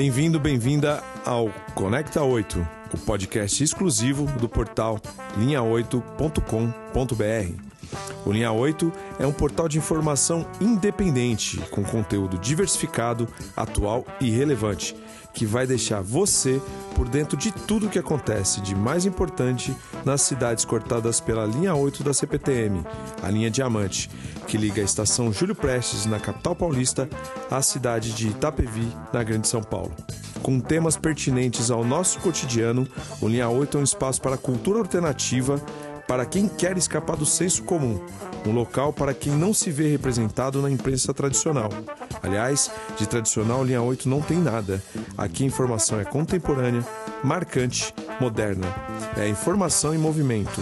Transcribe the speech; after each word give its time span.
Bem-vindo, 0.00 0.40
bem-vinda 0.40 1.04
ao 1.26 1.50
Conecta 1.74 2.22
8, 2.22 2.66
o 2.94 2.96
podcast 2.96 3.62
exclusivo 3.62 4.24
do 4.38 4.48
portal 4.48 4.98
linha8.com.br. 5.38 7.70
O 8.24 8.32
Linha 8.32 8.50
8 8.50 8.90
é 9.18 9.26
um 9.26 9.32
portal 9.32 9.68
de 9.68 9.76
informação 9.76 10.46
independente, 10.58 11.58
com 11.70 11.84
conteúdo 11.84 12.38
diversificado, 12.38 13.28
atual 13.54 14.06
e 14.22 14.30
relevante, 14.30 14.96
que 15.32 15.46
vai 15.46 15.66
deixar 15.66 16.00
você 16.02 16.60
por 16.94 17.08
dentro 17.08 17.36
de 17.36 17.52
tudo 17.52 17.86
o 17.86 17.88
que 17.88 17.98
acontece 17.98 18.60
de 18.60 18.74
mais 18.74 19.06
importante 19.06 19.74
nas 20.04 20.22
cidades 20.22 20.64
cortadas 20.64 21.20
pela 21.20 21.46
linha 21.46 21.74
8 21.74 22.02
da 22.02 22.12
CPTM, 22.12 22.84
a 23.22 23.30
linha 23.30 23.50
Diamante, 23.50 24.10
que 24.46 24.56
liga 24.56 24.80
a 24.80 24.84
estação 24.84 25.32
Júlio 25.32 25.54
Prestes, 25.54 26.06
na 26.06 26.18
capital 26.18 26.54
paulista, 26.54 27.08
à 27.50 27.62
cidade 27.62 28.12
de 28.12 28.28
Itapevi, 28.28 28.88
na 29.12 29.22
Grande 29.22 29.48
São 29.48 29.62
Paulo. 29.62 29.92
Com 30.42 30.58
temas 30.58 30.96
pertinentes 30.96 31.70
ao 31.70 31.84
nosso 31.84 32.18
cotidiano, 32.20 32.88
o 33.20 33.28
Linha 33.28 33.48
8 33.48 33.76
é 33.76 33.80
um 33.80 33.84
espaço 33.84 34.20
para 34.20 34.38
cultura 34.38 34.78
alternativa 34.78 35.60
para 36.10 36.26
quem 36.26 36.48
quer 36.48 36.76
escapar 36.76 37.16
do 37.16 37.24
senso 37.24 37.62
comum, 37.62 38.00
um 38.44 38.50
local 38.50 38.92
para 38.92 39.14
quem 39.14 39.32
não 39.32 39.54
se 39.54 39.70
vê 39.70 39.86
representado 39.86 40.60
na 40.60 40.68
imprensa 40.68 41.14
tradicional. 41.14 41.68
Aliás, 42.20 42.68
de 42.98 43.06
tradicional, 43.06 43.62
linha 43.62 43.80
8 43.80 44.08
não 44.08 44.20
tem 44.20 44.38
nada. 44.38 44.82
Aqui 45.16 45.44
a 45.44 45.46
informação 45.46 46.00
é 46.00 46.04
contemporânea, 46.04 46.84
marcante, 47.22 47.94
moderna. 48.20 48.66
É 49.16 49.28
informação 49.28 49.94
em 49.94 49.98
movimento. 49.98 50.60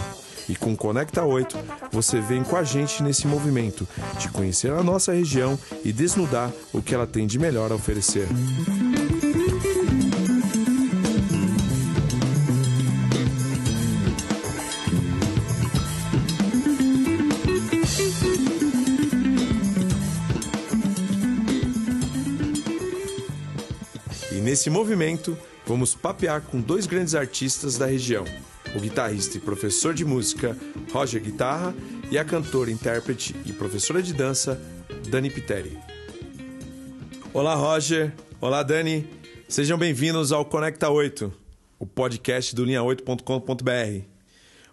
E 0.50 0.54
com 0.54 0.76
Conecta 0.76 1.24
8, 1.24 1.56
você 1.90 2.20
vem 2.20 2.44
com 2.44 2.54
a 2.54 2.62
gente 2.62 3.02
nesse 3.02 3.26
movimento 3.26 3.88
de 4.18 4.28
conhecer 4.28 4.70
a 4.70 4.82
nossa 4.82 5.14
região 5.14 5.58
e 5.82 5.94
desnudar 5.94 6.52
o 6.74 6.82
que 6.82 6.94
ela 6.94 7.06
tem 7.06 7.26
de 7.26 7.38
melhor 7.38 7.72
a 7.72 7.74
oferecer. 7.74 8.28
E 9.14 9.17
nesse 24.48 24.70
movimento, 24.70 25.36
vamos 25.66 25.94
papear 25.94 26.40
com 26.40 26.58
dois 26.58 26.86
grandes 26.86 27.14
artistas 27.14 27.76
da 27.76 27.84
região: 27.84 28.24
o 28.74 28.80
guitarrista 28.80 29.36
e 29.36 29.40
professor 29.40 29.92
de 29.92 30.06
música 30.06 30.56
Roger 30.90 31.22
Guitarra 31.22 31.74
e 32.10 32.16
a 32.16 32.24
cantora, 32.24 32.70
intérprete 32.70 33.36
e 33.44 33.52
professora 33.52 34.02
de 34.02 34.14
dança 34.14 34.58
Dani 35.10 35.28
Piteri. 35.28 35.78
Olá, 37.34 37.54
Roger. 37.54 38.14
Olá, 38.40 38.62
Dani. 38.62 39.06
Sejam 39.50 39.76
bem-vindos 39.76 40.32
ao 40.32 40.46
Conecta 40.46 40.88
8, 40.88 41.30
o 41.78 41.86
podcast 41.86 42.54
do 42.54 42.64
linha8.com.br. 42.64 44.06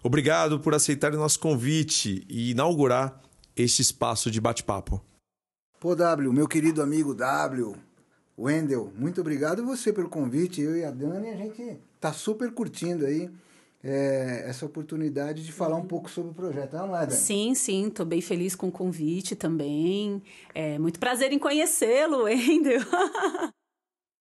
Obrigado 0.02 0.58
por 0.58 0.74
aceitarem 0.74 1.18
nosso 1.18 1.38
convite 1.38 2.24
e 2.30 2.52
inaugurar 2.52 3.20
este 3.54 3.82
espaço 3.82 4.30
de 4.30 4.40
bate-papo. 4.40 5.04
Pô, 5.78 5.94
W, 5.94 6.32
meu 6.32 6.48
querido 6.48 6.80
amigo 6.80 7.14
W, 7.14 7.76
Wendel, 8.38 8.92
muito 8.96 9.20
obrigado 9.20 9.64
você 9.64 9.92
pelo 9.92 10.08
convite. 10.08 10.60
Eu 10.60 10.76
e 10.76 10.84
a 10.84 10.90
Dani, 10.90 11.30
a 11.30 11.36
gente 11.36 11.78
tá 11.98 12.12
super 12.12 12.52
curtindo 12.52 13.06
aí 13.06 13.30
é, 13.82 14.44
essa 14.46 14.66
oportunidade 14.66 15.44
de 15.44 15.52
falar 15.52 15.76
um 15.76 15.86
pouco 15.86 16.10
sobre 16.10 16.32
o 16.32 16.34
projeto, 16.34 16.74
não 16.74 16.94
é, 16.94 17.06
Dani? 17.06 17.12
Sim, 17.12 17.54
sim, 17.54 17.88
tô 17.88 18.04
bem 18.04 18.20
feliz 18.20 18.54
com 18.54 18.68
o 18.68 18.72
convite 18.72 19.34
também. 19.34 20.22
É 20.54 20.78
muito 20.78 21.00
prazer 21.00 21.32
em 21.32 21.38
conhecê-lo, 21.38 22.24
Wendel. 22.24 22.82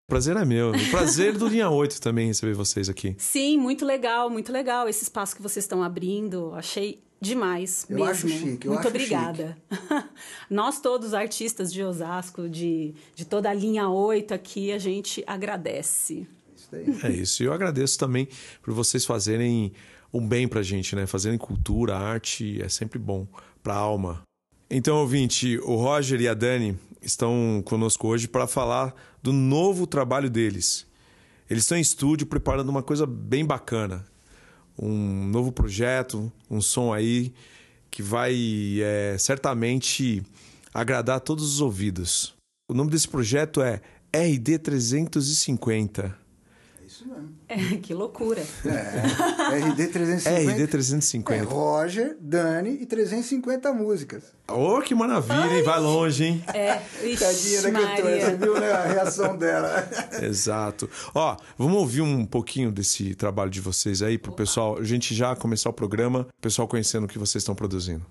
Prazer 0.08 0.38
é 0.38 0.46
meu. 0.46 0.72
O 0.72 0.92
prazer 0.92 1.36
do 1.36 1.48
Linha 1.48 1.70
8 1.70 2.00
também 2.00 2.28
receber 2.28 2.54
vocês 2.54 2.88
aqui. 2.90 3.16
Sim, 3.18 3.58
muito 3.58 3.84
legal, 3.84 4.30
muito 4.30 4.52
legal 4.52 4.88
esse 4.88 5.04
espaço 5.04 5.36
que 5.36 5.42
vocês 5.42 5.66
estão 5.66 5.82
abrindo. 5.82 6.54
Achei 6.54 7.00
demais 7.20 7.88
Eu 7.90 7.96
mesmo. 7.98 8.12
acho 8.12 8.30
chique, 8.30 8.68
eu 8.68 8.74
muito 8.74 8.88
acho 8.88 8.90
obrigada. 8.90 9.58
Nós 10.48 10.80
todos 10.80 11.16
artistas 11.16 11.74
de 11.74 11.82
Osasco, 11.84 12.48
de, 12.48 12.94
de 13.16 13.26
toda 13.26 13.50
a 13.50 13.54
linha 13.54 13.90
8 13.90 14.32
aqui, 14.32 14.72
a 14.72 14.78
gente 14.78 15.24
agradece. 15.26 16.28
Isso 16.56 16.68
daí. 16.72 16.86
É 17.04 17.12
isso. 17.12 17.42
E 17.42 17.48
eu 17.48 17.54
agradeço 17.54 17.98
também 17.98 18.28
por 18.62 18.76
vocês 18.76 19.06
fazerem 19.06 19.74
um 20.14 20.26
bem 20.26 20.48
pra 20.48 20.62
gente, 20.62 20.96
né? 20.96 21.08
Fazerem 21.08 21.38
cultura, 21.40 21.98
arte 21.98 22.62
é 22.62 22.70
sempre 22.70 23.00
bom 23.00 23.28
pra 23.64 23.74
alma. 23.74 24.22
Então, 24.70 24.98
ouvinte, 24.98 25.58
o 25.64 25.76
Roger 25.76 26.22
e 26.22 26.28
a 26.28 26.34
Dani 26.36 26.78
estão 27.02 27.62
conosco 27.66 28.08
hoje 28.08 28.28
para 28.28 28.46
falar 28.48 28.94
do 29.26 29.34
novo 29.34 29.88
trabalho 29.88 30.30
deles. 30.30 30.86
Eles 31.50 31.64
estão 31.64 31.76
em 31.76 31.82
estúdio 31.82 32.28
preparando 32.28 32.70
uma 32.70 32.84
coisa 32.84 33.08
bem 33.08 33.44
bacana. 33.44 34.06
Um 34.78 35.26
novo 35.26 35.52
projeto, 35.52 36.32
um 36.48 36.62
som 36.62 36.94
aí 36.94 37.34
que 37.90 38.04
vai 38.04 38.36
é, 38.84 39.18
certamente 39.18 40.22
agradar 40.72 41.22
todos 41.22 41.44
os 41.44 41.60
ouvidos. 41.60 42.36
O 42.70 42.74
nome 42.76 42.92
desse 42.92 43.08
projeto 43.08 43.64
é 43.64 43.82
RD 44.14 44.60
350. 44.60 46.04
É 46.04 46.25
isso 47.06 47.14
mesmo. 47.14 47.30
É, 47.48 47.78
que 47.78 47.94
loucura. 47.94 48.42
É, 48.66 49.58
RD 49.70 49.88
350. 49.88 50.52
RD 50.52 50.64
É 50.64 50.68
350. 50.68 51.46
Roger, 51.46 52.18
Dani 52.20 52.82
e 52.82 52.86
350 52.86 53.72
músicas. 53.74 54.24
Ô, 54.48 54.82
que 54.82 54.94
maravilha, 54.96 55.58
hein? 55.58 55.64
Vai 55.64 55.80
longe, 55.80 56.24
hein? 56.24 56.44
É, 56.54 56.76
Tadinha 57.18 57.60
ixi, 57.60 57.62
da 57.62 57.72
cantora, 57.72 58.22
você 58.22 58.36
viu 58.36 58.60
né, 58.60 58.72
a 58.72 58.84
reação 58.86 59.38
dela? 59.38 59.88
Exato. 60.22 60.90
Ó, 61.14 61.38
vamos 61.58 61.78
ouvir 61.78 62.02
um 62.02 62.26
pouquinho 62.26 62.72
desse 62.72 63.16
trabalho 63.16 63.52
de 63.52 63.62
vocês 63.62 64.02
aí 64.02 64.18
pro 64.18 64.32
pessoal, 64.32 64.78
a 64.78 64.84
gente 64.84 65.14
já 65.14 65.36
começar 65.36 65.70
o 65.70 65.74
programa, 65.74 66.28
o 66.38 66.42
pessoal 66.42 66.68
conhecendo 66.68 67.06
o 67.06 67.08
que 67.08 67.20
vocês 67.20 67.42
estão 67.42 67.56
produzindo. 67.56 68.06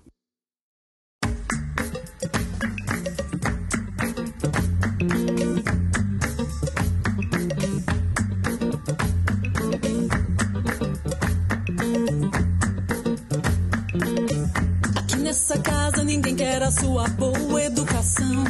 Quer 16.55 16.63
a 16.63 16.71
sua 16.71 17.07
boa 17.09 17.63
educação. 17.63 18.45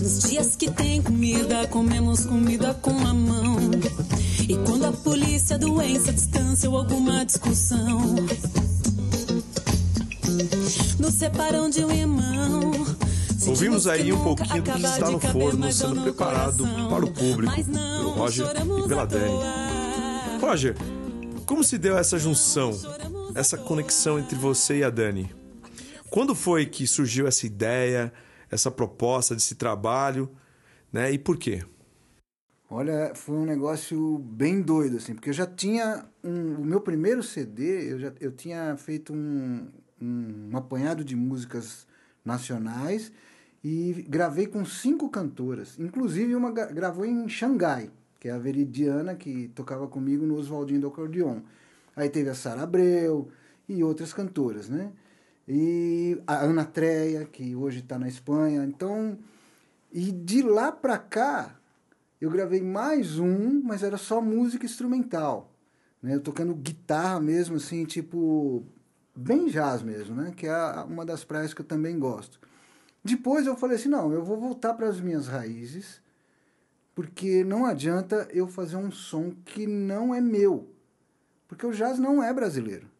Nos 0.00 0.22
dias 0.28 0.56
que 0.56 0.68
tem 0.68 1.00
comida, 1.00 1.68
comemos 1.68 2.26
comida 2.26 2.74
com 2.74 2.90
a 2.90 3.14
mão. 3.14 3.70
E 4.40 4.56
quando 4.66 4.86
a 4.86 4.92
polícia, 4.92 5.56
doença, 5.56 6.12
distância 6.12 6.68
ou 6.68 6.76
alguma 6.76 7.24
discussão 7.24 8.16
nos 10.98 11.14
separam 11.14 11.70
de 11.70 11.84
um 11.84 11.92
irmão. 11.92 12.72
Ouvimos 13.46 13.86
aí 13.86 14.12
um 14.12 14.24
pouquinho 14.24 14.62
do 14.62 14.72
que 14.72 14.84
está 14.84 15.08
no 15.10 15.20
forno 15.20 15.72
sendo 15.72 15.94
no 15.94 16.02
preparado 16.02 16.64
coração. 16.64 16.88
para 16.88 17.04
o 17.04 17.12
público, 17.12 17.54
não, 17.68 17.98
pelo 17.98 18.10
Roger 18.14 18.46
e 18.84 18.88
pela 18.88 19.04
Dani. 19.04 20.40
Roger, 20.40 20.76
como 21.46 21.62
se 21.62 21.78
deu 21.78 21.96
essa 21.96 22.18
junção, 22.18 22.72
essa 23.34 23.56
conexão 23.56 24.18
entre 24.18 24.36
você 24.36 24.78
e 24.78 24.84
a 24.84 24.90
Dani? 24.90 25.41
Quando 26.12 26.34
foi 26.34 26.66
que 26.66 26.86
surgiu 26.86 27.26
essa 27.26 27.46
ideia, 27.46 28.12
essa 28.50 28.70
proposta 28.70 29.34
desse 29.34 29.54
trabalho, 29.54 30.30
né? 30.92 31.10
E 31.10 31.18
por 31.18 31.38
quê? 31.38 31.64
Olha, 32.70 33.14
foi 33.14 33.36
um 33.36 33.44
negócio 33.44 34.18
bem 34.18 34.62
doido, 34.62 34.96
assim, 34.96 35.14
porque 35.14 35.28
eu 35.30 35.34
já 35.34 35.46
tinha 35.46 36.06
um, 36.24 36.54
o 36.62 36.64
meu 36.64 36.80
primeiro 36.80 37.22
CD, 37.22 37.92
eu 37.92 37.98
já 37.98 38.12
eu 38.20 38.32
tinha 38.32 38.74
feito 38.78 39.12
um, 39.12 39.68
um, 40.00 40.50
um 40.52 40.56
apanhado 40.56 41.04
de 41.04 41.14
músicas 41.14 41.86
nacionais 42.24 43.12
e 43.62 44.04
gravei 44.08 44.46
com 44.46 44.64
cinco 44.64 45.10
cantoras, 45.10 45.78
inclusive 45.78 46.34
uma 46.34 46.50
gra- 46.50 46.72
gravou 46.72 47.04
em 47.04 47.28
Xangai, 47.28 47.90
que 48.18 48.28
é 48.28 48.32
a 48.32 48.38
Veridiana 48.38 49.14
que 49.14 49.48
tocava 49.48 49.86
comigo 49.86 50.24
no 50.26 50.36
Oswaldinho 50.36 50.80
do 50.80 50.86
Acordeon. 50.88 51.40
Aí 51.94 52.08
teve 52.08 52.30
a 52.30 52.34
Sara 52.34 52.62
Abreu 52.62 53.28
e 53.68 53.84
outras 53.84 54.12
cantoras, 54.14 54.68
né? 54.70 54.92
E 55.46 56.20
a 56.26 56.38
Ana 56.38 56.64
Treia, 56.64 57.24
que 57.24 57.54
hoje 57.54 57.80
está 57.80 57.98
na 57.98 58.08
Espanha. 58.08 58.64
Então, 58.64 59.18
e 59.92 60.12
de 60.12 60.42
lá 60.42 60.70
pra 60.70 60.98
cá, 60.98 61.58
eu 62.20 62.30
gravei 62.30 62.62
mais 62.62 63.18
um, 63.18 63.60
mas 63.62 63.82
era 63.82 63.96
só 63.98 64.20
música 64.20 64.64
instrumental. 64.64 65.52
Né? 66.02 66.14
Eu 66.14 66.20
tocando 66.20 66.54
guitarra 66.54 67.20
mesmo, 67.20 67.56
assim, 67.56 67.84
tipo. 67.84 68.64
Bem 69.14 69.46
jazz 69.48 69.82
mesmo, 69.82 70.14
né? 70.14 70.32
Que 70.34 70.46
é 70.46 70.56
uma 70.88 71.04
das 71.04 71.22
praias 71.22 71.52
que 71.52 71.60
eu 71.60 71.66
também 71.66 71.98
gosto. 71.98 72.40
Depois 73.04 73.46
eu 73.46 73.54
falei 73.56 73.76
assim: 73.76 73.88
não, 73.90 74.10
eu 74.12 74.24
vou 74.24 74.38
voltar 74.38 74.72
para 74.72 74.88
as 74.88 75.00
minhas 75.00 75.26
raízes, 75.26 76.00
porque 76.94 77.44
não 77.44 77.66
adianta 77.66 78.26
eu 78.32 78.48
fazer 78.48 78.76
um 78.76 78.90
som 78.90 79.32
que 79.44 79.66
não 79.66 80.14
é 80.14 80.20
meu. 80.20 80.70
Porque 81.46 81.66
o 81.66 81.72
jazz 81.72 81.98
não 81.98 82.22
é 82.22 82.32
brasileiro. 82.32 82.91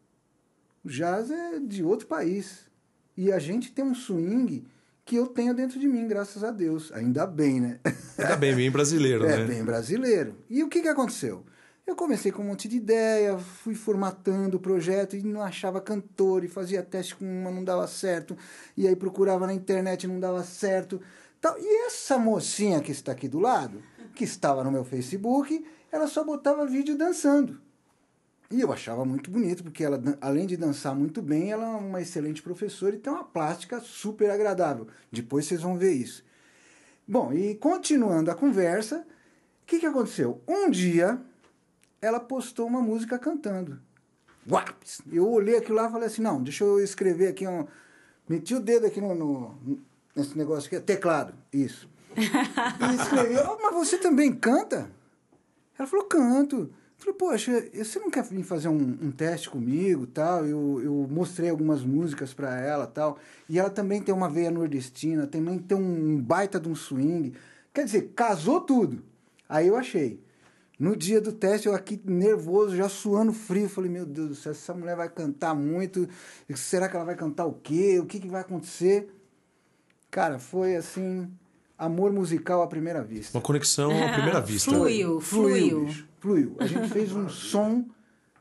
O 0.83 0.89
jazz 0.89 1.31
é 1.31 1.59
de 1.59 1.83
outro 1.83 2.07
país. 2.07 2.67
E 3.15 3.31
a 3.31 3.39
gente 3.39 3.71
tem 3.71 3.85
um 3.85 3.95
swing 3.95 4.65
que 5.05 5.15
eu 5.15 5.27
tenho 5.27 5.53
dentro 5.53 5.79
de 5.79 5.87
mim, 5.87 6.07
graças 6.07 6.43
a 6.43 6.51
Deus. 6.51 6.91
Ainda 6.93 7.25
bem, 7.25 7.59
né? 7.59 7.79
Ainda 8.17 8.35
bem, 8.35 8.55
bem 8.55 8.71
brasileiro, 8.71 9.25
é, 9.25 9.37
né? 9.37 9.45
bem 9.45 9.63
brasileiro. 9.63 10.35
E 10.49 10.63
o 10.63 10.69
que, 10.69 10.81
que 10.81 10.87
aconteceu? 10.87 11.45
Eu 11.85 11.95
comecei 11.95 12.31
com 12.31 12.41
um 12.41 12.47
monte 12.47 12.67
de 12.67 12.77
ideia, 12.77 13.37
fui 13.37 13.75
formatando 13.75 14.55
o 14.55 14.59
projeto 14.59 15.17
e 15.17 15.23
não 15.23 15.41
achava 15.41 15.81
cantor, 15.81 16.45
e 16.45 16.47
fazia 16.47 16.81
teste 16.81 17.15
com 17.15 17.25
uma, 17.25 17.51
não 17.51 17.61
dava 17.61 17.85
certo, 17.87 18.37
e 18.77 18.87
aí 18.87 18.95
procurava 18.95 19.45
na 19.45 19.53
internet, 19.53 20.07
não 20.07 20.17
dava 20.17 20.43
certo. 20.43 21.01
Tal. 21.41 21.57
E 21.59 21.85
essa 21.87 22.17
mocinha 22.17 22.79
que 22.79 22.91
está 22.91 23.11
aqui 23.11 23.27
do 23.27 23.39
lado, 23.39 23.83
que 24.15 24.23
estava 24.23 24.63
no 24.63 24.71
meu 24.71 24.85
Facebook, 24.85 25.65
ela 25.91 26.07
só 26.07 26.23
botava 26.23 26.65
vídeo 26.65 26.97
dançando. 26.97 27.59
E 28.53 28.61
eu 28.61 28.71
achava 28.71 29.03
muito 29.03 29.31
bonito, 29.31 29.63
porque 29.63 29.83
ela, 29.83 29.99
além 30.21 30.45
de 30.45 30.55
dançar 30.55 30.93
muito 30.93 31.23
bem, 31.23 31.51
ela 31.51 31.65
é 31.65 31.75
uma 31.75 31.99
excelente 31.99 32.39
professora 32.39 32.95
e 32.95 32.99
tem 32.99 33.11
uma 33.11 33.23
plástica 33.23 33.79
super 33.79 34.29
agradável. 34.29 34.87
Depois 35.11 35.47
vocês 35.47 35.63
vão 35.63 35.75
ver 35.75 35.93
isso. 35.93 36.23
Bom, 37.07 37.33
e 37.33 37.55
continuando 37.55 38.29
a 38.29 38.35
conversa, 38.35 38.97
o 38.97 39.65
que, 39.65 39.79
que 39.79 39.87
aconteceu? 39.87 40.39
Um 40.47 40.69
dia, 40.69 41.19
ela 41.99 42.19
postou 42.19 42.67
uma 42.67 42.79
música 42.79 43.17
cantando. 43.17 43.81
Uaps! 44.47 45.01
Eu 45.11 45.27
olhei 45.31 45.57
aquilo 45.57 45.77
lá 45.77 45.87
e 45.87 45.91
falei 45.91 46.05
assim, 46.05 46.21
não, 46.21 46.43
deixa 46.43 46.63
eu 46.63 46.79
escrever 46.79 47.29
aqui 47.29 47.47
um... 47.47 47.65
Meti 48.29 48.53
o 48.53 48.59
dedo 48.59 48.85
aqui 48.85 49.01
no, 49.01 49.15
no 49.15 49.79
nesse 50.15 50.37
negócio 50.37 50.67
aqui, 50.67 50.79
teclado, 50.79 51.33
isso. 51.51 51.89
E 52.15 53.01
escrevi, 53.01 53.35
oh, 53.35 53.57
mas 53.63 53.73
você 53.73 53.97
também 53.97 54.31
canta? 54.31 54.91
Ela 55.75 55.87
falou, 55.87 56.05
canto. 56.05 56.71
Falei, 57.03 57.17
poxa, 57.17 57.69
você 57.73 57.99
não 57.99 58.09
quer 58.09 58.23
vir 58.23 58.43
fazer 58.43 58.69
um, 58.69 58.77
um 58.77 59.11
teste 59.11 59.49
comigo 59.49 60.07
tal? 60.07 60.45
Eu, 60.45 60.81
eu 60.81 61.07
mostrei 61.11 61.49
algumas 61.49 61.83
músicas 61.83 62.33
para 62.33 62.57
ela 62.57 62.87
tal. 62.87 63.19
E 63.49 63.59
ela 63.59 63.69
também 63.69 64.01
tem 64.01 64.15
uma 64.15 64.29
veia 64.29 64.49
nordestina, 64.49 65.27
também 65.27 65.59
tem 65.59 65.77
um 65.77 66.21
baita 66.21 66.61
de 66.61 66.69
um 66.69 66.75
swing. 66.75 67.33
Quer 67.73 67.83
dizer, 67.83 68.13
casou 68.15 68.61
tudo. 68.61 69.03
Aí 69.49 69.67
eu 69.67 69.75
achei. 69.75 70.23
No 70.79 70.95
dia 70.95 71.19
do 71.19 71.33
teste, 71.33 71.67
eu 71.67 71.75
aqui 71.75 72.01
nervoso, 72.05 72.73
já 72.73 72.87
suando 72.87 73.33
frio, 73.33 73.67
falei, 73.67 73.91
meu 73.91 74.05
Deus 74.05 74.29
do 74.29 74.35
céu, 74.35 74.53
essa 74.53 74.73
mulher 74.73 74.95
vai 74.95 75.09
cantar 75.09 75.53
muito. 75.53 76.07
Será 76.55 76.87
que 76.87 76.95
ela 76.95 77.03
vai 77.03 77.17
cantar 77.17 77.45
o 77.45 77.53
quê? 77.53 77.99
O 77.99 78.05
que, 78.05 78.17
que 78.17 78.29
vai 78.29 78.39
acontecer? 78.39 79.13
Cara, 80.09 80.39
foi 80.39 80.77
assim, 80.77 81.29
amor 81.85 82.11
musical 82.11 82.61
à 82.61 82.67
primeira 82.67 83.03
vista. 83.03 83.37
Uma 83.37 83.43
conexão 83.43 83.91
à 84.03 84.11
primeira 84.13 84.39
vista. 84.41 84.71
Fluiu, 84.71 85.19
fluiu. 85.19 85.87
Fluiu, 85.87 86.05
fluiu. 86.19 86.55
A 86.59 86.65
gente 86.65 86.89
fez 86.89 87.11
um 87.11 87.27
som 87.29 87.85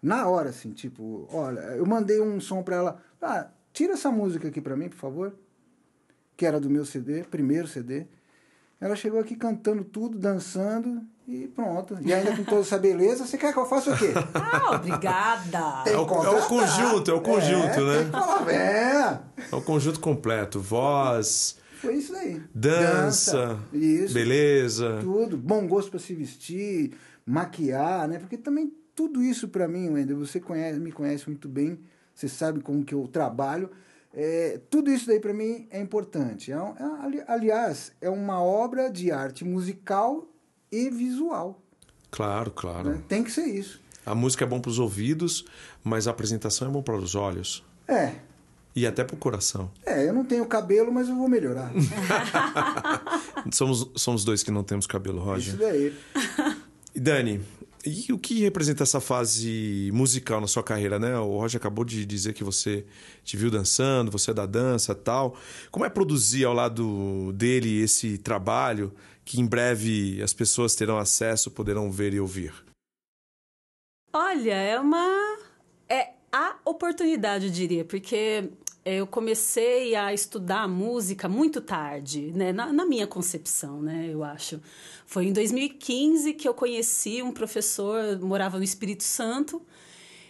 na 0.02 0.28
hora, 0.28 0.50
assim, 0.50 0.72
tipo, 0.72 1.28
olha, 1.32 1.60
eu 1.60 1.86
mandei 1.86 2.20
um 2.20 2.40
som 2.40 2.62
pra 2.62 2.76
ela, 2.76 3.02
ah, 3.20 3.46
tira 3.72 3.92
essa 3.92 4.10
música 4.10 4.48
aqui 4.48 4.60
pra 4.60 4.76
mim, 4.76 4.88
por 4.88 4.98
favor, 4.98 5.34
que 6.36 6.44
era 6.44 6.58
do 6.58 6.68
meu 6.68 6.84
CD, 6.84 7.22
primeiro 7.22 7.68
CD. 7.68 8.06
Ela 8.80 8.96
chegou 8.96 9.20
aqui 9.20 9.36
cantando 9.36 9.84
tudo, 9.84 10.18
dançando 10.18 11.02
e 11.28 11.46
pronto. 11.46 11.96
E 12.00 12.12
ainda 12.12 12.36
com 12.36 12.42
toda 12.42 12.62
essa 12.62 12.76
beleza, 12.76 13.24
você 13.24 13.38
quer 13.38 13.52
que 13.52 13.58
eu 13.60 13.64
faça 13.64 13.92
o 13.94 13.96
quê? 13.96 14.12
Ah, 14.34 14.74
obrigada! 14.74 15.88
É 15.88 15.96
o, 15.96 16.00
é 16.00 16.30
o 16.30 16.48
conjunto, 16.48 17.10
é 17.12 17.14
o 17.14 17.20
conjunto, 17.20 17.80
é, 17.80 17.80
né? 17.80 17.96
Tem 17.98 18.04
que 18.06 18.10
falar, 18.10 18.50
é. 18.52 19.20
É 19.52 19.54
o 19.54 19.62
conjunto 19.62 20.00
completo. 20.00 20.60
Voz, 20.60 21.58
Foi 21.82 21.96
isso 21.96 22.14
aí. 22.14 22.40
dança, 22.54 23.58
isso. 23.72 24.14
beleza. 24.14 24.98
Tudo. 25.02 25.36
Bom 25.36 25.66
gosto 25.66 25.90
para 25.90 26.00
se 26.00 26.14
vestir, 26.14 26.92
maquiar, 27.26 28.08
né? 28.08 28.18
Porque 28.18 28.38
também 28.38 28.72
tudo 28.94 29.22
isso 29.22 29.48
para 29.48 29.66
mim, 29.68 29.88
Wender, 29.90 30.16
você 30.16 30.38
conhece, 30.40 30.78
me 30.78 30.92
conhece 30.92 31.28
muito 31.28 31.48
bem, 31.48 31.80
você 32.14 32.28
sabe 32.28 32.60
como 32.60 32.84
que 32.84 32.94
eu 32.94 33.06
trabalho. 33.08 33.70
É, 34.14 34.60
tudo 34.70 34.90
isso 34.90 35.06
daí 35.06 35.18
para 35.18 35.32
mim 35.32 35.66
é 35.70 35.80
importante. 35.80 36.52
É, 36.52 36.54
é, 36.54 37.04
ali- 37.04 37.22
aliás, 37.26 37.92
é 38.00 38.10
uma 38.10 38.42
obra 38.42 38.90
de 38.90 39.10
arte 39.10 39.44
musical 39.44 40.26
e 40.70 40.90
visual. 40.90 41.62
Claro, 42.10 42.50
claro. 42.50 42.90
né? 42.90 43.02
Tem 43.08 43.24
que 43.24 43.30
ser 43.32 43.46
isso. 43.46 43.80
A 44.04 44.14
música 44.14 44.44
é 44.44 44.46
bom 44.46 44.60
para 44.60 44.70
os 44.70 44.78
ouvidos, 44.78 45.44
mas 45.82 46.06
a 46.06 46.10
apresentação 46.10 46.68
é 46.68 46.70
bom 46.70 46.82
para 46.82 46.96
os 46.96 47.14
olhos 47.14 47.64
É, 47.88 48.14
e 48.74 48.86
até 48.86 49.04
para 49.04 49.14
o 49.14 49.18
coração. 49.18 49.70
é, 49.84 50.08
eu 50.08 50.12
não 50.14 50.24
tenho 50.24 50.46
cabelo, 50.46 50.92
mas 50.92 51.08
eu 51.08 51.16
vou 51.16 51.28
melhorar. 51.28 51.70
somos, 53.52 53.90
somos 53.96 54.24
dois 54.24 54.42
que 54.42 54.50
não 54.50 54.64
temos 54.64 54.86
cabelo, 54.86 55.18
isso 55.38 55.52
Roger. 55.52 55.56
daí. 55.56 55.94
E 56.94 57.00
Dani, 57.00 57.40
e 57.84 58.12
o 58.12 58.18
que 58.18 58.40
representa 58.40 58.82
essa 58.84 59.00
fase 59.00 59.90
musical 59.92 60.40
na 60.40 60.46
sua 60.46 60.62
carreira, 60.62 60.98
né? 60.98 61.18
O 61.18 61.38
Roger 61.38 61.58
acabou 61.58 61.84
de 61.84 62.06
dizer 62.06 62.32
que 62.32 62.44
você 62.44 62.86
te 63.24 63.36
viu 63.36 63.50
dançando, 63.50 64.10
você 64.10 64.30
é 64.30 64.34
da 64.34 64.46
dança 64.46 64.94
tal. 64.94 65.36
Como 65.70 65.84
é 65.84 65.90
produzir 65.90 66.44
ao 66.44 66.54
lado 66.54 67.32
dele 67.34 67.80
esse 67.82 68.18
trabalho 68.18 68.92
que 69.24 69.40
em 69.40 69.46
breve 69.46 70.22
as 70.22 70.32
pessoas 70.32 70.74
terão 70.74 70.96
acesso, 70.98 71.50
poderão 71.50 71.90
ver 71.90 72.14
e 72.14 72.20
ouvir? 72.20 72.54
Olha, 74.12 74.54
é 74.54 74.78
uma. 74.78 75.38
É 75.88 76.10
a 76.30 76.56
oportunidade, 76.64 77.46
eu 77.46 77.52
diria, 77.52 77.84
porque 77.84 78.48
eu 78.84 79.06
comecei 79.06 79.94
a 79.94 80.12
estudar 80.12 80.66
música 80.68 81.28
muito 81.28 81.60
tarde, 81.60 82.32
né? 82.34 82.52
Na, 82.52 82.72
na 82.72 82.84
minha 82.84 83.06
concepção, 83.06 83.80
né? 83.80 84.08
Eu 84.10 84.24
acho. 84.24 84.60
Foi 85.06 85.26
em 85.26 85.32
2015 85.32 86.32
que 86.34 86.48
eu 86.48 86.54
conheci 86.54 87.22
um 87.22 87.30
professor, 87.30 88.18
morava 88.20 88.58
no 88.58 88.64
Espírito 88.64 89.04
Santo, 89.04 89.62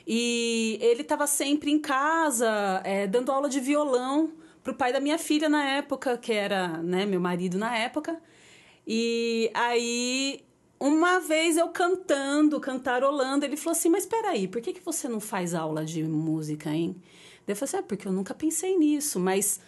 e 0.07 0.79
ele 0.83 1.03
estava 1.03 1.27
sempre 1.27 1.71
em 1.71 1.79
casa, 1.79 2.83
é, 2.85 3.07
dando 3.07 3.33
aula 3.33 3.49
de 3.49 3.61
violão 3.61 4.33
pro 4.63 4.75
pai 4.75 4.93
da 4.93 5.01
minha 5.01 5.19
filha 5.19 5.49
na 5.49 5.65
época, 5.65 6.19
que 6.19 6.33
era 6.33 6.69
né, 6.83 7.07
meu 7.07 7.21
marido 7.21 7.57
na 7.57 7.77
época. 7.77 8.21
E 8.87 9.51
aí, 9.55 10.45
uma 10.79 11.21
vez 11.21 11.57
eu 11.57 11.69
cantando, 11.69 12.61
cantarolando, 12.61 13.45
ele 13.45 13.57
falou 13.57 13.73
assim: 13.73 13.89
Mas 13.89 14.05
peraí, 14.05 14.47
por 14.47 14.61
que, 14.61 14.73
que 14.75 14.85
você 14.85 15.09
não 15.09 15.21
faz 15.21 15.55
aula 15.55 15.85
de 15.85 16.03
música, 16.05 16.71
hein? 16.71 17.01
Daí 17.47 17.53
eu 17.53 17.57
falei 17.57 17.69
assim: 17.69 17.77
É, 17.77 17.83
porque 17.83 18.09
eu 18.09 18.13
nunca 18.13 18.35
pensei 18.35 18.77
nisso, 18.77 19.19
mas 19.21 19.61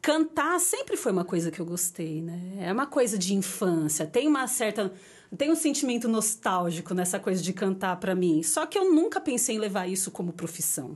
cantar 0.00 0.58
sempre 0.60 0.96
foi 0.96 1.12
uma 1.12 1.24
coisa 1.24 1.50
que 1.50 1.60
eu 1.60 1.66
gostei, 1.66 2.20
né? 2.20 2.58
É 2.60 2.72
uma 2.72 2.86
coisa 2.86 3.18
de 3.18 3.34
infância, 3.34 4.06
tem 4.06 4.28
uma 4.28 4.46
certa. 4.46 4.92
Tem 5.36 5.50
um 5.50 5.56
sentimento 5.56 6.08
nostálgico 6.08 6.92
nessa 6.92 7.18
coisa 7.18 7.42
de 7.42 7.54
cantar 7.54 7.98
para 7.98 8.14
mim. 8.14 8.42
Só 8.42 8.66
que 8.66 8.76
eu 8.78 8.92
nunca 8.92 9.18
pensei 9.18 9.56
em 9.56 9.58
levar 9.58 9.88
isso 9.88 10.10
como 10.10 10.30
profissão 10.30 10.94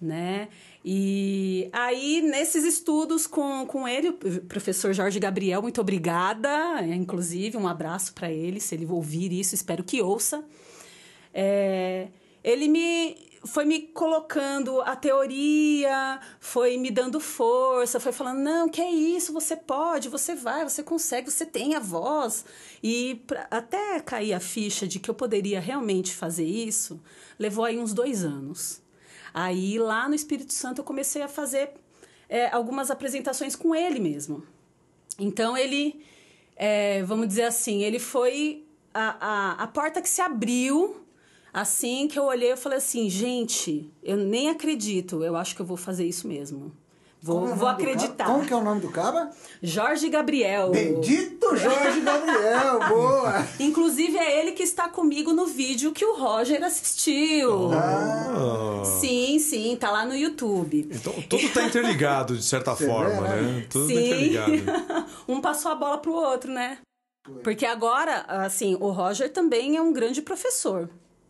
né? 0.00 0.48
E 0.84 1.68
aí, 1.72 2.22
nesses 2.22 2.64
estudos 2.64 3.26
com, 3.26 3.66
com 3.66 3.86
ele, 3.86 4.10
o 4.10 4.14
professor 4.48 4.92
Jorge 4.92 5.18
Gabriel, 5.18 5.60
muito 5.60 5.80
obrigada, 5.80 6.48
é, 6.80 6.94
inclusive, 6.94 7.56
um 7.56 7.66
abraço 7.66 8.14
para 8.14 8.30
ele, 8.30 8.60
se 8.60 8.74
ele 8.74 8.86
ouvir 8.86 9.32
isso, 9.32 9.54
espero 9.54 9.82
que 9.82 10.00
ouça. 10.00 10.42
É, 11.34 12.08
ele 12.42 12.68
me 12.68 13.27
foi 13.48 13.64
me 13.64 13.80
colocando 13.80 14.80
a 14.82 14.94
teoria, 14.94 16.20
foi 16.38 16.76
me 16.76 16.90
dando 16.90 17.18
força, 17.18 17.98
foi 17.98 18.12
falando: 18.12 18.40
não, 18.40 18.68
que 18.68 18.80
é 18.80 18.90
isso, 18.90 19.32
você 19.32 19.56
pode, 19.56 20.08
você 20.08 20.34
vai, 20.34 20.64
você 20.64 20.82
consegue, 20.82 21.30
você 21.30 21.44
tem 21.44 21.74
a 21.74 21.80
voz. 21.80 22.44
E 22.82 23.22
pra, 23.26 23.46
até 23.50 24.00
cair 24.00 24.32
a 24.32 24.40
ficha 24.40 24.86
de 24.86 24.98
que 24.98 25.10
eu 25.10 25.14
poderia 25.14 25.60
realmente 25.60 26.14
fazer 26.14 26.44
isso, 26.44 27.00
levou 27.38 27.64
aí 27.64 27.78
uns 27.78 27.92
dois 27.92 28.24
anos. 28.24 28.80
Aí 29.32 29.78
lá 29.78 30.08
no 30.08 30.14
Espírito 30.14 30.52
Santo 30.52 30.80
eu 30.80 30.84
comecei 30.84 31.22
a 31.22 31.28
fazer 31.28 31.70
é, 32.28 32.48
algumas 32.50 32.90
apresentações 32.90 33.56
com 33.56 33.74
ele 33.74 33.98
mesmo. 33.98 34.42
Então 35.18 35.56
ele, 35.56 36.04
é, 36.56 37.02
vamos 37.02 37.28
dizer 37.28 37.44
assim, 37.44 37.82
ele 37.82 37.98
foi 37.98 38.64
a, 38.92 39.16
a, 39.20 39.62
a 39.64 39.66
porta 39.66 40.00
que 40.02 40.08
se 40.08 40.20
abriu 40.20 41.04
assim 41.60 42.08
que 42.08 42.18
eu 42.18 42.24
olhei 42.24 42.52
eu 42.52 42.56
falei 42.56 42.78
assim, 42.78 43.08
gente, 43.08 43.92
eu 44.02 44.16
nem 44.16 44.48
acredito, 44.48 45.22
eu 45.24 45.36
acho 45.36 45.54
que 45.54 45.62
eu 45.62 45.66
vou 45.66 45.76
fazer 45.76 46.06
isso 46.06 46.26
mesmo. 46.26 46.72
Vou, 47.20 47.48
é 47.48 47.54
vou 47.54 47.68
acreditar. 47.68 48.26
Como 48.26 48.46
que 48.46 48.52
é 48.52 48.56
o 48.56 48.62
nome 48.62 48.80
do 48.80 48.90
caba? 48.90 49.30
Jorge 49.60 50.08
Gabriel. 50.08 50.70
Bendito 50.70 51.48
Jorge 51.56 52.00
Gabriel, 52.00 52.78
boa! 52.88 53.46
Inclusive 53.58 54.16
é 54.16 54.40
ele 54.40 54.52
que 54.52 54.62
está 54.62 54.88
comigo 54.88 55.32
no 55.32 55.46
vídeo 55.46 55.90
que 55.90 56.04
o 56.04 56.16
Roger 56.16 56.62
assistiu. 56.62 57.72
Ah. 57.72 58.82
Sim, 58.84 59.38
sim, 59.40 59.76
tá 59.76 59.90
lá 59.90 60.04
no 60.04 60.14
YouTube. 60.14 60.88
Então 60.92 61.12
tudo 61.28 61.48
tá 61.52 61.64
interligado 61.64 62.36
de 62.36 62.44
certa 62.44 62.74
Você 62.76 62.86
forma, 62.86 63.22
vê, 63.22 63.28
né? 63.28 63.42
né? 63.42 63.66
Tudo 63.68 63.88
tá 63.88 63.94
Sim. 63.94 64.06
interligado. 64.06 65.06
um 65.26 65.40
passou 65.40 65.72
a 65.72 65.74
bola 65.74 65.98
pro 65.98 66.12
outro, 66.12 66.52
né? 66.52 66.78
Porque 67.42 67.66
agora, 67.66 68.24
assim, 68.28 68.76
o 68.80 68.90
Roger 68.90 69.30
também 69.30 69.76
é 69.76 69.82
um 69.82 69.92
grande 69.92 70.22
professor, 70.22 70.88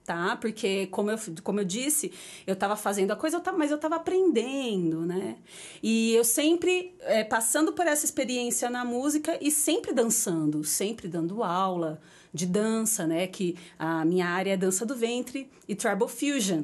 tá? 0.08 0.36
Porque, 0.36 0.86
como 0.86 1.10
eu, 1.10 1.18
como 1.44 1.60
eu 1.60 1.64
disse, 1.66 2.10
eu 2.46 2.56
tava 2.56 2.76
fazendo 2.76 3.10
a 3.10 3.16
coisa, 3.16 3.36
eu 3.36 3.40
tava, 3.42 3.58
mas 3.58 3.70
eu 3.70 3.76
tava 3.76 3.96
aprendendo, 3.96 5.04
né? 5.04 5.36
E 5.82 6.14
eu 6.14 6.24
sempre 6.24 6.94
é, 7.00 7.22
passando 7.24 7.74
por 7.74 7.86
essa 7.86 8.06
experiência 8.06 8.70
na 8.70 8.86
música 8.86 9.36
e 9.38 9.50
sempre 9.50 9.92
dançando, 9.92 10.64
sempre 10.64 11.08
dando 11.08 11.44
aula 11.44 12.00
de 12.32 12.46
dança, 12.46 13.06
né? 13.06 13.26
Que 13.26 13.54
a 13.78 14.02
minha 14.06 14.26
área 14.26 14.52
é 14.52 14.56
dança 14.56 14.86
do 14.86 14.96
ventre 14.96 15.50
e 15.68 15.74
tribal 15.74 16.08
fusion. 16.08 16.62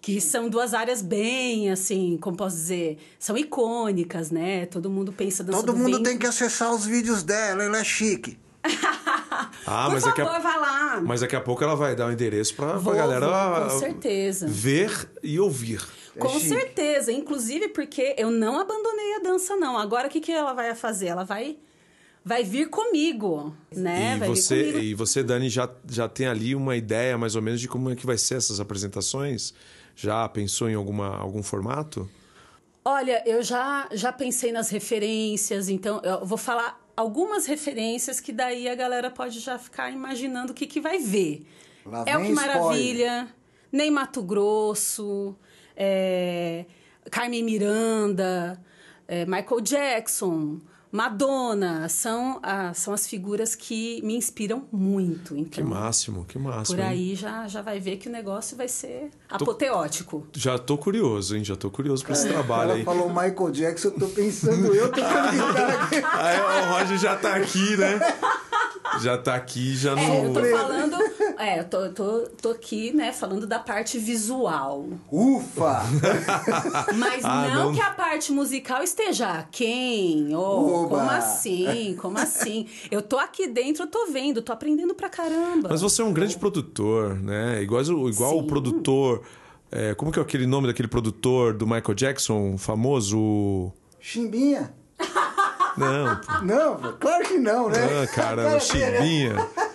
que 0.00 0.18
são 0.20 0.48
duas 0.48 0.72
áreas 0.72 1.02
bem, 1.02 1.70
assim, 1.70 2.16
como 2.18 2.36
posso 2.38 2.56
dizer, 2.56 2.98
são 3.18 3.36
icônicas, 3.36 4.30
né? 4.30 4.64
Todo 4.64 4.88
mundo 4.88 5.12
pensa 5.12 5.44
dança 5.44 5.58
Todo 5.58 5.72
do 5.72 5.78
mundo 5.78 5.96
ventre. 5.98 6.04
tem 6.04 6.18
que 6.18 6.26
acessar 6.26 6.72
os 6.72 6.86
vídeos 6.86 7.22
dela, 7.22 7.64
ela 7.64 7.78
é 7.78 7.84
chique. 7.84 8.38
Ah, 9.66 9.84
Por 9.84 9.92
mas 9.94 10.04
daqui, 10.04 10.20
favor, 10.22 10.34
a, 10.36 10.38
vai 10.38 10.58
lá. 10.60 11.00
mas 11.00 11.20
daqui 11.20 11.36
a 11.36 11.40
pouco 11.40 11.62
ela 11.62 11.74
vai 11.76 11.94
dar 11.94 12.06
o 12.08 12.12
endereço 12.12 12.54
pra, 12.54 12.66
pra 12.70 12.76
Vou, 12.78 12.94
galera 12.94 13.68
com 13.70 13.78
certeza. 13.78 14.46
ver 14.48 15.10
e 15.22 15.38
ouvir. 15.38 15.80
Com 16.18 16.28
chique. 16.30 16.48
certeza, 16.48 17.12
inclusive 17.12 17.68
porque 17.68 18.14
eu 18.18 18.30
não 18.30 18.58
abandonei 18.58 19.16
a 19.16 19.18
dança, 19.20 19.54
não. 19.56 19.78
Agora 19.78 20.08
o 20.08 20.10
que, 20.10 20.20
que 20.20 20.32
ela 20.32 20.52
vai 20.52 20.74
fazer? 20.74 21.06
Ela 21.06 21.22
vai, 21.24 21.56
vai 22.24 22.42
vir 22.42 22.68
comigo, 22.68 23.54
né? 23.74 24.14
e, 24.16 24.18
vai 24.18 24.28
você, 24.28 24.58
comigo. 24.64 24.78
e 24.78 24.94
você, 24.94 25.22
Dani, 25.22 25.48
já, 25.48 25.68
já 25.88 26.08
tem 26.08 26.26
ali 26.26 26.54
uma 26.56 26.74
ideia 26.76 27.16
mais 27.16 27.36
ou 27.36 27.42
menos 27.42 27.60
de 27.60 27.68
como 27.68 27.90
é 27.90 27.94
que 27.94 28.04
vai 28.04 28.18
ser 28.18 28.34
essas 28.36 28.58
apresentações? 28.58 29.54
Já 29.94 30.28
pensou 30.28 30.68
em 30.68 30.74
alguma, 30.74 31.16
algum 31.16 31.42
formato? 31.42 32.08
Olha, 32.84 33.22
eu 33.26 33.42
já, 33.42 33.88
já 33.92 34.10
pensei 34.12 34.50
nas 34.50 34.70
referências, 34.70 35.68
então 35.68 36.00
eu 36.02 36.24
vou 36.24 36.38
falar 36.38 36.80
algumas 36.98 37.46
referências 37.46 38.18
que 38.18 38.32
daí 38.32 38.68
a 38.68 38.74
galera 38.74 39.08
pode 39.08 39.38
já 39.38 39.56
ficar 39.56 39.88
imaginando 39.92 40.50
o 40.50 40.54
que, 40.54 40.66
que 40.66 40.80
vai 40.80 40.98
ver. 40.98 41.46
Lá 41.86 42.02
é 42.04 42.18
o 42.18 42.22
que 42.24 42.32
maravilha, 42.32 43.28
nem 43.70 43.88
Mato 43.88 44.20
Grosso, 44.20 45.36
é, 45.76 46.64
Carmen 47.08 47.44
Miranda, 47.44 48.60
é, 49.06 49.24
Michael 49.26 49.60
Jackson, 49.60 50.58
Madonna, 50.90 51.88
são, 51.88 52.40
ah, 52.42 52.72
são 52.74 52.94
as 52.94 53.06
figuras 53.06 53.54
que 53.54 54.00
me 54.02 54.14
inspiram 54.16 54.64
muito. 54.72 55.36
Então, 55.36 55.50
Que 55.50 55.62
máximo, 55.62 56.24
que 56.24 56.38
máximo. 56.38 56.76
por 56.78 56.82
hein? 56.82 56.88
aí 56.90 57.14
já, 57.14 57.46
já 57.46 57.60
vai 57.62 57.78
ver 57.78 57.96
que 57.98 58.08
o 58.08 58.12
negócio 58.12 58.56
vai 58.56 58.68
ser 58.68 59.10
apoteótico. 59.28 60.26
Já 60.34 60.58
tô 60.58 60.78
curioso, 60.78 61.36
hein? 61.36 61.44
Já 61.44 61.56
tô 61.56 61.70
curioso 61.70 62.04
pra 62.04 62.14
esse 62.14 62.28
trabalho 62.28 62.70
Ela 62.70 62.78
aí. 62.78 62.84
falou 62.84 63.08
Michael 63.08 63.50
Jackson, 63.50 63.88
eu 63.88 63.92
tô 63.98 64.06
pensando, 64.08 64.74
eu 64.74 64.90
tô 64.90 65.00
aqui. 65.02 65.96
Aí 66.14 66.40
o 66.40 66.72
Roger 66.72 66.98
já 66.98 67.16
tá 67.16 67.34
aqui, 67.36 67.76
né? 67.76 67.98
Já 69.02 69.18
tá 69.18 69.34
aqui, 69.34 69.76
já 69.76 69.94
não. 69.94 70.02
É, 70.02 70.24
eu 70.26 70.32
tô 70.32 70.44
falando. 70.44 70.96
É, 71.38 71.60
eu 71.60 71.64
tô, 71.64 71.78
eu 71.84 71.94
tô, 71.94 72.20
tô 72.42 72.50
aqui, 72.50 72.92
né, 72.92 73.12
falando 73.12 73.46
da 73.46 73.58
parte 73.60 73.96
visual. 73.98 74.86
Ufa! 75.10 75.82
Mas 76.96 77.24
Ah, 77.24 77.48
não, 77.54 77.64
não. 77.66 77.74
que 77.74 77.80
a 77.80 77.90
parte 77.90 78.32
musical 78.32 78.82
esteja 78.82 79.46
quem? 79.52 80.34
Oh, 80.34 80.84
Oba! 80.84 80.96
como 80.98 81.10
assim? 81.10 81.96
Como 82.00 82.18
assim? 82.18 82.66
Eu 82.90 83.00
tô 83.02 83.18
aqui 83.18 83.46
dentro, 83.46 83.84
eu 83.84 83.86
tô 83.86 84.06
vendo, 84.06 84.42
tô 84.42 84.52
aprendendo 84.52 84.94
pra 84.94 85.08
caramba. 85.08 85.68
Mas 85.70 85.80
você 85.80 86.02
é 86.02 86.04
um 86.04 86.12
grande 86.12 86.36
produtor, 86.36 87.14
né? 87.14 87.62
Igual, 87.62 87.82
igual 88.08 88.38
o 88.38 88.42
produtor. 88.46 89.22
é, 89.70 89.94
como 89.94 90.10
que 90.10 90.18
é 90.18 90.22
aquele 90.22 90.46
nome 90.46 90.66
daquele 90.66 90.88
produtor 90.88 91.54
do 91.54 91.66
Michael 91.66 91.94
Jackson, 91.94 92.58
famoso? 92.58 93.72
Chimbinha? 94.00 94.74
Não, 95.76 96.16
pô. 96.16 96.44
Não, 96.44 96.76
pô, 96.76 96.92
claro 96.94 97.24
que 97.24 97.38
não, 97.38 97.68
né? 97.68 97.78
Ah, 98.00 98.02
A 98.02 98.06
caramba, 98.08 98.58
cara 98.58 99.67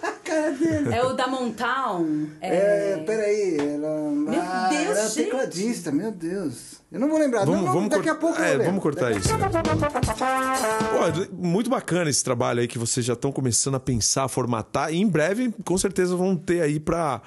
a. 0.43 0.95
É 0.95 1.03
o 1.03 1.13
da 1.13 1.27
Montown. 1.27 2.27
É, 2.41 2.97
peraí, 3.05 3.57
ela. 3.57 4.11
Meu 4.11 4.41
ah, 4.41 4.67
Deus, 4.69 4.85
ela 4.85 4.99
é 4.99 5.03
gente. 5.09 5.15
tecladista, 5.25 5.91
meu 5.91 6.11
Deus. 6.11 6.73
Eu 6.91 6.99
não 6.99 7.09
vou 7.09 7.17
lembrar. 7.17 7.45
Vamos, 7.45 7.59
não, 7.61 7.65
não, 7.65 7.73
vamos 7.73 7.89
daqui 7.89 8.09
a 8.09 8.13
cort- 8.15 8.35
pouco 8.35 8.39
eu 8.39 8.61
é, 8.61 8.65
vamos 8.65 8.83
cortar 8.83 9.11
Daqui- 9.11 9.19
isso. 9.25 9.29
Pô, 9.29 11.35
muito 11.35 11.69
bacana 11.69 12.09
esse 12.09 12.23
trabalho 12.23 12.59
aí 12.61 12.67
que 12.67 12.77
vocês 12.77 13.05
já 13.05 13.13
estão 13.13 13.31
começando 13.31 13.75
a 13.75 13.79
pensar, 13.79 14.25
a 14.25 14.27
formatar. 14.27 14.93
E 14.93 14.97
em 14.97 15.07
breve, 15.07 15.51
com 15.65 15.77
certeza, 15.77 16.15
vão 16.15 16.35
ter 16.35 16.61
aí 16.61 16.79
pra, 16.79 17.21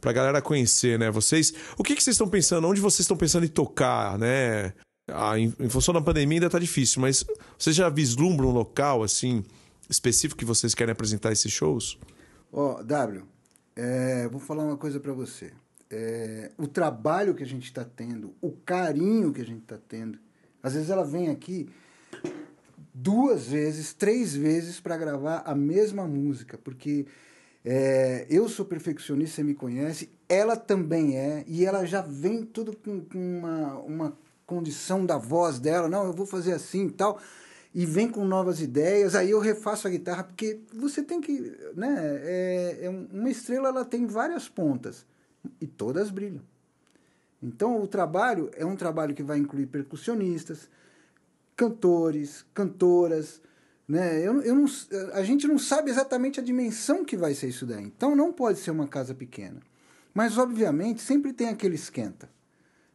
pra 0.00 0.12
galera 0.12 0.42
conhecer, 0.42 0.98
né? 0.98 1.10
Vocês. 1.10 1.52
O 1.78 1.84
que, 1.84 1.94
que 1.94 2.02
vocês 2.02 2.14
estão 2.14 2.28
pensando? 2.28 2.66
Onde 2.66 2.80
vocês 2.80 3.00
estão 3.00 3.16
pensando 3.16 3.44
em 3.44 3.48
tocar, 3.48 4.18
né? 4.18 4.72
Ah, 5.08 5.38
em, 5.38 5.52
em 5.60 5.68
função 5.68 5.92
da 5.94 6.00
pandemia 6.00 6.38
ainda 6.38 6.50
tá 6.50 6.58
difícil, 6.58 7.00
mas 7.00 7.24
vocês 7.58 7.76
já 7.76 7.88
vislumbram 7.90 8.48
um 8.48 8.52
local, 8.52 9.02
assim, 9.02 9.44
específico 9.88 10.38
que 10.38 10.46
vocês 10.46 10.74
querem 10.74 10.92
apresentar 10.92 11.30
esses 11.30 11.52
shows? 11.52 11.98
Ó, 12.56 12.84
W, 12.84 13.24
é, 13.74 14.28
vou 14.28 14.38
falar 14.38 14.62
uma 14.62 14.76
coisa 14.76 15.00
pra 15.00 15.12
você. 15.12 15.52
É, 15.90 16.52
o 16.56 16.68
trabalho 16.68 17.34
que 17.34 17.42
a 17.42 17.46
gente 17.46 17.64
está 17.64 17.84
tendo, 17.84 18.32
o 18.40 18.52
carinho 18.52 19.32
que 19.32 19.40
a 19.40 19.44
gente 19.44 19.62
está 19.62 19.76
tendo. 19.88 20.20
Às 20.62 20.74
vezes 20.74 20.88
ela 20.88 21.04
vem 21.04 21.30
aqui 21.30 21.68
duas 22.94 23.48
vezes, 23.48 23.92
três 23.92 24.36
vezes 24.36 24.78
para 24.78 24.96
gravar 24.96 25.42
a 25.44 25.52
mesma 25.52 26.06
música, 26.06 26.56
porque 26.56 27.06
é, 27.64 28.24
eu 28.30 28.48
sou 28.48 28.64
perfeccionista, 28.64 29.34
você 29.34 29.42
me 29.42 29.54
conhece, 29.54 30.08
ela 30.28 30.54
também 30.54 31.18
é, 31.18 31.44
e 31.48 31.64
ela 31.64 31.84
já 31.84 32.02
vem 32.02 32.44
tudo 32.44 32.76
com, 32.76 33.00
com 33.00 33.18
uma, 33.18 33.78
uma 33.80 34.18
condição 34.46 35.04
da 35.04 35.18
voz 35.18 35.58
dela, 35.58 35.88
não, 35.88 36.06
eu 36.06 36.12
vou 36.12 36.24
fazer 36.24 36.52
assim 36.52 36.86
e 36.86 36.92
tal, 36.92 37.20
e 37.74 37.84
vem 37.84 38.08
com 38.08 38.24
novas 38.24 38.60
ideias, 38.60 39.14
aí 39.16 39.30
eu 39.30 39.40
refaço 39.40 39.88
a 39.88 39.90
guitarra, 39.90 40.22
porque 40.22 40.60
você 40.72 41.02
tem 41.02 41.20
que, 41.20 41.40
né, 41.74 41.96
é, 42.22 42.78
é 42.82 42.90
um- 42.90 43.08
uma 43.12 43.28
estrela 43.28 43.68
ela 43.68 43.84
tem 43.84 44.06
várias 44.06 44.48
pontas, 44.48 45.04
e 45.60 45.66
todas 45.66 46.10
brilham. 46.10 46.42
Então, 47.42 47.82
o 47.82 47.86
trabalho 47.86 48.50
é 48.56 48.64
um 48.64 48.76
trabalho 48.76 49.14
que 49.14 49.22
vai 49.22 49.38
incluir 49.38 49.66
percussionistas, 49.66 50.68
cantores, 51.56 52.44
cantoras, 52.54 53.42
né? 53.86 54.18
Eu, 54.26 54.40
eu 54.40 54.54
não, 54.54 54.64
a 55.12 55.22
gente 55.22 55.46
não 55.46 55.58
sabe 55.58 55.90
exatamente 55.90 56.40
a 56.40 56.42
dimensão 56.42 57.04
que 57.04 57.16
vai 57.16 57.34
ser 57.34 57.48
isso 57.48 57.66
daí. 57.66 57.84
Então, 57.84 58.16
não 58.16 58.32
pode 58.32 58.58
ser 58.60 58.70
uma 58.70 58.88
casa 58.88 59.14
pequena. 59.14 59.60
Mas, 60.14 60.38
obviamente, 60.38 61.02
sempre 61.02 61.34
tem 61.34 61.48
aquele 61.48 61.74
esquenta. 61.74 62.30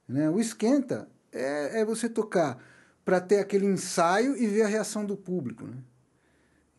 Né? 0.07 0.29
O 0.31 0.39
esquenta 0.39 1.07
é, 1.31 1.81
é 1.81 1.85
você 1.85 2.09
tocar 2.09 2.57
para 3.03 3.19
ter 3.19 3.39
aquele 3.39 3.65
ensaio 3.65 4.37
e 4.37 4.45
ver 4.47 4.63
a 4.63 4.67
reação 4.67 5.05
do 5.05 5.15
público. 5.15 5.65
Né? 5.65 5.77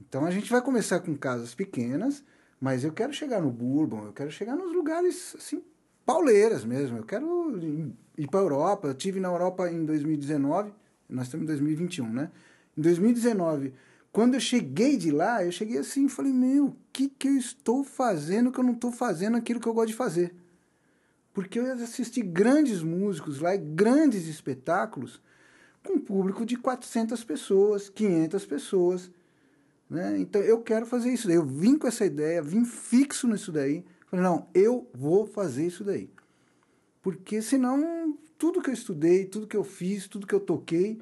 Então, 0.00 0.24
a 0.24 0.30
gente 0.30 0.50
vai 0.50 0.60
começar 0.62 1.00
com 1.00 1.16
casas 1.16 1.54
pequenas, 1.54 2.22
mas 2.60 2.84
eu 2.84 2.92
quero 2.92 3.12
chegar 3.12 3.40
no 3.40 3.50
Bourbon, 3.50 4.04
eu 4.06 4.12
quero 4.12 4.30
chegar 4.30 4.54
nos 4.56 4.72
lugares, 4.72 5.34
assim, 5.36 5.62
pauleiras 6.04 6.64
mesmo. 6.64 6.98
Eu 6.98 7.04
quero 7.04 7.58
ir- 7.58 8.28
para 8.28 8.40
a 8.40 8.42
Europa. 8.42 8.88
Eu 8.88 8.94
tive 8.94 9.18
na 9.18 9.28
Europa 9.28 9.70
em 9.70 9.84
2019, 9.84 10.72
nós 11.08 11.26
estamos 11.26 11.44
em 11.44 11.46
2021, 11.46 12.12
né? 12.12 12.30
Em 12.76 12.82
2019, 12.82 13.72
quando 14.12 14.34
eu 14.34 14.40
cheguei 14.40 14.96
de 14.96 15.10
lá, 15.10 15.44
eu 15.44 15.50
cheguei 15.52 15.78
assim 15.78 16.06
e 16.06 16.08
falei: 16.08 16.32
Meu, 16.32 16.66
o 16.66 16.76
que, 16.92 17.08
que 17.08 17.28
eu 17.28 17.36
estou 17.36 17.82
fazendo 17.82 18.52
que 18.52 18.58
eu 18.58 18.64
não 18.64 18.72
estou 18.72 18.92
fazendo 18.92 19.36
aquilo 19.36 19.60
que 19.60 19.66
eu 19.66 19.72
gosto 19.74 19.88
de 19.88 19.94
fazer? 19.94 20.34
Porque 21.32 21.58
eu 21.58 21.72
assisti 21.72 22.20
grandes 22.22 22.82
músicos 22.82 23.40
lá, 23.40 23.54
grandes 23.56 24.26
espetáculos, 24.26 25.20
um 25.88 25.98
público 25.98 26.44
de 26.44 26.56
400 26.56 27.22
pessoas, 27.24 27.88
500 27.88 28.46
pessoas. 28.46 29.10
Né? 29.88 30.18
Então 30.18 30.40
eu 30.40 30.60
quero 30.60 30.86
fazer 30.86 31.12
isso 31.12 31.26
daí. 31.26 31.36
Eu 31.36 31.46
vim 31.46 31.76
com 31.76 31.86
essa 31.86 32.04
ideia, 32.04 32.42
vim 32.42 32.64
fixo 32.64 33.26
nisso 33.26 33.50
daí. 33.50 33.84
Falei, 34.06 34.24
não, 34.24 34.48
eu 34.54 34.88
vou 34.94 35.26
fazer 35.26 35.66
isso 35.66 35.84
daí. 35.84 36.10
Porque 37.02 37.40
senão 37.40 38.16
tudo 38.36 38.60
que 38.60 38.70
eu 38.70 38.74
estudei, 38.74 39.24
tudo 39.24 39.46
que 39.46 39.56
eu 39.56 39.64
fiz, 39.64 40.06
tudo 40.08 40.26
que 40.26 40.34
eu 40.34 40.40
toquei, 40.40 40.98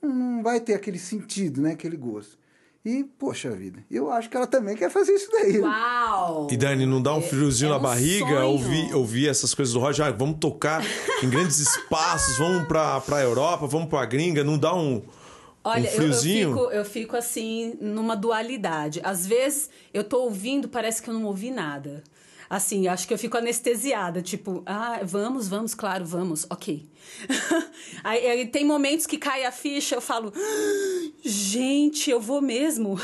não 0.00 0.42
vai 0.42 0.60
ter 0.60 0.74
aquele 0.74 0.98
sentido, 0.98 1.60
né? 1.60 1.72
aquele 1.72 1.96
gosto. 1.96 2.38
E, 2.84 3.04
poxa 3.04 3.48
vida, 3.52 3.84
eu 3.88 4.10
acho 4.10 4.28
que 4.28 4.36
ela 4.36 4.46
também 4.46 4.74
quer 4.76 4.90
fazer 4.90 5.12
isso 5.12 5.30
daí. 5.30 5.52
né? 5.52 5.60
Uau! 5.60 6.48
E 6.50 6.56
Dani, 6.56 6.84
não 6.84 7.00
dá 7.00 7.14
um 7.14 7.22
friozinho 7.22 7.68
é 7.68 7.70
na 7.70 7.78
um 7.78 7.82
barriga 7.82 8.44
ouvir, 8.44 8.92
ouvir 8.92 9.28
essas 9.28 9.54
coisas 9.54 9.72
do 9.72 9.78
Roger? 9.78 10.04
Ah, 10.06 10.10
vamos 10.10 10.38
tocar 10.40 10.82
em 11.22 11.28
grandes 11.30 11.60
espaços, 11.62 12.36
vamos 12.38 12.66
pra, 12.66 13.00
pra 13.00 13.20
Europa, 13.22 13.68
vamos 13.68 13.88
pra 13.88 14.04
gringa, 14.04 14.42
não 14.42 14.58
dá 14.58 14.74
um, 14.74 15.00
Olha, 15.62 15.82
um 15.82 15.84
eu- 15.84 15.92
friozinho? 15.92 16.50
Eu, 16.50 16.56
fico, 16.56 16.70
eu 16.72 16.84
fico 16.84 17.16
assim, 17.16 17.74
numa 17.80 18.16
dualidade. 18.16 19.00
Às 19.04 19.24
vezes 19.28 19.70
eu 19.94 20.02
tô 20.02 20.22
ouvindo, 20.24 20.68
parece 20.68 21.00
que 21.00 21.08
eu 21.08 21.14
não 21.14 21.24
ouvi 21.24 21.52
nada. 21.52 22.02
Assim, 22.52 22.86
acho 22.86 23.08
que 23.08 23.14
eu 23.14 23.18
fico 23.18 23.38
anestesiada, 23.38 24.20
tipo, 24.20 24.62
ah, 24.66 25.00
vamos, 25.02 25.48
vamos, 25.48 25.74
claro, 25.74 26.04
vamos, 26.04 26.46
ok. 26.50 26.86
aí, 28.04 28.26
aí 28.26 28.46
tem 28.46 28.62
momentos 28.62 29.06
que 29.06 29.16
cai 29.16 29.46
a 29.46 29.50
ficha, 29.50 29.94
eu 29.94 30.02
falo, 30.02 30.30
"Ah, 30.36 31.10
gente, 31.24 32.10
eu 32.10 32.20
vou 32.20 32.42
mesmo. 32.42 32.98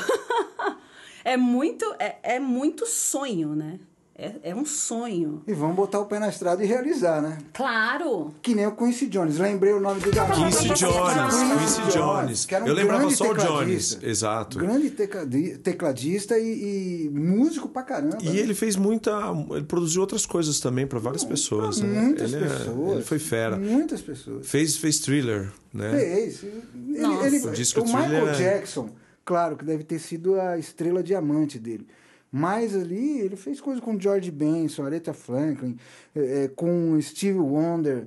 é 1.24 1.38
muito, 1.38 1.82
é, 1.98 2.18
é 2.22 2.38
muito 2.38 2.84
sonho, 2.84 3.54
né? 3.54 3.80
É, 4.20 4.50
é 4.50 4.54
um 4.54 4.66
sonho. 4.66 5.44
E 5.46 5.52
vamos 5.52 5.76
botar 5.76 6.00
o 6.00 6.06
pé 6.06 6.18
na 6.18 6.28
estrada 6.28 6.64
e 6.64 6.66
realizar, 6.66 7.22
né? 7.22 7.38
Claro. 7.54 8.34
Que 8.42 8.52
nem 8.52 8.66
o 8.66 8.72
Quincy 8.75 9.06
Jones. 9.06 9.38
Lembrei 9.38 9.72
o 9.72 9.78
nome 9.78 10.00
do 10.00 10.10
garoto. 10.10 10.40
Quincy 10.40 10.68
Jones, 10.70 11.34
Quincy 11.60 11.96
Jones. 11.96 12.44
que 12.44 12.52
era 12.56 12.64
um 12.64 12.66
Eu 12.66 12.75
lembrava 12.75 13.08
só 13.12 13.30
o. 13.30 13.34
Jones, 13.37 13.96
exato. 14.02 14.58
Grande 14.58 14.90
tecladi- 14.90 15.58
tecladista 15.58 16.37
e, 16.37 17.04
e 17.06 17.10
músico 17.10 17.68
pra 17.68 17.84
caramba. 17.84 18.18
E 18.20 18.37
ele 18.38 18.54
fez 18.54 18.75
muita. 18.75 19.12
Ele 19.52 19.62
produziu 19.64 20.00
outras 20.00 20.26
coisas 20.26 20.58
também 20.58 20.84
pra 20.84 20.98
várias 20.98 21.22
pessoas. 21.25 21.80
né? 21.80 22.00
Muitas 22.00 22.32
ele, 22.32 22.44
é- 22.44 22.48
pessoas. 22.48 22.92
ele 22.94 23.02
foi 23.04 23.18
fera. 23.20 23.56
Muitas 23.56 24.00
pessoas. 24.00 24.48
Fez, 24.48 24.76
fez 24.76 24.98
thriller, 24.98 25.52
né? 25.72 25.92
Fez. 25.96 26.42
Ele, 26.42 26.98
Nossa. 26.98 27.26
ele- 27.28 27.46
O 27.46 27.50
disco 27.52 27.82
o 27.82 27.84
Michael 27.87 28.30
é- 28.30 28.32
Jackson, 28.34 28.90
claro 29.25 29.56
que 29.56 29.64
deve 29.64 29.84
ter 29.84 30.00
sido 30.00 30.40
a 30.40 30.58
estrela 30.58 31.04
diamante 31.04 31.56
dele. 31.56 31.87
Mas 32.30 32.76
ali 32.76 33.20
ele 33.20 33.37
fez 33.37 33.58
coisas 33.61 33.82
com 33.82 33.99
George 33.99 34.30
Benson, 34.30 34.85
Aretha 34.85 35.14
Franklin, 35.14 35.78
é, 36.14 36.44
é, 36.44 36.49
com 36.49 37.00
Steve 37.00 37.38
Wonder 37.38 38.06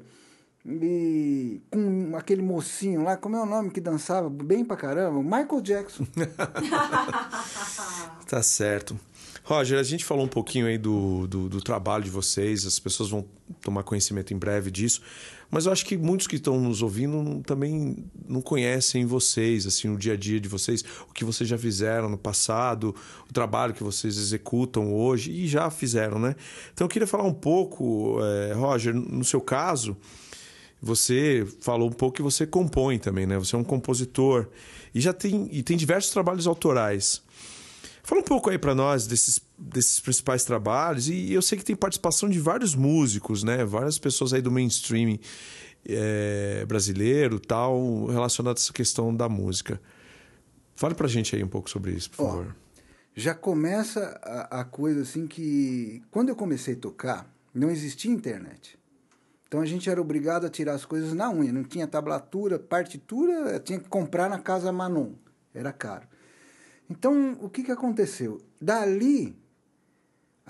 e 0.64 1.60
com 1.72 2.16
aquele 2.16 2.44
mocinho 2.44 3.04
lá, 3.04 3.18
como 3.18 3.36
é 3.36 3.42
o 3.42 3.48
nome 3.48 3.72
que 3.72 3.82
dançava 3.82 4.30
bem 4.30 4.64
pra 4.64 4.78
caramba? 4.78 5.24
Michael 5.24 5.62
Jackson. 5.62 6.06
tá 8.28 8.44
certo. 8.44 8.96
Roger, 9.44 9.80
a 9.80 9.84
gente 9.84 10.06
falou 10.06 10.26
um 10.26 10.30
pouquinho 10.30 10.68
aí 10.68 10.78
do, 10.78 11.26
do, 11.28 11.50
do, 11.50 11.62
trabalho 11.62 12.04
de 12.04 12.12
vocês, 12.12 12.66
as 12.66 12.80
pessoas 12.80 13.10
vão 13.10 13.26
tomar 13.62 13.84
conhecimento 13.84 14.34
em 14.34 14.38
breve 14.38 14.70
disso, 14.70 15.02
mas 15.52 15.66
eu 15.66 15.72
acho 15.74 15.86
que 15.86 15.98
muitos 15.98 16.28
que 16.28 16.38
estão 16.38 16.60
nos 16.60 16.82
ouvindo 16.82 17.44
também 17.44 17.98
não 18.28 18.42
conhecem 18.42 19.06
vocês, 19.06 19.68
assim, 19.68 19.90
o 19.90 19.98
dia 19.98 20.14
a 20.14 20.16
dia 20.16 20.40
de 20.40 20.48
vocês, 20.48 20.84
o 21.10 21.14
que 21.14 21.26
vocês 21.26 21.48
já 21.48 21.58
fizeram 21.58 22.10
no 22.10 22.18
passado, 22.18 22.96
o 23.30 23.34
trabalho 23.34 23.74
que 23.74 23.84
vocês 23.84 24.18
executam 24.18 24.94
hoje 24.94 25.30
e 25.30 25.48
já 25.48 25.70
fizeram, 25.70 26.18
né? 26.18 26.36
Então 26.74 26.86
eu 26.86 26.90
queria 26.90 27.08
falar 27.08 27.26
um 27.26 27.34
pouco, 27.34 28.18
é, 28.24 28.54
Roger, 28.54 28.94
no 28.94 29.26
seu 29.26 29.42
caso, 29.42 29.98
você 30.82 31.46
falou 31.60 31.90
um 31.90 31.94
pouco 31.94 32.16
que 32.16 32.22
você 32.22 32.48
compõe 32.48 32.98
também, 32.98 33.28
né? 33.28 33.38
Você 33.38 33.56
é 33.56 33.60
um 33.60 33.64
compositor 33.64 34.48
e 34.96 35.02
já 35.02 35.12
tem, 35.12 35.50
e 35.52 35.62
tem 35.62 35.76
diversos 35.76 36.12
trabalhos 36.12 36.48
autorais. 36.48 37.22
Fala 38.04 38.22
um 38.22 38.24
pouco 38.26 38.50
aí 38.50 38.58
para 38.58 38.74
nós 38.74 39.06
desses, 39.06 39.40
desses 39.62 40.00
principais 40.00 40.44
trabalhos. 40.44 41.08
E 41.08 41.32
eu 41.32 41.42
sei 41.42 41.58
que 41.58 41.64
tem 41.64 41.76
participação 41.76 42.28
de 42.28 42.40
vários 42.40 42.74
músicos, 42.74 43.44
né? 43.44 43.64
Várias 43.64 44.00
pessoas 44.00 44.34
aí 44.34 44.42
do 44.42 44.52
mainstream 44.52 45.20
é, 45.86 46.66
brasileiro 46.66 47.40
tal, 47.40 48.08
relacionado 48.08 48.58
a 48.58 48.60
essa 48.60 48.74
questão 48.74 49.16
da 49.16 49.30
música. 49.30 49.80
Fale 50.76 50.96
pra 50.96 51.08
gente 51.08 51.36
aí 51.36 51.44
um 51.44 51.48
pouco 51.48 51.70
sobre 51.70 51.92
isso, 51.92 52.10
por 52.10 52.28
favor. 52.28 52.56
já 53.16 53.36
começa 53.36 54.20
a, 54.24 54.62
a 54.62 54.64
coisa 54.64 55.02
assim 55.02 55.28
que... 55.28 56.02
Quando 56.10 56.30
eu 56.30 56.36
comecei 56.36 56.74
a 56.74 56.78
tocar, 56.78 57.32
não 57.54 57.70
existia 57.70 58.12
internet. 58.12 58.80
Então 59.48 59.60
a 59.60 59.66
gente 59.66 59.90
era 59.90 60.02
obrigado 60.02 60.46
a 60.46 60.50
tirar 60.50 60.74
as 60.74 60.86
coisas 60.86 61.14
na 61.14 61.30
unha. 61.30 61.52
Não 61.52 61.64
tinha 61.64 61.86
tablatura, 61.86 62.58
partitura, 62.58 63.60
tinha 63.60 63.80
que 63.80 63.90
comprar 63.90 64.30
na 64.30 64.40
casa 64.40 64.72
Manon. 64.72 65.12
Era 65.54 65.74
caro. 65.74 66.08
Então, 66.90 67.38
o 67.42 67.50
que, 67.50 67.64
que 67.64 67.72
aconteceu? 67.72 68.42
Dali 68.60 69.41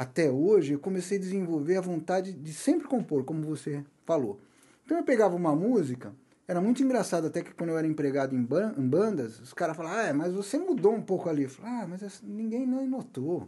até 0.01 0.31
hoje, 0.31 0.73
eu 0.73 0.79
comecei 0.79 1.19
a 1.19 1.21
desenvolver 1.21 1.77
a 1.77 1.81
vontade 1.81 2.33
de 2.33 2.51
sempre 2.51 2.87
compor, 2.87 3.23
como 3.23 3.43
você 3.43 3.85
falou. 4.03 4.39
Então, 4.83 4.97
eu 4.97 5.03
pegava 5.03 5.35
uma 5.35 5.55
música, 5.55 6.11
era 6.47 6.59
muito 6.59 6.81
engraçado 6.81 7.27
até 7.27 7.43
que 7.43 7.53
quando 7.53 7.69
eu 7.69 7.77
era 7.77 7.85
empregado 7.85 8.35
em, 8.35 8.41
ban 8.41 8.73
em 8.75 8.87
bandas, 8.87 9.39
os 9.39 9.53
caras 9.53 9.77
falavam, 9.77 9.99
ah, 9.99 10.11
mas 10.11 10.33
você 10.33 10.57
mudou 10.57 10.95
um 10.95 11.03
pouco 11.03 11.29
ali. 11.29 11.43
Eu 11.43 11.51
falava, 11.51 11.83
ah, 11.83 11.87
mas 11.87 12.19
ninguém 12.23 12.65
não 12.65 12.87
notou. 12.87 13.47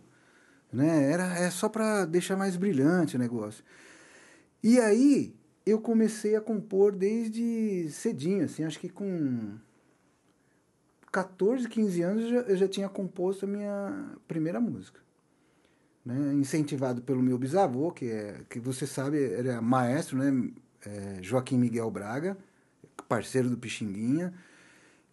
Né? 0.71 1.11
Era, 1.11 1.39
é 1.39 1.49
só 1.49 1.67
para 1.67 2.05
deixar 2.05 2.37
mais 2.37 2.55
brilhante 2.55 3.15
o 3.15 3.19
negócio. 3.19 3.63
E 4.61 4.79
aí, 4.79 5.33
eu 5.65 5.81
comecei 5.81 6.35
a 6.35 6.41
compor 6.41 6.91
desde 6.91 7.89
cedinho, 7.89 8.45
assim, 8.45 8.63
acho 8.63 8.79
que 8.79 8.89
com 8.89 9.57
14, 11.11 11.67
15 11.67 12.01
anos 12.03 12.23
eu 12.25 12.29
já, 12.29 12.39
eu 12.41 12.55
já 12.57 12.67
tinha 12.67 12.87
composto 12.87 13.45
a 13.45 13.47
minha 13.47 14.11
primeira 14.27 14.61
música. 14.61 15.02
Né? 16.05 16.33
Incentivado 16.33 17.01
pelo 17.01 17.21
meu 17.21 17.37
bisavô, 17.37 17.91
que, 17.91 18.09
é, 18.09 18.41
que 18.49 18.59
você 18.59 18.85
sabe, 18.85 19.23
era 19.33 19.61
maestro, 19.61 20.17
né? 20.17 20.49
É, 20.85 21.23
Joaquim 21.23 21.57
Miguel 21.57 21.89
Braga, 21.89 22.37
parceiro 23.07 23.49
do 23.49 23.57
Pixinguinha, 23.57 24.33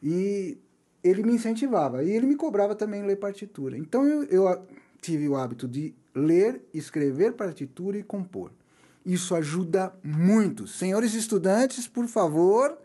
e 0.03 0.59
ele 1.03 1.23
me 1.23 1.33
incentivava, 1.33 2.03
e 2.03 2.11
ele 2.11 2.27
me 2.27 2.35
cobrava 2.35 2.75
também 2.75 3.05
ler 3.05 3.17
partitura. 3.17 3.79
Então 3.79 4.05
eu, 4.05 4.25
eu 4.25 4.67
tive 5.01 5.29
o 5.29 5.37
hábito 5.37 5.69
de 5.69 5.95
ler, 6.15 6.61
escrever 6.75 7.35
partitura 7.35 7.97
e 7.99 8.03
compor. 8.03 8.51
Isso 9.05 9.35
ajuda 9.35 9.93
muito. 10.03 10.67
Senhores 10.67 11.15
estudantes, 11.15 11.87
por 11.87 12.07
favor, 12.07 12.77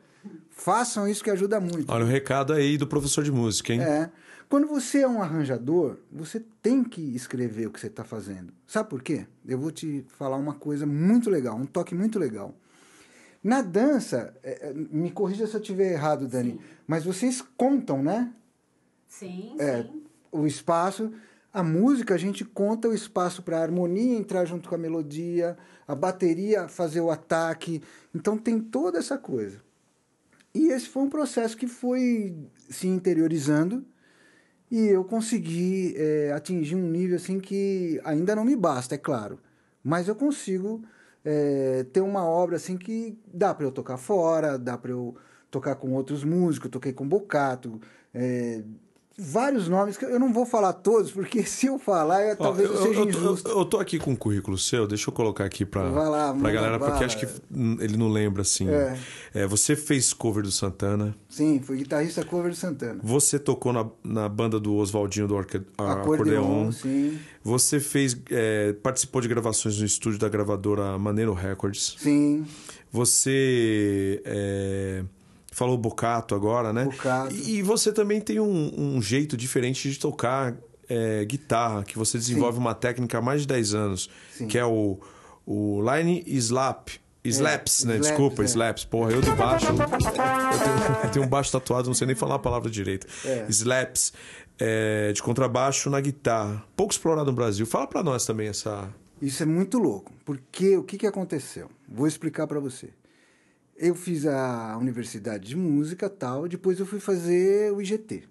façam 0.49 1.07
isso 1.07 1.23
que 1.23 1.29
ajuda 1.29 1.59
muito. 1.59 1.91
Olha 1.91 2.05
o 2.05 2.07
recado 2.07 2.53
aí 2.53 2.77
do 2.77 2.87
professor 2.87 3.23
de 3.23 3.31
música, 3.31 3.73
hein? 3.73 3.81
É. 3.81 4.09
Quando 4.47 4.67
você 4.67 4.99
é 4.99 5.07
um 5.07 5.21
arranjador, 5.21 5.97
você 6.11 6.43
tem 6.61 6.83
que 6.83 7.01
escrever 7.15 7.67
o 7.67 7.71
que 7.71 7.79
você 7.79 7.87
está 7.87 8.03
fazendo. 8.03 8.53
Sabe 8.67 8.89
por 8.89 9.01
quê? 9.01 9.25
Eu 9.45 9.57
vou 9.57 9.71
te 9.71 10.05
falar 10.17 10.37
uma 10.37 10.53
coisa 10.53 10.85
muito 10.85 11.29
legal, 11.29 11.55
um 11.55 11.65
toque 11.65 11.95
muito 11.95 12.19
legal. 12.19 12.53
Na 13.43 13.61
dança, 13.61 14.35
é, 14.43 14.69
é 14.69 14.73
me 14.73 15.11
corrija 15.11 15.47
se 15.47 15.55
eu 15.55 15.61
estiver 15.61 15.93
errado, 15.93 16.27
Dani, 16.27 16.53
sim. 16.53 16.59
mas 16.87 17.03
vocês 17.03 17.43
contam, 17.57 18.01
né? 18.03 18.33
Sim, 19.07 19.55
é, 19.59 19.83
sim. 19.83 20.03
O 20.31 20.45
espaço. 20.45 21.11
A 21.53 21.63
música, 21.63 22.13
a 22.13 22.17
gente 22.17 22.43
conta 22.43 22.89
o 22.89 22.93
espaço 22.93 23.41
para 23.41 23.59
a 23.59 23.61
harmonia 23.61 24.17
entrar 24.17 24.43
junto 24.43 24.67
com 24.67 24.75
a 24.75 24.77
melodia, 24.77 25.57
a 25.87 25.95
bateria 25.95 26.67
fazer 26.67 26.99
o 26.99 27.09
ataque. 27.09 27.81
Então 28.13 28.37
tem 28.37 28.59
toda 28.59 28.99
essa 28.99 29.17
coisa. 29.17 29.61
E 30.53 30.67
esse 30.67 30.89
foi 30.89 31.03
um 31.03 31.09
processo 31.09 31.55
que 31.55 31.67
foi 31.67 32.35
se 32.69 32.87
interiorizando 32.87 33.85
e 34.69 34.87
eu 34.87 35.03
consegui 35.03 35.93
é, 35.97 36.31
atingir 36.33 36.75
um 36.75 36.89
nível 36.89 37.15
assim 37.15 37.39
que 37.39 37.99
ainda 38.03 38.35
não 38.35 38.43
me 38.43 38.55
basta, 38.55 38.95
é 38.95 38.97
claro. 38.97 39.39
Mas 39.83 40.07
eu 40.07 40.15
consigo 40.15 40.83
é, 41.23 41.85
ter 41.93 42.01
uma 42.01 42.25
obra 42.25 42.55
assim 42.55 42.77
que 42.77 43.19
dá 43.33 43.53
para 43.53 43.65
eu 43.65 43.71
tocar 43.71 43.97
fora, 43.97 44.57
dá 44.57 44.77
para 44.77 44.91
eu 44.91 45.15
tocar 45.51 45.75
com 45.75 45.93
outros 45.93 46.23
músicos, 46.23 46.69
toquei 46.69 46.91
com 46.91 47.07
Bocato, 47.07 47.79
é, 48.13 48.63
vários 49.17 49.69
nomes 49.69 49.95
que 49.97 50.05
eu 50.05 50.19
não 50.19 50.33
vou 50.33 50.45
falar 50.45 50.73
todos, 50.73 51.11
porque 51.11 51.43
se 51.45 51.67
eu 51.67 51.79
falar, 51.79 52.23
eu, 52.23 52.35
talvez 52.35 52.69
eu, 52.69 52.77
seja 52.77 52.99
eu, 52.99 53.09
injusto. 53.09 53.49
Eu, 53.49 53.59
eu, 53.59 53.65
tô 53.65 53.79
aqui 53.79 53.97
com 53.97 54.11
um 54.11 54.15
currículo 54.15 54.57
seu, 54.57 54.87
deixa 54.87 55.09
eu 55.09 55.13
colocar 55.13 55.45
aqui 55.45 55.65
para 55.65 55.89
pra 55.89 56.51
galera, 56.51 56.77
bala. 56.77 56.91
porque 56.91 57.05
acho 57.05 57.17
que 57.17 57.27
ele 57.79 57.97
não 57.97 58.09
lembra 58.09 58.41
assim. 58.41 58.69
É. 58.69 58.97
É, 59.33 59.47
você 59.47 59.75
fez 59.75 60.13
cover 60.13 60.43
do 60.43 60.51
Santana. 60.51 61.15
Sim, 61.29 61.61
fui 61.61 61.77
guitarrista 61.77 62.23
cover 62.23 62.51
do 62.51 62.57
Santana. 62.57 62.99
Você 63.03 63.39
tocou 63.39 63.71
na, 63.71 63.85
na 64.03 64.27
banda 64.27 64.59
do 64.59 64.75
Oswaldinho 64.75 65.27
do 65.27 65.35
Orque, 65.35 65.61
Acordeon. 65.77 66.01
Acordeon 66.01 66.71
sim. 66.71 67.19
Você 67.43 67.79
fez, 67.79 68.17
é, 68.31 68.73
participou 68.73 69.21
de 69.21 69.27
gravações 69.27 69.77
no 69.79 69.85
estúdio 69.85 70.19
da 70.19 70.27
gravadora 70.27 70.97
Maneiro 70.97 71.33
Records. 71.33 71.95
Sim. 71.99 72.45
Você 72.91 74.21
é, 74.25 75.03
falou 75.55 75.77
Bocato 75.77 76.35
agora, 76.35 76.73
né? 76.73 76.83
Bocato. 76.83 77.33
E, 77.33 77.61
você 77.61 77.93
também 77.93 78.19
tem 78.19 78.41
um, 78.41 78.73
um, 78.77 79.01
jeito 79.01 79.37
diferente 79.37 79.89
de 79.89 79.97
tocar 79.97 80.53
é, 80.89 81.23
guitarra, 81.23 81.81
que 81.85 81.97
você 81.97 82.17
desenvolve 82.17 82.57
Sim. 82.57 82.61
uma 82.61 82.75
técnica 82.75 83.19
há 83.19 83.21
mais 83.21 83.41
de 83.41 83.47
10 83.47 83.73
anos, 83.73 84.09
Sim. 84.33 84.47
que 84.47 84.57
é 84.57 84.65
o, 84.65 84.99
o 85.45 85.81
line 85.81 86.21
slap. 86.27 86.89
Slaps, 87.23 87.85
é, 87.85 87.87
né? 87.87 87.93
Slaps, 87.93 88.09
Desculpa, 88.09 88.41
é. 88.41 88.45
slaps. 88.45 88.83
Porra, 88.83 89.13
eu 89.13 89.21
do 89.21 89.33
baixo. 89.33 89.65
Eu 89.71 90.59
tenho, 90.59 91.03
eu 91.03 91.09
tenho 91.09 91.25
um 91.25 91.27
baixo 91.27 91.51
tatuado, 91.51 91.87
não 91.87 91.95
sei 91.95 92.05
nem 92.05 92.15
falar 92.15 92.35
a 92.35 92.39
palavra 92.39 92.69
direito. 92.69 93.07
É. 93.25 93.45
Slaps. 93.49 94.13
É, 94.59 95.11
de 95.11 95.23
contrabaixo 95.23 95.89
na 95.89 95.99
guitarra. 95.99 96.63
Pouco 96.75 96.93
explorado 96.93 97.31
no 97.31 97.35
Brasil. 97.35 97.65
Fala 97.65 97.87
para 97.87 98.03
nós 98.03 98.25
também 98.25 98.47
essa. 98.47 98.87
Isso 99.21 99.41
é 99.41 99.45
muito 99.45 99.79
louco. 99.79 100.11
Porque 100.23 100.77
o 100.77 100.83
que, 100.83 100.97
que 100.99 101.07
aconteceu? 101.07 101.69
Vou 101.89 102.07
explicar 102.07 102.45
para 102.45 102.59
você 102.59 102.89
eu 103.75 103.93
fiz 103.93 104.25
a 104.25 104.77
universidade 104.77 105.49
de 105.49 105.55
música 105.55 106.09
tal, 106.09 106.47
depois 106.47 106.79
eu 106.79 106.85
fui 106.85 106.99
fazer 106.99 107.73
o 107.73 107.81
IGT. 107.81 108.23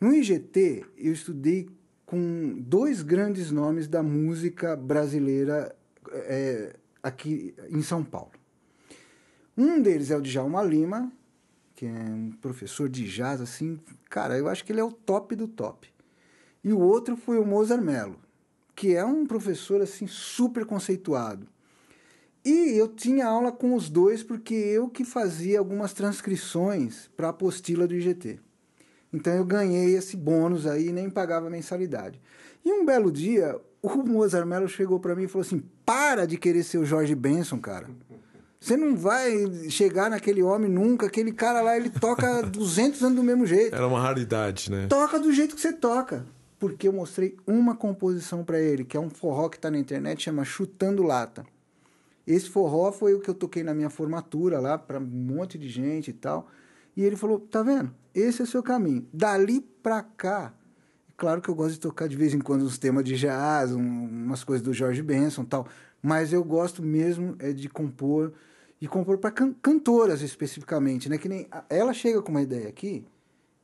No 0.00 0.12
IGT, 0.12 0.84
eu 0.96 1.12
estudei 1.12 1.68
com 2.06 2.56
dois 2.60 3.02
grandes 3.02 3.50
nomes 3.50 3.88
da 3.88 4.02
música 4.02 4.76
brasileira 4.76 5.74
é, 6.12 6.76
aqui 7.02 7.54
em 7.70 7.82
São 7.82 8.02
Paulo. 8.02 8.32
Um 9.56 9.80
deles 9.80 10.10
é 10.10 10.16
o 10.16 10.22
Djalma 10.22 10.62
Lima, 10.62 11.12
que 11.74 11.86
é 11.86 11.90
um 11.90 12.32
professor 12.32 12.88
de 12.88 13.06
jazz, 13.06 13.40
assim, 13.40 13.78
cara, 14.08 14.38
eu 14.38 14.48
acho 14.48 14.64
que 14.64 14.72
ele 14.72 14.80
é 14.80 14.84
o 14.84 14.92
top 14.92 15.36
do 15.36 15.46
top. 15.46 15.92
E 16.62 16.72
o 16.72 16.80
outro 16.80 17.16
foi 17.16 17.38
o 17.38 17.44
Mozart 17.44 17.82
Mello, 17.82 18.18
que 18.74 18.94
é 18.94 19.04
um 19.04 19.26
professor, 19.26 19.80
assim, 19.80 20.06
super 20.06 20.64
conceituado. 20.64 21.46
E 22.44 22.76
eu 22.76 22.88
tinha 22.88 23.26
aula 23.26 23.50
com 23.50 23.74
os 23.74 23.88
dois 23.88 24.22
porque 24.22 24.54
eu 24.54 24.88
que 24.88 25.04
fazia 25.04 25.58
algumas 25.58 25.92
transcrições 25.92 27.08
para 27.16 27.28
a 27.28 27.30
apostila 27.30 27.86
do 27.86 27.94
IGT. 27.94 28.38
Então 29.12 29.32
eu 29.32 29.44
ganhei 29.44 29.96
esse 29.96 30.16
bônus 30.16 30.66
aí 30.66 30.88
e 30.88 30.92
nem 30.92 31.08
pagava 31.08 31.48
mensalidade. 31.48 32.20
E 32.64 32.70
um 32.72 32.84
belo 32.84 33.10
dia, 33.10 33.56
o 33.80 33.88
Mozart 34.02 34.46
Mello 34.46 34.68
chegou 34.68 34.98
para 35.00 35.14
mim 35.14 35.24
e 35.24 35.28
falou 35.28 35.46
assim: 35.46 35.62
"Para 35.86 36.26
de 36.26 36.36
querer 36.36 36.64
ser 36.64 36.78
o 36.78 36.84
Jorge 36.84 37.14
Benson, 37.14 37.58
cara. 37.58 37.88
Você 38.60 38.76
não 38.76 38.96
vai 38.96 39.30
chegar 39.68 40.08
naquele 40.08 40.42
homem 40.42 40.70
nunca. 40.70 41.06
Aquele 41.06 41.32
cara 41.32 41.60
lá, 41.60 41.76
ele 41.76 41.90
toca 41.90 42.42
200 42.48 43.02
anos 43.02 43.16
do 43.16 43.22
mesmo 43.22 43.46
jeito. 43.46 43.74
Era 43.74 43.86
uma 43.86 44.00
raridade, 44.00 44.70
né? 44.70 44.86
Toca 44.88 45.18
do 45.18 45.30
jeito 45.32 45.54
que 45.54 45.60
você 45.60 45.72
toca. 45.72 46.26
Porque 46.58 46.88
eu 46.88 46.92
mostrei 46.92 47.36
uma 47.46 47.76
composição 47.76 48.42
para 48.42 48.58
ele, 48.58 48.84
que 48.84 48.96
é 48.96 49.00
um 49.00 49.10
forró 49.10 49.50
que 49.50 49.56
está 49.58 49.70
na 49.70 49.78
internet, 49.78 50.22
chama 50.22 50.46
Chutando 50.46 51.02
Lata. 51.02 51.44
Esse 52.26 52.48
forró 52.48 52.90
foi 52.90 53.14
o 53.14 53.20
que 53.20 53.28
eu 53.28 53.34
toquei 53.34 53.62
na 53.62 53.74
minha 53.74 53.90
formatura 53.90 54.58
lá 54.58 54.78
para 54.78 54.98
um 54.98 55.04
monte 55.04 55.58
de 55.58 55.68
gente 55.68 56.08
e 56.08 56.12
tal. 56.12 56.48
E 56.96 57.02
ele 57.02 57.16
falou: 57.16 57.38
"Tá 57.38 57.62
vendo? 57.62 57.94
Esse 58.14 58.40
é 58.40 58.44
o 58.44 58.46
seu 58.46 58.62
caminho. 58.62 59.06
Dali 59.12 59.60
para 59.60 60.02
cá, 60.02 60.54
claro 61.16 61.40
que 61.40 61.48
eu 61.48 61.54
gosto 61.54 61.74
de 61.74 61.80
tocar 61.80 62.08
de 62.08 62.16
vez 62.16 62.32
em 62.32 62.38
quando 62.38 62.64
uns 62.64 62.78
temas 62.78 63.04
de 63.04 63.16
jazz, 63.16 63.72
um, 63.72 63.80
umas 63.80 64.44
coisas 64.44 64.64
do 64.64 64.72
George 64.72 65.02
Benson 65.02 65.44
tal. 65.44 65.66
Mas 66.02 66.32
eu 66.32 66.44
gosto 66.44 66.82
mesmo 66.82 67.34
é 67.38 67.52
de 67.52 67.68
compor 67.68 68.32
e 68.80 68.86
compor 68.86 69.18
para 69.18 69.30
can 69.30 69.52
cantoras 69.62 70.22
especificamente, 70.22 71.08
né? 71.08 71.18
Que 71.18 71.28
nem 71.28 71.48
ela 71.68 71.92
chega 71.92 72.22
com 72.22 72.30
uma 72.30 72.42
ideia 72.42 72.68
aqui, 72.68 73.04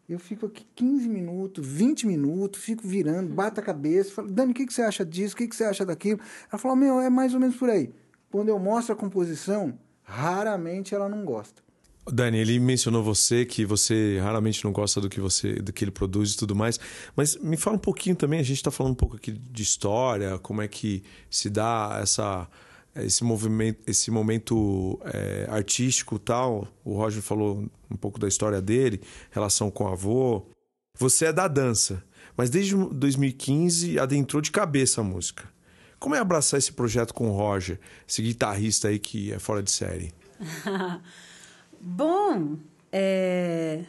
eu 0.08 0.18
fico 0.18 0.46
aqui 0.46 0.66
15 0.74 1.08
minutos, 1.08 1.64
20 1.64 2.06
minutos, 2.06 2.60
fico 2.60 2.86
virando, 2.86 3.32
bato 3.32 3.60
a 3.60 3.62
cabeça, 3.62 4.10
falo, 4.10 4.28
Dani, 4.28 4.50
o 4.50 4.54
que, 4.54 4.66
que 4.66 4.72
você 4.72 4.82
acha 4.82 5.04
disso? 5.04 5.34
O 5.34 5.36
que, 5.36 5.46
que 5.46 5.54
você 5.54 5.62
acha 5.62 5.86
daquilo? 5.86 6.18
Ela 6.50 6.58
fala, 6.58 6.74
meu, 6.74 7.00
é 7.00 7.08
mais 7.08 7.32
ou 7.32 7.38
menos 7.38 7.56
por 7.56 7.70
aí. 7.70 7.92
Quando 8.30 8.48
eu 8.48 8.58
mostro 8.58 8.92
a 8.94 8.96
composição, 8.96 9.78
raramente 10.02 10.94
ela 10.94 11.08
não 11.08 11.24
gosta. 11.24 11.62
Dani, 12.06 12.38
ele 12.38 12.58
mencionou 12.58 13.02
você 13.02 13.44
que 13.44 13.64
você 13.64 14.18
raramente 14.20 14.64
não 14.64 14.72
gosta 14.72 15.00
do 15.00 15.08
que 15.08 15.20
você 15.20 15.54
do 15.54 15.72
que 15.72 15.84
ele 15.84 15.90
produz 15.90 16.32
e 16.32 16.36
tudo 16.36 16.54
mais, 16.54 16.78
mas 17.14 17.36
me 17.36 17.56
fala 17.56 17.76
um 17.76 17.80
pouquinho 17.80 18.16
também. 18.16 18.40
A 18.40 18.44
gente 18.44 18.56
está 18.56 18.70
falando 18.70 18.92
um 18.92 18.96
pouco 18.96 19.16
aqui 19.16 19.32
de 19.32 19.62
história, 19.62 20.38
como 20.38 20.62
é 20.62 20.68
que 20.68 21.02
se 21.28 21.50
dá 21.50 21.98
essa 22.02 22.48
esse 22.96 23.22
movimento, 23.22 23.80
esse 23.86 24.10
momento 24.10 24.98
é, 25.04 25.46
artístico 25.48 26.18
tal. 26.18 26.66
O 26.84 26.94
Roger 26.94 27.22
falou 27.22 27.64
um 27.90 27.96
pouco 27.96 28.18
da 28.18 28.26
história 28.26 28.60
dele, 28.60 29.00
relação 29.30 29.70
com 29.70 29.84
o 29.84 29.88
avô. 29.88 30.46
Você 30.98 31.26
é 31.26 31.32
da 31.32 31.46
dança, 31.46 32.02
mas 32.36 32.50
desde 32.50 32.74
2015 32.74 33.98
adentrou 33.98 34.42
de 34.42 34.50
cabeça 34.50 35.00
a 35.00 35.04
música. 35.04 35.48
Como 36.00 36.14
é 36.14 36.18
abraçar 36.18 36.58
esse 36.58 36.72
projeto 36.72 37.12
com 37.12 37.28
o 37.28 37.32
Roger, 37.32 37.78
esse 38.08 38.22
guitarrista 38.22 38.88
aí 38.88 38.98
que 38.98 39.32
é 39.32 39.38
fora 39.38 39.62
de 39.62 39.70
série? 39.70 40.12
Bom, 41.78 42.56
é... 42.90 43.84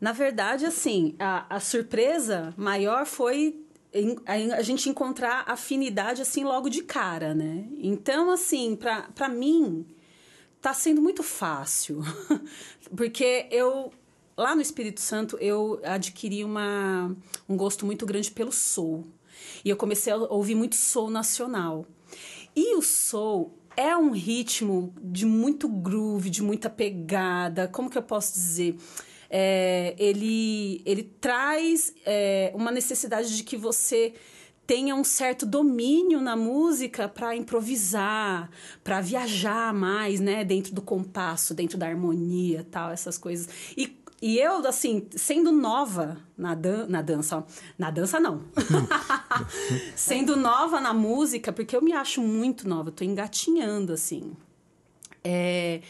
na 0.00 0.12
verdade, 0.12 0.66
assim, 0.66 1.14
a, 1.20 1.46
a 1.48 1.60
surpresa 1.60 2.52
maior 2.56 3.06
foi 3.06 3.56
a 4.26 4.62
gente 4.62 4.88
encontrar 4.88 5.44
afinidade 5.46 6.22
assim 6.22 6.44
logo 6.44 6.68
de 6.68 6.82
cara, 6.82 7.34
né? 7.34 7.66
Então, 7.78 8.30
assim, 8.30 8.76
para 8.76 9.28
mim 9.28 9.86
tá 10.60 10.72
sendo 10.72 11.02
muito 11.02 11.22
fácil, 11.22 12.02
porque 12.96 13.46
eu 13.50 13.92
lá 14.36 14.54
no 14.54 14.62
Espírito 14.62 15.00
Santo 15.00 15.36
eu 15.38 15.80
adquiri 15.84 16.42
uma, 16.42 17.14
um 17.48 17.56
gosto 17.56 17.84
muito 17.84 18.06
grande 18.06 18.30
pelo 18.30 18.50
soul. 18.50 19.06
E 19.64 19.70
eu 19.70 19.76
comecei 19.76 20.12
a 20.12 20.16
ouvir 20.16 20.54
muito 20.54 20.76
soul 20.76 21.10
nacional. 21.10 21.86
E 22.54 22.74
o 22.76 22.82
soul 22.82 23.58
é 23.76 23.96
um 23.96 24.10
ritmo 24.10 24.94
de 25.02 25.24
muito 25.24 25.68
groove, 25.68 26.30
de 26.30 26.42
muita 26.42 26.68
pegada. 26.68 27.68
Como 27.68 27.88
que 27.90 27.98
eu 27.98 28.02
posso 28.02 28.34
dizer? 28.34 28.76
É, 29.30 29.94
ele, 29.98 30.82
ele 30.84 31.02
traz 31.02 31.94
é, 32.04 32.52
uma 32.54 32.70
necessidade 32.70 33.34
de 33.34 33.42
que 33.42 33.56
você 33.56 34.12
tenha 34.66 34.94
um 34.94 35.02
certo 35.02 35.44
domínio 35.44 36.20
na 36.20 36.36
música 36.36 37.08
para 37.08 37.34
improvisar, 37.34 38.50
para 38.84 39.00
viajar 39.00 39.72
mais, 39.74 40.20
né, 40.20 40.44
dentro 40.44 40.74
do 40.74 40.80
compasso, 40.80 41.54
dentro 41.54 41.76
da 41.76 41.86
harmonia, 41.86 42.66
tal, 42.70 42.90
essas 42.90 43.18
coisas. 43.18 43.48
E 43.76 43.86
e 44.22 44.38
eu, 44.38 44.64
assim, 44.68 45.08
sendo 45.16 45.50
nova 45.50 46.16
na, 46.38 46.54
dan 46.54 46.86
na 46.86 47.02
dança, 47.02 47.44
na 47.76 47.90
dança 47.90 48.20
não. 48.20 48.44
sendo 49.96 50.36
nova 50.36 50.80
na 50.80 50.94
música, 50.94 51.52
porque 51.52 51.74
eu 51.74 51.82
me 51.82 51.92
acho 51.92 52.22
muito 52.22 52.68
nova, 52.68 52.92
tô 52.92 53.02
engatinhando, 53.02 53.92
assim. 53.92 54.36
É, 55.24 55.80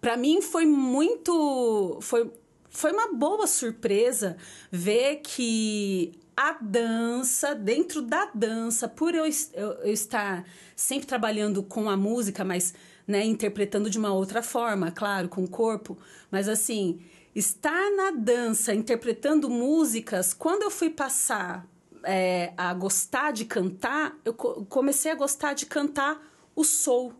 para 0.00 0.16
mim 0.16 0.40
foi 0.40 0.64
muito. 0.64 1.98
Foi, 2.00 2.30
foi 2.70 2.92
uma 2.92 3.12
boa 3.12 3.48
surpresa 3.48 4.36
ver 4.70 5.16
que 5.16 6.12
a 6.36 6.52
dança, 6.52 7.52
dentro 7.52 8.00
da 8.00 8.30
dança, 8.32 8.86
por 8.86 9.12
eu, 9.12 9.24
eu, 9.54 9.72
eu 9.72 9.92
estar 9.92 10.44
sempre 10.76 11.08
trabalhando 11.08 11.64
com 11.64 11.90
a 11.90 11.96
música, 11.96 12.44
mas 12.44 12.74
né, 13.08 13.24
interpretando 13.24 13.90
de 13.90 13.98
uma 13.98 14.12
outra 14.12 14.40
forma, 14.40 14.92
claro, 14.92 15.28
com 15.28 15.42
o 15.42 15.48
corpo, 15.48 15.98
mas 16.30 16.48
assim 16.48 17.00
estar 17.34 17.90
na 17.96 18.10
dança, 18.10 18.74
interpretando 18.74 19.48
músicas, 19.48 20.34
quando 20.34 20.62
eu 20.62 20.70
fui 20.70 20.90
passar 20.90 21.66
é, 22.04 22.52
a 22.56 22.72
gostar 22.74 23.32
de 23.32 23.44
cantar, 23.44 24.16
eu 24.24 24.34
comecei 24.34 25.10
a 25.10 25.14
gostar 25.14 25.54
de 25.54 25.66
cantar 25.66 26.20
o 26.54 26.64
soul, 26.64 27.14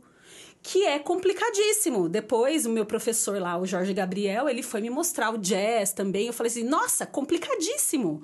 que 0.62 0.85
é 0.85 0.98
complicadíssimo. 0.98 2.09
Depois, 2.09 2.66
o 2.66 2.70
meu 2.70 2.85
professor 2.85 3.40
lá, 3.40 3.57
o 3.59 3.66
Jorge 3.66 3.94
Gabriel, 3.94 4.48
ele 4.48 4.62
foi 4.62 4.81
me 4.81 4.90
mostrar 4.90 5.31
o 5.31 5.38
jazz 5.38 5.92
também. 5.92 6.27
Eu 6.27 6.33
falei 6.33 6.51
assim, 6.51 6.64
nossa, 6.64 7.07
complicadíssimo. 7.07 8.22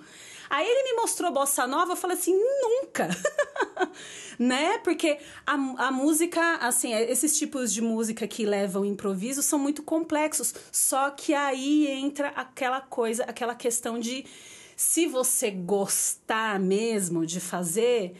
Aí 0.50 0.66
ele 0.66 0.90
me 0.90 1.00
mostrou 1.00 1.32
bossa 1.32 1.66
nova, 1.66 1.92
eu 1.92 1.96
falei 1.96 2.16
assim, 2.16 2.34
nunca. 2.34 3.08
né? 4.38 4.78
Porque 4.78 5.18
a, 5.46 5.54
a 5.54 5.90
música, 5.90 6.56
assim, 6.56 6.92
esses 6.94 7.36
tipos 7.38 7.72
de 7.72 7.82
música 7.82 8.26
que 8.26 8.46
levam 8.46 8.84
improviso 8.84 9.42
são 9.42 9.58
muito 9.58 9.82
complexos. 9.82 10.54
Só 10.70 11.10
que 11.10 11.34
aí 11.34 11.86
entra 11.88 12.28
aquela 12.28 12.80
coisa, 12.80 13.24
aquela 13.24 13.54
questão 13.54 13.98
de 13.98 14.24
se 14.76 15.06
você 15.06 15.50
gostar 15.50 16.60
mesmo 16.60 17.26
de 17.26 17.40
fazer, 17.40 18.14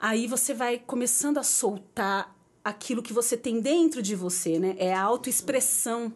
aí 0.00 0.26
você 0.26 0.54
vai 0.54 0.78
começando 0.78 1.38
a 1.38 1.42
soltar 1.42 2.34
aquilo 2.62 3.02
que 3.02 3.12
você 3.12 3.36
tem 3.36 3.60
dentro 3.60 4.00
de 4.00 4.14
você, 4.14 4.58
né? 4.58 4.76
É 4.78 4.94
a 4.94 5.02
autoexpressão, 5.02 6.12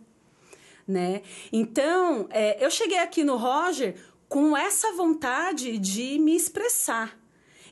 né? 0.86 1.22
Então, 1.52 2.26
é, 2.30 2.64
eu 2.64 2.70
cheguei 2.70 2.98
aqui 2.98 3.22
no 3.22 3.36
Roger 3.36 3.96
com 4.28 4.56
essa 4.56 4.92
vontade 4.92 5.78
de 5.78 6.18
me 6.18 6.36
expressar. 6.36 7.18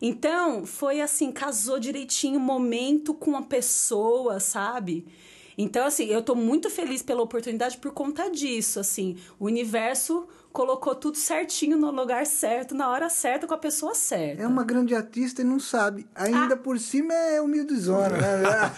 Então, 0.01 0.67
foi 0.67 1.01
assim, 1.01 1.33
casou 1.33 1.79
direitinho 1.79 2.39
o 2.39 2.43
momento 2.43 3.15
com 3.15 3.37
a 3.37 3.43
pessoa, 3.43 4.41
sabe? 4.41 5.07
Então, 5.57 5.87
assim, 5.87 6.05
eu 6.07 6.23
tô 6.23 6.35
muito 6.35 6.69
feliz 6.69 7.03
pela 7.03 7.23
oportunidade 7.23 7.79
por 7.79 7.93
conta 7.93 8.31
disso, 8.31 8.79
assim. 8.79 9.17
O 9.39 9.47
universo 9.47 10.29
colocou 10.57 10.95
tudo 10.95 11.19
certinho 11.19 11.77
no 11.77 11.91
lugar 11.91 12.25
certo, 12.25 12.75
na 12.75 12.89
hora 12.89 13.11
certa, 13.11 13.47
com 13.47 13.53
a 13.53 13.59
pessoa 13.59 13.95
certa. 13.95 14.43
É 14.43 14.47
uma 14.47 14.65
grande 14.65 14.95
artista 14.95 15.43
e 15.43 15.45
não 15.45 15.61
sabe. 15.61 16.07
Ainda 16.15 16.55
ah. 16.55 16.57
por 16.57 16.79
cima 16.79 17.13
é 17.13 17.43
humildezona, 17.43 18.17
né? 18.17 18.73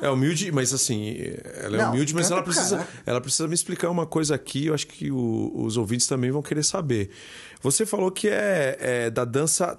é 0.00 0.08
humilde, 0.08 0.50
mas 0.50 0.72
assim, 0.72 1.14
ela 1.62 1.76
é 1.76 1.82
não, 1.82 1.90
humilde, 1.90 2.14
mas 2.14 2.30
ela 2.30 2.42
precisa, 2.42 2.88
ela 3.04 3.20
precisa 3.20 3.46
me 3.46 3.54
explicar 3.54 3.90
uma 3.90 4.06
coisa 4.06 4.34
aqui, 4.34 4.68
eu 4.68 4.74
acho 4.74 4.86
que 4.86 5.10
o, 5.10 5.52
os 5.54 5.76
ouvintes 5.76 6.06
também 6.06 6.30
vão 6.30 6.40
querer 6.40 6.62
saber. 6.64 7.10
Você 7.60 7.84
falou 7.84 8.10
que 8.10 8.28
é, 8.28 8.78
é 8.80 9.10
da 9.10 9.26
dança 9.26 9.78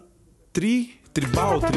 tri 0.53 1.01
tribal? 1.12 1.60
Tri... 1.60 1.69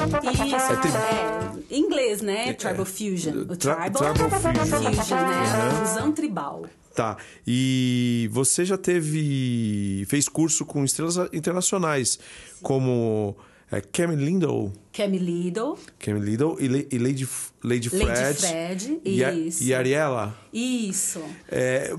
Isso, 0.46 0.72
é, 0.72 0.76
tri... 0.76 0.90
é, 0.90 1.74
em 1.74 1.81
inglês, 1.81 2.20
né? 2.20 2.50
É, 2.50 2.52
tribal 2.52 2.85
Fusion. 2.85 3.33
O 3.33 3.57
tribal, 3.57 3.90
tribal 3.92 4.31
Fusion, 4.31 4.92
fusion 4.92 5.16
né? 5.16 5.70
Uhum. 5.72 5.87
Fusão 5.87 6.12
tribal. 6.12 6.66
Tá. 6.96 7.18
E 7.46 8.28
você 8.32 8.64
já 8.64 8.78
teve. 8.78 10.04
fez 10.09 10.28
curso 10.28 10.64
com 10.64 10.82
estrelas 10.82 11.16
internacionais, 11.32 12.18
como 12.62 13.37
é, 13.70 13.80
Cami 13.80 14.14
Lindo. 14.14 14.72
Cami 14.92 15.18
Lindo. 15.18 15.76
Cami 15.98 16.20
Lindo 16.20 16.56
e, 16.61 16.68
Le, 16.68 16.88
e 16.90 16.98
Lady, 16.98 17.28
Lady 17.62 17.90
Fred. 17.90 18.06
Lady 18.06 18.38
Fred, 18.38 19.00
e 19.04 19.22
isso. 19.48 19.62
e 19.64 19.74
Ariela. 19.74 20.38
Isso. 20.52 21.20
É, 21.48 21.90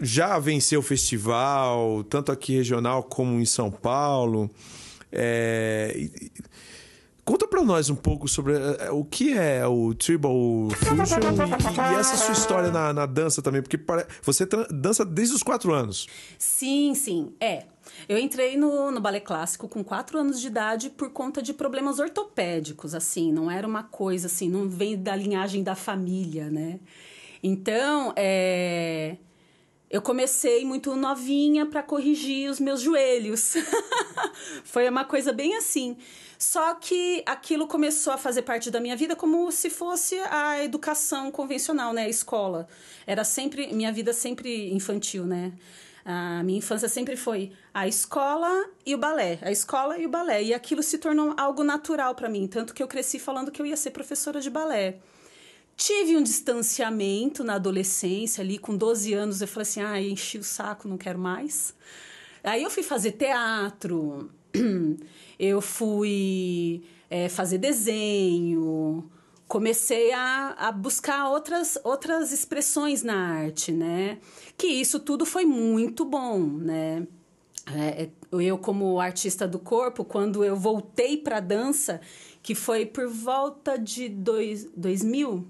já 0.00 0.38
venceu 0.38 0.80
o 0.80 0.82
festival, 0.82 2.02
tanto 2.04 2.32
aqui 2.32 2.54
regional 2.56 3.02
como 3.02 3.38
em 3.38 3.44
São 3.44 3.70
Paulo. 3.70 4.50
É, 5.12 6.08
Conta 7.30 7.46
para 7.46 7.62
nós 7.62 7.88
um 7.88 7.94
pouco 7.94 8.26
sobre 8.26 8.54
uh, 8.54 8.92
o 8.92 9.04
que 9.04 9.38
é 9.38 9.64
o 9.64 9.94
Tribal 9.94 10.34
Fusion 10.70 11.92
e, 11.92 11.94
e 11.94 11.94
essa 11.94 12.16
sua 12.16 12.32
história 12.32 12.72
na, 12.72 12.92
na, 12.92 13.06
dança 13.06 13.40
também, 13.40 13.62
porque 13.62 13.78
você 14.20 14.44
dança 14.68 15.04
desde 15.04 15.36
os 15.36 15.40
quatro 15.40 15.72
anos. 15.72 16.08
Sim, 16.36 16.92
sim, 16.92 17.32
é. 17.38 17.66
Eu 18.08 18.18
entrei 18.18 18.56
no, 18.56 18.90
no 18.90 19.00
balé 19.00 19.20
clássico 19.20 19.68
com 19.68 19.84
quatro 19.84 20.18
anos 20.18 20.40
de 20.40 20.48
idade 20.48 20.90
por 20.90 21.10
conta 21.10 21.40
de 21.40 21.54
problemas 21.54 22.00
ortopédicos, 22.00 22.96
assim, 22.96 23.30
não 23.32 23.48
era 23.48 23.64
uma 23.64 23.84
coisa 23.84 24.26
assim, 24.26 24.48
não 24.48 24.68
vem 24.68 25.00
da 25.00 25.14
linhagem 25.14 25.62
da 25.62 25.76
família, 25.76 26.50
né? 26.50 26.80
Então, 27.40 28.12
é 28.16 29.18
eu 29.90 30.00
comecei 30.00 30.64
muito 30.64 30.94
novinha 30.94 31.66
para 31.66 31.82
corrigir 31.82 32.48
os 32.48 32.60
meus 32.60 32.80
joelhos. 32.80 33.54
Foi 34.62 34.88
uma 34.88 35.04
coisa 35.04 35.32
bem 35.32 35.56
assim. 35.56 35.96
Só 36.40 36.74
que 36.74 37.22
aquilo 37.26 37.66
começou 37.66 38.14
a 38.14 38.16
fazer 38.16 38.40
parte 38.40 38.70
da 38.70 38.80
minha 38.80 38.96
vida 38.96 39.14
como 39.14 39.52
se 39.52 39.68
fosse 39.68 40.18
a 40.30 40.64
educação 40.64 41.30
convencional, 41.30 41.92
né, 41.92 42.04
a 42.04 42.08
escola. 42.08 42.66
Era 43.06 43.24
sempre 43.24 43.70
minha 43.74 43.92
vida 43.92 44.14
sempre 44.14 44.72
infantil, 44.72 45.26
né? 45.26 45.52
A 46.02 46.42
minha 46.42 46.58
infância 46.58 46.88
sempre 46.88 47.14
foi 47.14 47.52
a 47.74 47.86
escola 47.86 48.70
e 48.86 48.94
o 48.94 48.98
balé, 48.98 49.38
a 49.42 49.52
escola 49.52 49.98
e 49.98 50.06
o 50.06 50.08
balé, 50.08 50.42
e 50.42 50.54
aquilo 50.54 50.82
se 50.82 50.96
tornou 50.96 51.34
algo 51.36 51.62
natural 51.62 52.14
para 52.14 52.26
mim, 52.26 52.46
tanto 52.46 52.72
que 52.72 52.82
eu 52.82 52.88
cresci 52.88 53.18
falando 53.18 53.50
que 53.50 53.60
eu 53.60 53.66
ia 53.66 53.76
ser 53.76 53.90
professora 53.90 54.40
de 54.40 54.48
balé. 54.48 54.96
Tive 55.76 56.16
um 56.16 56.22
distanciamento 56.22 57.44
na 57.44 57.56
adolescência, 57.56 58.42
ali 58.42 58.58
com 58.58 58.74
12 58.74 59.12
anos, 59.12 59.42
eu 59.42 59.46
falei 59.46 59.62
assim: 59.68 59.82
ah, 59.82 60.00
enchi 60.00 60.38
o 60.38 60.42
saco, 60.42 60.88
não 60.88 60.96
quero 60.96 61.18
mais. 61.18 61.74
Aí 62.42 62.62
eu 62.62 62.70
fui 62.70 62.82
fazer 62.82 63.12
teatro, 63.12 64.30
eu 65.40 65.62
fui 65.62 66.82
é, 67.08 67.30
fazer 67.30 67.56
desenho, 67.56 69.10
comecei 69.48 70.12
a, 70.12 70.54
a 70.58 70.70
buscar 70.70 71.30
outras, 71.30 71.78
outras 71.82 72.30
expressões 72.30 73.02
na 73.02 73.16
arte, 73.16 73.72
né? 73.72 74.18
Que 74.58 74.66
isso 74.66 75.00
tudo 75.00 75.24
foi 75.24 75.46
muito 75.46 76.04
bom, 76.04 76.38
né? 76.40 77.06
É, 77.74 78.02
é 78.02 78.10
eu, 78.32 78.58
como 78.58 79.00
artista 79.00 79.48
do 79.48 79.58
corpo, 79.58 80.04
quando 80.04 80.44
eu 80.44 80.54
voltei 80.54 81.16
para 81.16 81.38
a 81.38 81.40
dança, 81.40 82.02
que 82.42 82.54
foi 82.54 82.84
por 82.84 83.08
volta 83.08 83.78
de 83.78 84.10
dois, 84.10 84.66
2000, 84.76 85.48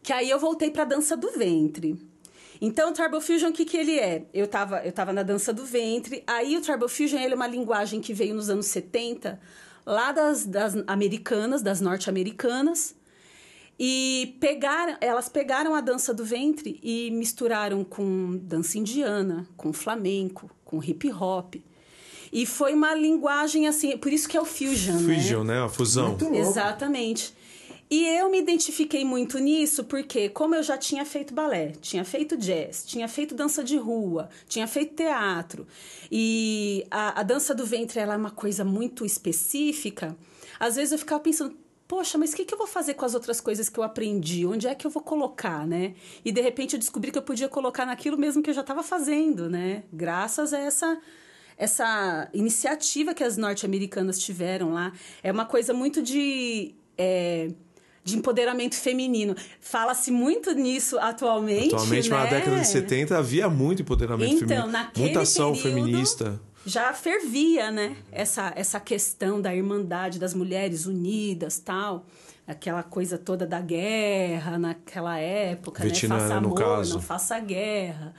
que 0.00 0.12
aí 0.12 0.30
eu 0.30 0.38
voltei 0.38 0.70
para 0.70 0.82
a 0.82 0.86
dança 0.86 1.16
do 1.16 1.32
ventre. 1.32 1.98
Então, 2.60 2.90
o 2.90 2.92
Tribal 2.92 3.20
Fusion, 3.20 3.50
o 3.50 3.52
que, 3.52 3.64
que 3.64 3.76
ele 3.76 3.98
é? 3.98 4.26
Eu 4.34 4.46
estava 4.46 4.84
eu 4.84 4.92
tava 4.92 5.12
na 5.12 5.22
dança 5.22 5.52
do 5.52 5.64
ventre, 5.64 6.22
aí 6.26 6.56
o 6.56 6.60
Tribal 6.60 6.88
Fusion 6.88 7.20
ele 7.20 7.34
é 7.34 7.36
uma 7.36 7.46
linguagem 7.46 8.00
que 8.00 8.12
veio 8.12 8.34
nos 8.34 8.50
anos 8.50 8.66
70, 8.66 9.38
lá 9.86 10.12
das, 10.12 10.44
das 10.44 10.74
americanas, 10.86 11.62
das 11.62 11.80
norte-americanas, 11.80 12.94
e 13.78 14.36
pegaram, 14.40 14.96
elas 15.00 15.28
pegaram 15.28 15.74
a 15.74 15.80
dança 15.80 16.12
do 16.12 16.24
ventre 16.24 16.80
e 16.82 17.10
misturaram 17.12 17.84
com 17.84 18.36
dança 18.42 18.76
indiana, 18.76 19.46
com 19.56 19.72
flamenco, 19.72 20.50
com 20.64 20.82
hip 20.82 21.10
hop. 21.12 21.54
E 22.32 22.44
foi 22.44 22.74
uma 22.74 22.94
linguagem 22.94 23.68
assim, 23.68 23.96
por 23.96 24.12
isso 24.12 24.28
que 24.28 24.36
é 24.36 24.40
o 24.40 24.44
fusion, 24.44 24.98
Fusion, 24.98 25.44
né? 25.44 25.54
né? 25.54 25.64
A 25.64 25.68
fusão. 25.68 26.08
Muito 26.08 26.24
louco. 26.24 26.38
Exatamente. 26.38 27.32
E 27.90 28.04
eu 28.04 28.30
me 28.30 28.38
identifiquei 28.38 29.04
muito 29.04 29.38
nisso 29.38 29.84
porque, 29.84 30.28
como 30.28 30.54
eu 30.54 30.62
já 30.62 30.76
tinha 30.76 31.04
feito 31.06 31.32
balé, 31.32 31.72
tinha 31.80 32.04
feito 32.04 32.36
jazz, 32.36 32.84
tinha 32.84 33.08
feito 33.08 33.34
dança 33.34 33.64
de 33.64 33.76
rua, 33.76 34.28
tinha 34.46 34.66
feito 34.66 34.94
teatro, 34.94 35.66
e 36.10 36.86
a, 36.90 37.20
a 37.20 37.22
dança 37.22 37.54
do 37.54 37.64
ventre 37.64 37.98
ela 37.98 38.14
é 38.14 38.16
uma 38.16 38.30
coisa 38.30 38.64
muito 38.64 39.06
específica, 39.06 40.16
às 40.60 40.76
vezes 40.76 40.92
eu 40.92 40.98
ficava 40.98 41.20
pensando, 41.22 41.56
poxa, 41.86 42.18
mas 42.18 42.32
o 42.32 42.36
que, 42.36 42.44
que 42.44 42.52
eu 42.52 42.58
vou 42.58 42.66
fazer 42.66 42.94
com 42.94 43.06
as 43.06 43.14
outras 43.14 43.40
coisas 43.40 43.70
que 43.70 43.78
eu 43.80 43.82
aprendi? 43.82 44.44
Onde 44.44 44.66
é 44.66 44.74
que 44.74 44.86
eu 44.86 44.90
vou 44.90 45.02
colocar, 45.02 45.66
né? 45.66 45.94
E 46.22 46.30
de 46.30 46.40
repente 46.42 46.74
eu 46.74 46.78
descobri 46.78 47.10
que 47.10 47.16
eu 47.16 47.22
podia 47.22 47.48
colocar 47.48 47.86
naquilo 47.86 48.18
mesmo 48.18 48.42
que 48.42 48.50
eu 48.50 48.54
já 48.54 48.60
estava 48.60 48.82
fazendo, 48.82 49.48
né? 49.48 49.84
Graças 49.90 50.52
a 50.52 50.58
essa 50.58 51.00
essa 51.56 52.30
iniciativa 52.32 53.12
que 53.12 53.24
as 53.24 53.36
norte-americanas 53.36 54.18
tiveram 54.18 54.72
lá. 54.72 54.92
É 55.22 55.32
uma 55.32 55.44
coisa 55.44 55.74
muito 55.74 56.00
de. 56.00 56.72
É, 56.96 57.50
de 58.04 58.16
empoderamento 58.16 58.74
feminino. 58.74 59.34
Fala-se 59.60 60.10
muito 60.10 60.52
nisso 60.52 60.98
atualmente. 60.98 61.74
Atualmente, 61.74 62.10
né? 62.10 62.16
na 62.16 62.26
década 62.26 62.60
de 62.60 62.66
70, 62.66 63.16
havia 63.18 63.48
muito 63.48 63.82
empoderamento 63.82 64.32
Então, 64.34 64.48
feminino. 64.48 64.72
naquele 64.72 65.04
Muita 65.04 65.20
ação 65.20 65.52
período, 65.52 65.74
feminista. 65.74 66.40
Já 66.64 66.92
fervia, 66.92 67.70
né? 67.70 67.96
Essa, 68.12 68.52
essa 68.54 68.78
questão 68.80 69.40
da 69.40 69.54
irmandade 69.54 70.18
das 70.18 70.34
mulheres 70.34 70.86
unidas 70.86 71.58
tal. 71.58 72.06
Aquela 72.46 72.82
coisa 72.82 73.18
toda 73.18 73.46
da 73.46 73.60
guerra 73.60 74.58
naquela 74.58 75.18
época, 75.18 75.82
Vietnã, 75.82 76.14
né? 76.16 76.20
Faça 76.22 76.40
no 76.40 76.46
amor, 76.48 76.58
caso. 76.58 76.94
não 76.94 77.02
faça 77.02 77.38
guerra. 77.40 78.14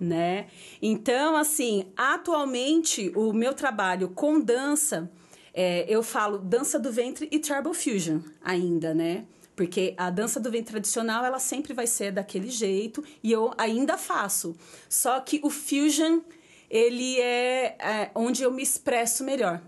Né? 0.00 0.46
Então, 0.80 1.36
assim, 1.36 1.86
atualmente 1.96 3.12
o 3.16 3.32
meu 3.32 3.52
trabalho 3.52 4.08
com 4.08 4.40
dança, 4.40 5.10
é, 5.54 5.84
eu 5.88 6.02
falo 6.02 6.38
dança 6.38 6.78
do 6.78 6.92
ventre 6.92 7.28
e 7.30 7.38
tribal 7.38 7.74
fusion 7.74 8.20
ainda, 8.42 8.94
né? 8.94 9.24
Porque 9.56 9.94
a 9.96 10.08
dança 10.08 10.38
do 10.38 10.50
ventre 10.50 10.70
tradicional, 10.70 11.24
ela 11.24 11.40
sempre 11.40 11.74
vai 11.74 11.86
ser 11.86 12.12
daquele 12.12 12.48
jeito 12.48 13.02
e 13.22 13.32
eu 13.32 13.52
ainda 13.58 13.98
faço. 13.98 14.56
Só 14.88 15.18
que 15.18 15.40
o 15.42 15.50
fusion, 15.50 16.20
ele 16.70 17.18
é, 17.20 17.76
é 17.78 18.10
onde 18.14 18.42
eu 18.42 18.52
me 18.52 18.62
expresso 18.62 19.24
melhor. 19.24 19.60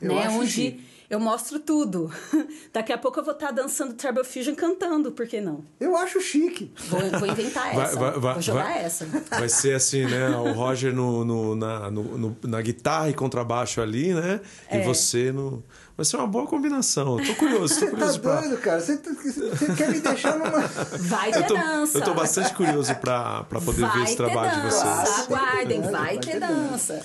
Eu 0.00 0.14
né? 0.14 0.28
Onde. 0.30 0.80
Eu 1.10 1.20
mostro 1.20 1.58
tudo. 1.58 2.10
Daqui 2.72 2.92
a 2.92 2.96
pouco 2.98 3.18
eu 3.20 3.24
vou 3.24 3.34
estar 3.34 3.50
dançando 3.50 3.94
Tribal 3.94 4.24
Fusion 4.24 4.54
cantando, 4.54 5.10
por 5.12 5.26
que 5.26 5.40
não? 5.40 5.64
Eu 5.80 5.96
acho 5.96 6.20
chique. 6.20 6.72
Vou, 6.88 7.00
vou 7.18 7.28
inventar 7.28 7.68
essa. 7.76 7.96
vai- 7.98 8.12
vai- 8.12 8.34
vou 8.34 8.40
jogar 8.42 8.62
vai- 8.62 8.84
essa. 8.84 9.06
Vai 9.28 9.48
ser 9.48 9.74
assim, 9.74 10.06
né? 10.06 10.28
O 10.30 10.52
Roger 10.52 10.94
no, 10.94 11.24
no- 11.24 11.56
na, 11.56 11.90
no- 11.90 12.16
no- 12.16 12.36
na 12.44 12.62
guitarra 12.62 13.10
e 13.10 13.14
contrabaixo 13.14 13.80
ali, 13.80 14.14
né? 14.14 14.40
E 14.72 14.76
É. 14.76 14.82
você 14.84 15.32
no. 15.32 15.62
Vai 15.96 16.04
ser 16.06 16.16
uma 16.16 16.26
boa 16.26 16.46
combinação. 16.46 17.18
Tô 17.18 17.34
curioso, 17.34 17.74
tô 17.74 17.80
Você 17.80 17.84
tá 17.86 17.90
curioso 17.90 18.20
pra. 18.20 18.40
doido, 18.40 18.56
cara? 18.58 18.80
Você, 18.80 18.96
você 18.96 19.74
quer 19.74 19.90
me 19.90 20.00
deixar 20.00 20.38
numa. 20.38 20.60
Vai 20.60 21.30
ter 21.30 21.40
Eu 21.40 21.46
tô, 21.46 21.54
dança. 21.54 21.98
eu 21.98 22.02
tô 22.04 22.14
bastante 22.14 22.54
curioso 22.54 22.94
pra, 22.94 23.44
pra 23.44 23.60
poder 23.60 23.82
vai 23.82 23.98
ver 23.98 24.04
esse 24.04 24.16
trabalho 24.16 24.54
de 24.56 24.62
dança. 24.62 24.84
vocês. 25.04 25.18
Aguardem, 25.26 25.80
Vai 25.82 25.90
vai, 25.90 26.16
dança, 26.16 26.30
ter 26.30 26.40
vai 26.40 26.48
ter 26.48 26.54
dança. 26.54 27.04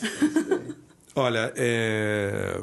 Olha, 1.15 1.51
é 1.57 2.61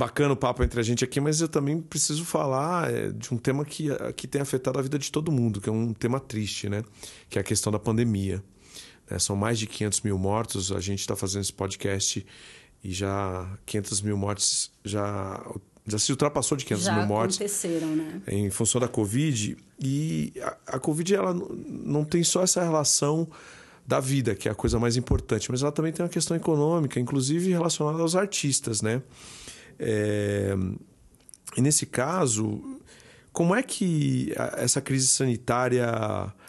bacana 0.00 0.32
o 0.32 0.36
papo 0.36 0.64
entre 0.64 0.80
a 0.80 0.82
gente 0.82 1.04
aqui, 1.04 1.20
mas 1.20 1.42
eu 1.42 1.48
também 1.48 1.78
preciso 1.78 2.24
falar 2.24 2.90
é, 2.90 3.10
de 3.10 3.34
um 3.34 3.36
tema 3.36 3.66
que, 3.66 3.88
que 4.16 4.26
tem 4.26 4.40
afetado 4.40 4.78
a 4.78 4.82
vida 4.82 4.98
de 4.98 5.12
todo 5.12 5.30
mundo, 5.30 5.60
que 5.60 5.68
é 5.68 5.72
um 5.72 5.92
tema 5.92 6.18
triste, 6.18 6.70
né? 6.70 6.82
Que 7.28 7.36
é 7.38 7.42
a 7.42 7.44
questão 7.44 7.70
da 7.70 7.78
pandemia. 7.78 8.42
né? 9.10 9.18
São 9.18 9.36
mais 9.36 9.58
de 9.58 9.66
500 9.66 10.00
mil 10.00 10.16
mortos. 10.18 10.72
A 10.72 10.80
gente 10.80 11.00
está 11.00 11.14
fazendo 11.14 11.42
esse 11.42 11.52
podcast 11.52 12.26
e 12.82 12.90
já 12.90 13.46
500 13.66 14.00
mil 14.00 14.16
mortes 14.16 14.70
já, 14.82 15.38
já 15.86 15.98
se 15.98 16.10
ultrapassou 16.12 16.56
de 16.56 16.64
500 16.64 16.84
Já 16.84 16.94
mil 16.96 17.06
mortes 17.06 17.36
aconteceram, 17.36 17.88
né? 17.94 18.22
em 18.26 18.48
função 18.48 18.80
da 18.80 18.88
Covid. 18.88 19.54
E 19.78 20.32
a, 20.40 20.76
a 20.76 20.78
Covid 20.78 21.14
ela 21.14 21.34
não 21.34 22.04
tem 22.04 22.24
só 22.24 22.42
essa 22.42 22.62
relação 22.62 23.28
da 23.86 24.00
vida, 24.00 24.34
que 24.34 24.48
é 24.48 24.52
a 24.52 24.54
coisa 24.54 24.78
mais 24.78 24.96
importante, 24.96 25.50
mas 25.50 25.60
ela 25.62 25.72
também 25.72 25.92
tem 25.92 26.02
uma 26.02 26.08
questão 26.10 26.34
econômica, 26.34 26.98
inclusive 26.98 27.50
relacionada 27.50 28.00
aos 28.00 28.16
artistas, 28.16 28.80
né? 28.80 29.02
É, 29.80 30.54
E 31.56 31.62
nesse 31.62 31.86
caso, 31.86 32.62
como 33.32 33.54
é 33.54 33.62
que 33.62 34.32
essa 34.56 34.80
crise 34.80 35.06
sanitária 35.06 35.88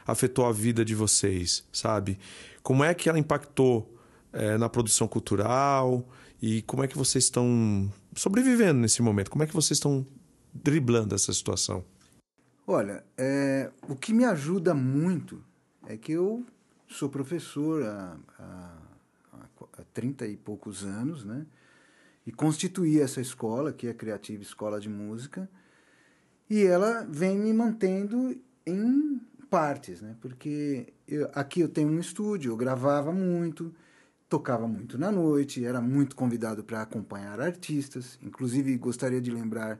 afetou 0.05 0.45
a 0.45 0.51
vida 0.51 0.83
de 0.83 0.93
vocês, 0.93 1.63
sabe? 1.71 2.19
Como 2.61 2.83
é 2.83 2.93
que 2.93 3.07
ela 3.09 3.17
impactou 3.17 3.97
eh, 4.33 4.57
na 4.57 4.69
produção 4.69 5.07
cultural 5.07 6.07
e 6.41 6.61
como 6.63 6.83
é 6.83 6.87
que 6.87 6.97
vocês 6.97 7.23
estão 7.23 7.91
sobrevivendo 8.15 8.79
nesse 8.79 9.01
momento? 9.01 9.31
Como 9.31 9.43
é 9.43 9.47
que 9.47 9.53
vocês 9.53 9.77
estão 9.77 10.05
driblando 10.53 11.15
essa 11.15 11.33
situação? 11.33 11.83
Olha, 12.67 13.03
é, 13.17 13.71
o 13.87 13.95
que 13.95 14.13
me 14.13 14.25
ajuda 14.25 14.73
muito 14.73 15.43
é 15.87 15.97
que 15.97 16.11
eu 16.11 16.45
sou 16.87 17.09
professor 17.09 17.83
há, 17.83 18.17
há, 18.39 18.77
há 19.79 19.83
30 19.93 20.27
e 20.27 20.37
poucos 20.37 20.83
anos, 20.83 21.23
né? 21.23 21.45
E 22.25 22.31
constituí 22.31 22.99
essa 22.99 23.19
escola, 23.19 23.73
que 23.73 23.87
é 23.87 23.91
a 23.91 23.93
Criativa 23.95 24.41
Escola 24.43 24.79
de 24.79 24.87
Música, 24.89 25.49
e 26.49 26.63
ela 26.63 27.05
vem 27.09 27.37
me 27.37 27.51
mantendo 27.53 28.35
em 28.65 29.19
partes, 29.49 30.01
né? 30.01 30.15
Porque 30.21 30.93
eu- 31.07 31.29
aqui 31.33 31.61
eu 31.61 31.67
tenho 31.69 31.89
um 31.89 31.99
estúdio, 31.99 32.51
eu 32.51 32.57
gravava 32.57 33.11
muito, 33.11 33.73
tocava 34.29 34.67
muito 34.67 34.97
na 34.97 35.11
noite, 35.11 35.65
era 35.65 35.81
muito 35.81 36.15
convidado 36.15 36.63
para 36.63 36.81
acompanhar 36.81 37.39
artistas. 37.41 38.19
Inclusive, 38.21 38.77
gostaria 38.77 39.19
de 39.19 39.31
lembrar, 39.31 39.79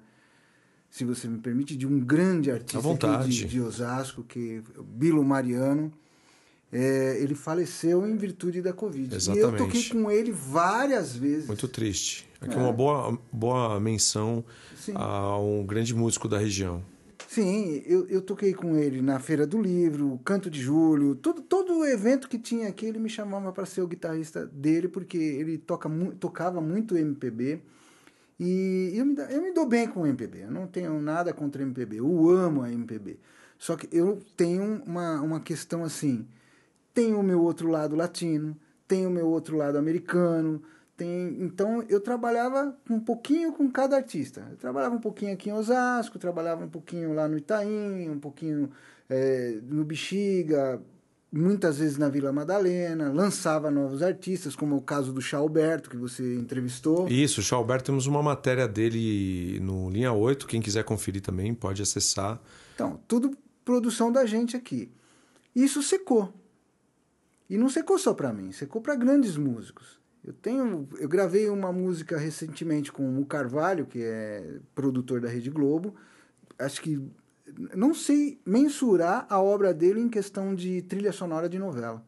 se 0.90 1.06
você 1.06 1.28
me 1.28 1.38
permite, 1.40 1.78
de 1.78 1.86
um 1.88 2.00
grande 2.00 2.50
artista 2.52 2.82
de, 3.26 3.46
de 3.48 3.62
Osasco, 3.62 4.24
que 4.24 4.58
é 4.78 4.82
Bilo 4.84 5.24
Mariano. 5.24 5.94
É, 6.72 7.18
ele 7.20 7.36
faleceu 7.36 8.08
em 8.08 8.16
virtude 8.16 8.62
da 8.62 8.72
Covid. 8.72 9.10
E 9.10 9.12
eu 9.12 9.18
Exatamente. 9.18 9.58
toquei 9.58 9.90
com 9.90 10.10
ele 10.10 10.32
várias 10.32 11.14
vezes. 11.16 11.48
Muito 11.48 11.68
triste. 11.68 12.30
Aqui 12.40 12.56
É. 12.56 12.58
uma 12.58 12.72
boa, 12.72 13.20
boa 13.32 13.80
menção 13.80 14.44
Sim. 14.78 14.94
a 14.96 15.38
um 15.38 15.66
grande 15.66 15.94
músico 15.94 16.28
da 16.28 16.38
região. 16.38 16.82
Sim, 17.28 17.82
eu, 17.86 18.06
eu 18.08 18.22
toquei 18.22 18.54
com 18.54 18.76
ele 18.76 19.02
na 19.02 19.18
Feira 19.20 19.48
do 19.48 19.62
Livro, 19.62 20.20
Canto 20.26 20.50
de 20.50 20.60
Julho, 20.60 21.16
todo, 21.16 21.42
todo 21.42 21.86
evento 21.86 22.28
que 22.28 22.38
tinha 22.38 22.68
aqui, 22.68 22.86
ele 22.86 23.00
me 23.00 23.08
chamava 23.10 23.54
para 23.54 23.66
ser 23.66 23.82
o 23.82 23.88
guitarrista 23.88 24.46
dele, 24.46 24.90
porque 24.90 25.18
ele 25.18 25.58
toca, 25.58 25.90
tocava 26.20 26.60
muito 26.60 26.98
MPB. 26.98 27.62
E 28.40 28.92
eu 28.96 29.06
me, 29.06 29.16
eu 29.30 29.42
me 29.42 29.54
dou 29.54 29.66
bem 29.68 29.88
com 29.88 30.02
o 30.02 30.08
MPB, 30.08 30.44
eu 30.44 30.52
não 30.52 30.68
tenho 30.68 31.00
nada 31.02 31.32
contra 31.32 31.62
MPB, 31.62 32.00
eu 32.00 32.30
amo 32.30 32.64
a 32.64 32.72
MPB. 32.72 33.18
Só 33.58 33.76
que 33.76 33.88
eu 33.96 34.20
tenho 34.36 34.82
uma, 34.86 35.22
uma 35.22 35.40
questão 35.40 35.84
assim: 35.84 36.28
tem 36.94 37.14
o 37.14 37.24
meu 37.24 37.42
outro 37.42 37.70
lado 37.70 37.96
latino, 37.96 38.56
tem 38.88 39.06
o 39.06 39.10
meu 39.10 39.28
outro 39.28 39.58
lado 39.58 39.78
americano, 39.78 40.62
tem, 40.98 41.38
então 41.42 41.84
eu 41.90 42.00
trabalhava 42.00 42.76
um 42.90 43.00
pouquinho 43.00 43.54
com 43.54 43.70
cada 43.72 43.96
artista. 43.96 44.46
Eu 44.52 44.58
trabalhava 44.58 44.96
um 44.96 45.00
pouquinho 45.00 45.34
aqui 45.34 45.50
em 45.50 45.54
Osasco, 45.54 46.20
trabalhava 46.20 46.64
um 46.64 46.70
pouquinho 46.70 47.14
lá 47.14 47.28
no 47.28 47.38
Itaim, 47.38 48.10
um 48.10 48.20
pouquinho 48.20 48.70
eh, 49.10 49.60
no 49.64 49.84
Bexiga, 49.84 50.82
muitas 51.32 51.78
vezes 51.78 51.98
na 51.98 52.10
Vila 52.10 52.32
Madalena, 52.34 53.12
lançava 53.12 53.72
novos 53.72 54.04
artistas, 54.04 54.56
como 54.56 54.76
o 54.76 54.82
caso 54.82 55.14
do 55.14 55.22
Alberto 55.36 55.90
que 55.90 55.98
você 55.98 56.36
entrevistou. 56.36 57.08
Isso, 57.08 57.40
o 57.40 57.44
Chalberto, 57.44 57.86
temos 57.86 58.06
uma 58.06 58.22
matéria 58.22 58.68
dele 58.68 59.60
no 59.62 59.90
Linha 59.90 60.12
8. 60.12 60.46
Quem 60.46 60.62
quiser 60.62 60.84
conferir 60.84 61.22
também 61.22 61.54
pode 61.54 61.82
acessar. 61.82 62.40
Então, 62.76 63.00
tudo 63.08 63.36
produção 63.64 64.12
da 64.12 64.26
gente 64.26 64.58
aqui. 64.58 64.92
Isso 65.56 65.82
secou. 65.82 66.34
E 67.52 67.58
não 67.58 67.68
secou 67.68 68.00
só 68.00 68.14
para 68.14 68.32
mim, 68.32 68.54
secou 68.54 68.82
para 68.82 68.96
grandes 68.96 69.36
músicos. 69.36 70.00
Eu 70.24 70.32
tenho, 70.32 70.88
eu 70.98 71.10
gravei 71.10 71.50
uma 71.50 71.70
música 71.70 72.18
recentemente 72.18 72.94
com 72.94 73.20
o 73.20 73.26
Carvalho, 73.26 73.86
que 73.86 74.02
é 74.02 74.58
produtor 74.74 75.20
da 75.20 75.28
Rede 75.28 75.50
Globo. 75.50 75.94
Acho 76.58 76.82
que 76.82 77.06
não 77.76 77.94
sei 77.94 78.40
mensurar 78.46 79.28
a 79.30 79.42
obra 79.42 79.74
dele 79.74 80.00
em 80.00 80.08
questão 80.08 80.56
de 80.56 80.82
trilha 80.84 81.12
sonora 81.12 81.50
de 81.50 81.60
novela. 81.60 82.02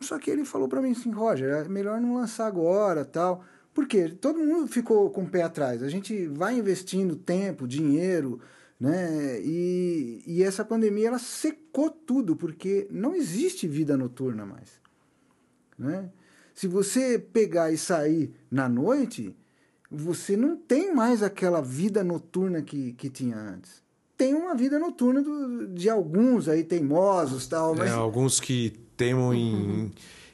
Só 0.00 0.18
que 0.18 0.30
ele 0.30 0.46
falou 0.46 0.66
para 0.66 0.80
mim 0.80 0.92
assim, 0.92 1.10
Roger, 1.10 1.50
é 1.50 1.68
melhor 1.68 2.00
não 2.00 2.14
lançar 2.14 2.46
agora, 2.46 3.04
tal. 3.04 3.44
Porque 3.74 4.08
todo 4.08 4.38
mundo 4.38 4.66
ficou 4.66 5.10
com 5.10 5.24
o 5.24 5.28
pé 5.28 5.42
atrás. 5.42 5.82
A 5.82 5.90
gente 5.90 6.26
vai 6.28 6.56
investindo 6.56 7.16
tempo, 7.16 7.68
dinheiro, 7.68 8.40
né? 8.78 9.40
E, 9.40 10.22
e 10.26 10.42
essa 10.42 10.64
pandemia 10.64 11.08
ela 11.08 11.18
secou 11.18 11.90
tudo, 11.90 12.36
porque 12.36 12.86
não 12.90 13.14
existe 13.14 13.66
vida 13.66 13.96
noturna 13.96 14.46
mais, 14.46 14.80
né? 15.78 16.10
Se 16.54 16.66
você 16.66 17.18
pegar 17.18 17.70
e 17.70 17.78
sair 17.78 18.32
na 18.50 18.68
noite, 18.68 19.36
você 19.90 20.36
não 20.36 20.56
tem 20.56 20.92
mais 20.92 21.22
aquela 21.22 21.60
vida 21.60 22.02
noturna 22.02 22.62
que, 22.62 22.92
que 22.94 23.08
tinha 23.08 23.36
antes. 23.36 23.82
Tem 24.16 24.34
uma 24.34 24.54
vida 24.56 24.78
noturna 24.78 25.22
do, 25.22 25.68
de 25.68 25.88
alguns 25.88 26.48
aí 26.48 26.64
teimosos 26.64 27.46
tal, 27.46 27.76
mas... 27.76 27.90
É, 27.90 27.94
alguns 27.94 28.40
que 28.40 28.70
temam 28.96 29.32
em 29.32 29.54
uhum. 29.54 29.90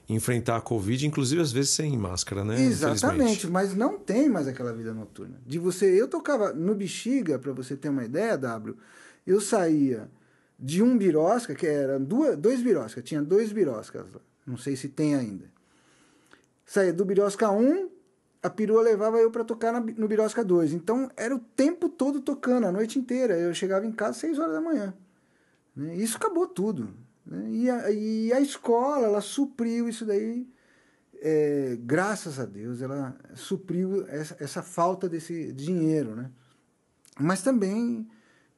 Enfrentar 0.09 0.57
a 0.57 0.61
Covid, 0.61 1.07
inclusive 1.07 1.41
às 1.41 1.53
vezes 1.53 1.71
sem 1.71 1.97
máscara, 1.97 2.45
né? 2.45 2.61
Exatamente, 2.61 3.47
mas 3.47 3.75
não 3.75 3.99
tem 3.99 4.29
mais 4.29 4.47
aquela 4.47 4.73
vida 4.73 4.93
noturna. 4.93 5.41
De 5.47 5.59
você, 5.59 5.87
eu 5.87 6.07
tocava 6.09 6.53
no 6.53 6.75
Bexiga, 6.75 7.39
para 7.39 7.53
você 7.53 7.77
ter 7.77 7.89
uma 7.89 8.05
ideia, 8.05 8.37
W, 8.37 8.77
eu 9.27 9.41
saía 9.41 10.11
de 10.59 10.83
um 10.83 10.97
birosca, 10.97 11.55
que 11.55 11.67
era 11.67 11.99
duas, 11.99 12.37
dois 12.37 12.63
birosca, 12.63 13.01
tinha 13.01 13.23
dois 13.23 13.53
biroscas 13.53 14.05
lá, 14.13 14.21
não 14.47 14.57
sei 14.57 14.77
se 14.77 14.89
tem 14.89 15.15
ainda. 15.15 15.53
Saía 16.67 16.93
do 16.93 17.05
Birosca 17.05 17.51
1, 17.51 17.91
a 18.43 18.51
perua 18.51 18.83
levava 18.83 19.19
eu 19.19 19.31
para 19.31 19.45
tocar 19.45 19.73
no 19.81 20.09
Birosca 20.09 20.45
2. 20.45 20.73
Então 20.73 21.11
era 21.17 21.35
o 21.35 21.39
tempo 21.39 21.89
todo 21.89 22.21
tocando, 22.21 22.67
a 22.67 22.73
noite 22.73 22.99
inteira. 22.99 23.39
Eu 23.39 23.55
chegava 23.55 23.87
em 23.87 23.93
casa 23.93 24.11
às 24.11 24.17
6 24.19 24.39
horas 24.39 24.55
da 24.55 24.61
manhã. 24.61 24.95
Né? 25.75 25.97
Isso 25.97 26.17
acabou 26.17 26.47
tudo. 26.47 26.95
Né? 27.27 27.51
E, 27.51 27.71
a, 27.71 27.91
e 27.91 28.33
a 28.33 28.41
escola, 28.41 29.07
ela 29.07 29.21
supriu 29.21 29.89
isso 29.89 30.05
daí. 30.05 30.47
É, 31.21 31.79
graças 31.81 32.39
a 32.39 32.45
Deus, 32.45 32.83
ela 32.83 33.17
supriu 33.35 34.07
essa, 34.09 34.37
essa 34.39 34.63
falta 34.63 35.09
desse 35.09 35.53
dinheiro, 35.53 36.15
né? 36.15 36.31
Mas 37.19 37.43
também 37.43 38.07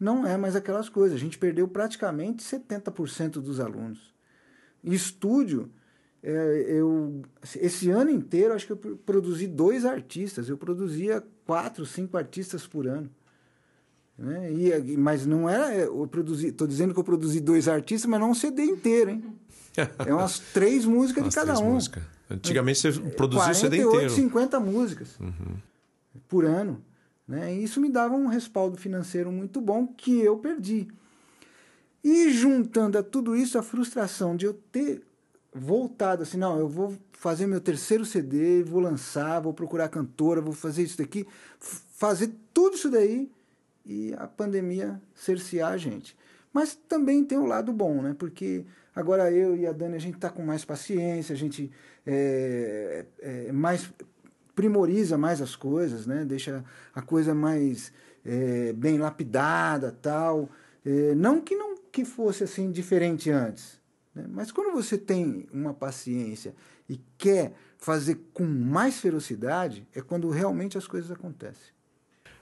não 0.01 0.27
é 0.27 0.37
mais 0.37 0.57
aquelas 0.57 0.89
coisas. 0.89 1.17
A 1.17 1.21
gente 1.21 1.39
perdeu 1.39 1.69
praticamente 1.69 2.43
70% 2.43 3.33
dos 3.41 3.61
alunos. 3.61 4.15
Estúdio, 4.83 5.71
é, 6.23 6.65
eu 6.69 7.23
esse 7.57 7.91
ano 7.91 8.11
inteiro 8.11 8.55
acho 8.55 8.67
que 8.67 8.73
eu 8.73 8.97
produzi 8.99 9.47
dois 9.47 9.85
artistas. 9.85 10.49
Eu 10.49 10.57
produzia 10.57 11.23
quatro, 11.45 11.87
cinco 11.87 12.17
artistas 12.17 12.67
por 12.67 12.87
ano. 12.87 13.11
Né? 14.19 14.53
E, 14.53 14.97
mas 14.97 15.27
não 15.27 15.49
era. 15.49 15.75
Eu 15.75 16.07
produzi. 16.07 16.49
Estou 16.49 16.67
dizendo 16.67 16.95
que 16.95 17.01
eu 17.01 17.05
produzi 17.05 17.41
dois 17.41 17.69
artistas, 17.69 18.09
mas 18.09 18.21
não 18.21 18.31
um 18.31 18.35
CD 18.35 18.63
inteiro, 18.65 19.11
hein? 19.11 19.25
É 19.99 20.13
umas 20.13 20.39
três 20.55 20.85
músicas 20.85 21.25
umas 21.25 21.35
de 21.35 21.41
cada 21.41 21.59
um. 21.59 21.75
Músicas. 21.75 22.03
Antigamente 22.31 22.81
você 22.81 23.01
produzia 23.11 23.53
o 23.53 23.55
CD 23.55 23.83
inteiro. 23.83 24.11
50 24.11 24.59
músicas 24.59 25.21
uhum. 25.21 25.57
por 26.29 26.45
ano. 26.45 26.83
Né? 27.29 27.55
E 27.55 27.65
isso 27.65 27.81
me 27.81 27.91
dava 27.91 28.15
um 28.15 28.27
respaldo 28.27 28.77
financeiro 28.77 29.31
muito 29.31 29.61
bom 29.61 29.87
que 29.87 30.21
eu 30.21 30.39
perdi. 30.39 30.89
E 32.03 32.31
juntando 32.31 32.99
a 32.99 33.03
tudo 33.03 33.37
isso, 33.37 33.59
a 33.59 33.63
frustração 33.63 34.37
de 34.37 34.47
eu 34.47 34.55
ter 34.55 35.03
voltado 35.53 36.23
assim, 36.23 36.37
não, 36.37 36.59
eu 36.59 36.69
vou 36.69 36.97
fazer 37.13 37.47
meu 37.47 37.61
terceiro 37.61 38.05
CD, 38.05 38.63
vou 38.63 38.81
lançar, 38.81 39.41
vou 39.41 39.53
procurar 39.53 39.89
cantora, 39.89 40.41
vou 40.41 40.53
fazer 40.53 40.83
isso 40.83 40.99
daqui, 40.99 41.27
fazer 41.59 42.31
tudo 42.53 42.77
isso 42.77 42.91
daí 42.91 43.31
e 43.87 44.13
a 44.19 44.27
pandemia 44.27 45.01
cercear 45.15 45.73
a 45.73 45.77
gente. 45.77 46.17
Mas 46.53 46.75
também 46.75 47.25
tem 47.25 47.39
o 47.39 47.43
um 47.43 47.47
lado 47.47 47.73
bom, 47.73 48.03
né? 48.03 48.17
Porque 48.19 48.65
agora 48.95 49.31
eu 49.31 49.57
e 49.57 49.67
a 49.67 49.73
Dani, 49.73 49.95
a 49.95 50.01
gente 50.01 50.19
tá 50.19 50.29
com 50.29 50.43
mais 50.43 50.65
paciência, 50.65 51.33
a 51.33 51.37
gente 51.37 51.71
é, 52.07 53.05
é, 53.21 53.53
mais 53.53 53.93
primoriza 54.55 55.19
mais 55.19 55.43
as 55.43 55.55
coisas, 55.55 56.07
né? 56.07 56.25
Deixa 56.25 56.65
a 56.95 57.03
coisa 57.03 57.35
mais 57.35 57.93
é, 58.25 58.73
bem 58.73 58.99
lapidada, 58.99 59.93
tal. 59.93 60.49
Não 61.17 61.41
que 61.41 61.57
não 61.57 61.77
que 61.91 62.05
fosse 62.05 62.45
assim 62.45 62.71
diferente 62.71 63.29
antes, 63.29 63.81
né? 64.15 64.25
Mas 64.29 64.53
quando 64.53 64.73
você 64.73 64.97
tem 64.97 65.47
uma 65.53 65.75
paciência 65.75 66.55
e 66.89 67.01
quer 67.19 67.55
fazer 67.77 68.19
com 68.33 68.45
mais 68.45 68.99
ferocidade, 68.99 69.87
é 69.95 70.01
quando 70.01 70.31
realmente 70.31 70.79
as 70.79 70.87
coisas 70.87 71.11
acontecem. 71.11 71.76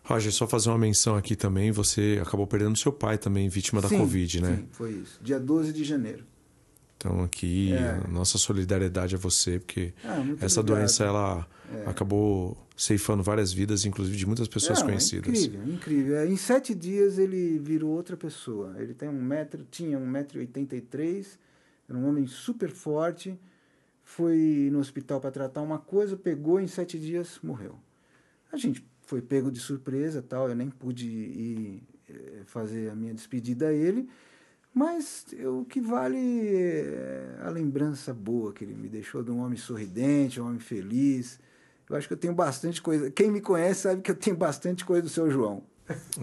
Roger, 0.05 0.33
só 0.33 0.47
fazer 0.47 0.69
uma 0.69 0.79
menção 0.79 1.17
aqui 1.17 1.35
também, 1.35 1.73
você 1.73 2.21
acabou 2.21 2.47
perdendo 2.47 2.77
seu 2.77 2.93
pai 2.93 3.17
também, 3.17 3.49
vítima 3.49 3.81
da 3.81 3.89
sim, 3.89 3.97
Covid, 3.97 4.43
né? 4.43 4.57
Sim, 4.57 4.69
foi 4.71 4.93
isso. 4.93 5.19
Dia 5.23 5.41
12 5.41 5.73
de 5.73 5.83
janeiro. 5.83 6.25
Então 6.99 7.23
aqui, 7.23 7.73
é. 7.73 8.07
nossa 8.09 8.37
solidariedade 8.37 9.15
a 9.15 9.19
você, 9.19 9.59
porque 9.59 9.95
ah, 10.05 10.23
essa 10.41 10.61
obrigado. 10.61 10.79
doença 10.79 11.05
ela 11.05 11.47
é. 11.73 11.89
acabou 11.89 12.57
ceifando 12.77 13.23
várias 13.23 13.53
vidas, 13.53 13.87
inclusive 13.87 14.17
de 14.17 14.27
muitas 14.27 14.47
pessoas 14.47 14.81
Não, 14.81 14.89
conhecidas. 14.89 15.27
É 15.27 15.47
incrível, 15.47 15.75
incrível. 15.75 16.17
É, 16.17 16.27
em 16.27 16.37
sete 16.37 16.75
dias 16.75 17.19
ele 17.19 17.59
virou 17.59 17.91
outra 17.91 18.17
pessoa. 18.17 18.75
Ele 18.79 18.93
tem 18.93 19.09
um 19.09 19.23
metro, 19.23 19.67
tinha 19.71 19.99
um 19.99 20.07
metro 20.07 20.39
e 20.39 20.41
oitenta 20.41 20.77
e 20.77 20.81
três, 20.83 21.39
era 21.89 21.99
um 21.99 22.07
homem 22.07 22.27
super 22.27 22.71
forte, 22.71 23.39
foi 24.03 24.69
no 24.71 24.79
hospital 24.81 25.21
para 25.21 25.31
tratar 25.31 25.63
uma 25.63 25.79
coisa, 25.79 26.15
pegou 26.17 26.61
em 26.61 26.67
sete 26.67 26.99
dias, 26.99 27.39
morreu. 27.43 27.79
A 28.51 28.57
gente 28.57 28.85
foi 29.07 29.23
pego 29.23 29.51
de 29.51 29.61
surpresa 29.61 30.23
tal, 30.23 30.49
eu 30.49 30.55
nem 30.55 30.71
pude 30.71 31.07
ir 31.07 31.83
eh, 32.09 32.43
fazer 32.47 32.91
a 32.91 32.95
minha 32.95 33.15
despedida 33.15 33.69
a 33.69 33.73
ele, 33.73 34.09
mas 34.73 35.27
o 35.47 35.65
que 35.65 35.81
vale 35.81 36.19
é 36.19 37.39
a 37.43 37.51
lembrança 37.51 38.13
boa 38.13 38.53
que 38.53 38.65
ele 38.65 38.75
me 38.75 38.89
deixou 38.89 39.23
de 39.23 39.31
um 39.31 39.39
homem 39.39 39.57
sorridente, 39.57 40.41
um 40.41 40.47
homem 40.47 40.59
feliz. 40.59 41.39
Eu 41.89 41.95
acho 41.95 42.09
que 42.09 42.15
eu 42.15 42.19
tenho 42.19 42.35
bastante 42.35 42.83
coisa. 42.83 43.11
Quem 43.11 43.31
me 43.31 43.41
conhece 43.41 43.83
sabe 43.83 44.03
que 44.03 44.11
eu 44.11 44.17
tenho 44.17 44.37
bastante 44.37 44.85
coisa 44.85 45.03
do 45.03 45.09
seu 45.09 45.31
João. 45.31 45.63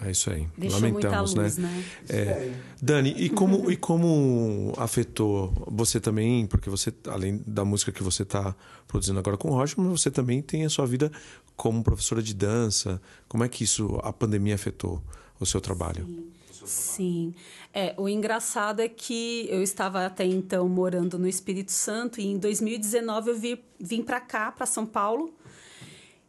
É 0.03 0.09
isso 0.09 0.31
aí. 0.31 0.47
Deixou 0.57 0.79
Lamentamos, 0.79 1.35
luz, 1.35 1.57
né? 1.57 1.69
né? 1.69 1.83
É. 2.09 2.53
Dani, 2.81 3.13
e 3.17 3.29
como, 3.29 3.71
e 3.71 3.77
como 3.77 4.73
afetou 4.77 5.53
você 5.67 5.99
também, 5.99 6.47
porque 6.47 6.69
você, 6.69 6.91
além 7.07 7.41
da 7.45 7.63
música 7.63 7.91
que 7.91 8.01
você 8.01 8.23
está 8.23 8.55
produzindo 8.87 9.19
agora 9.19 9.37
com 9.37 9.49
o 9.49 9.53
Roger, 9.53 9.75
mas 9.79 10.01
você 10.01 10.09
também 10.09 10.41
tem 10.41 10.65
a 10.65 10.69
sua 10.69 10.87
vida 10.87 11.11
como 11.55 11.83
professora 11.83 12.23
de 12.23 12.33
dança. 12.33 12.99
Como 13.27 13.43
é 13.43 13.49
que 13.49 13.63
isso, 13.63 13.99
a 14.03 14.11
pandemia 14.11 14.55
afetou 14.55 15.01
o 15.39 15.45
seu 15.45 15.61
trabalho? 15.61 16.05
Sim. 16.07 16.31
Sim. 16.65 17.33
É, 17.73 17.93
o 17.97 18.07
engraçado 18.07 18.81
é 18.81 18.87
que 18.87 19.47
eu 19.49 19.63
estava 19.63 20.05
até 20.05 20.25
então 20.25 20.67
morando 20.69 21.17
no 21.17 21.27
Espírito 21.27 21.71
Santo 21.71 22.21
e 22.21 22.27
em 22.27 22.37
2019 22.37 23.31
eu 23.31 23.39
vi, 23.39 23.63
vim 23.79 24.03
para 24.03 24.19
cá, 24.19 24.51
para 24.51 24.65
São 24.65 24.85
Paulo. 24.85 25.33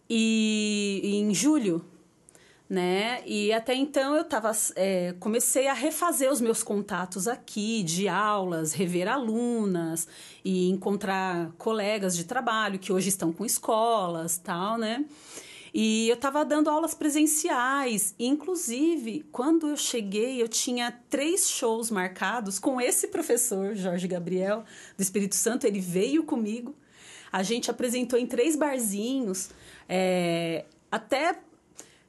E, 0.09 1.01
e 1.03 1.17
em 1.17 1.35
julho 1.35 1.85
né? 2.73 3.23
E 3.27 3.53
até 3.53 3.75
então 3.75 4.17
eu 4.17 4.25
tava, 4.25 4.51
é, 4.77 5.15
comecei 5.21 5.69
a 5.69 5.75
refazer 5.75 6.33
os 6.33 6.41
meus 6.41 6.63
contatos 6.63 7.29
aqui 7.29 7.83
de 7.83 8.09
aulas, 8.09 8.73
rever 8.73 9.07
alunas 9.07 10.09
e 10.43 10.71
encontrar 10.71 11.53
colegas 11.59 12.17
de 12.17 12.25
trabalho 12.25 12.79
que 12.79 12.91
hoje 12.91 13.11
estão 13.11 13.31
com 13.31 13.45
escolas, 13.45 14.39
tal, 14.39 14.79
né? 14.79 15.05
E 15.75 16.09
eu 16.09 16.15
estava 16.15 16.47
dando 16.47 16.71
aulas 16.71 16.95
presenciais. 16.95 18.15
Inclusive, 18.19 19.27
quando 19.31 19.69
eu 19.69 19.77
cheguei, 19.77 20.41
eu 20.41 20.49
tinha 20.49 20.99
três 21.11 21.51
shows 21.51 21.91
marcados 21.91 22.59
com 22.59 22.81
esse 22.81 23.09
professor, 23.09 23.75
Jorge 23.75 24.09
Gabriel, 24.09 24.65
do 24.97 25.03
Espírito 25.03 25.35
Santo. 25.35 25.67
Ele 25.67 25.81
veio 25.81 26.25
comigo. 26.25 26.75
A 27.31 27.43
gente 27.43 27.71
apresentou 27.71 28.19
em 28.19 28.27
três 28.27 28.57
barzinhos. 28.57 29.51
É, 29.87 30.65
até 30.91 31.39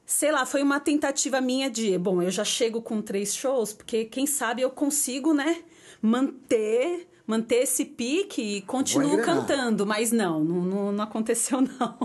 sei 0.06 0.32
lá, 0.32 0.44
foi 0.44 0.62
uma 0.62 0.80
tentativa 0.80 1.40
minha 1.40 1.70
de, 1.70 1.96
bom, 1.98 2.22
eu 2.22 2.30
já 2.30 2.44
chego 2.44 2.82
com 2.82 3.00
três 3.00 3.34
shows, 3.34 3.72
porque 3.72 4.04
quem 4.04 4.26
sabe 4.26 4.62
eu 4.62 4.70
consigo, 4.70 5.32
né, 5.32 5.62
manter 6.00 7.08
manter 7.26 7.62
esse 7.62 7.84
pique 7.84 8.42
e 8.58 8.62
continuo 8.62 9.22
cantando, 9.22 9.86
mas 9.86 10.12
não, 10.12 10.44
não, 10.44 10.92
não 10.92 11.04
aconteceu 11.04 11.60
não. 11.80 11.98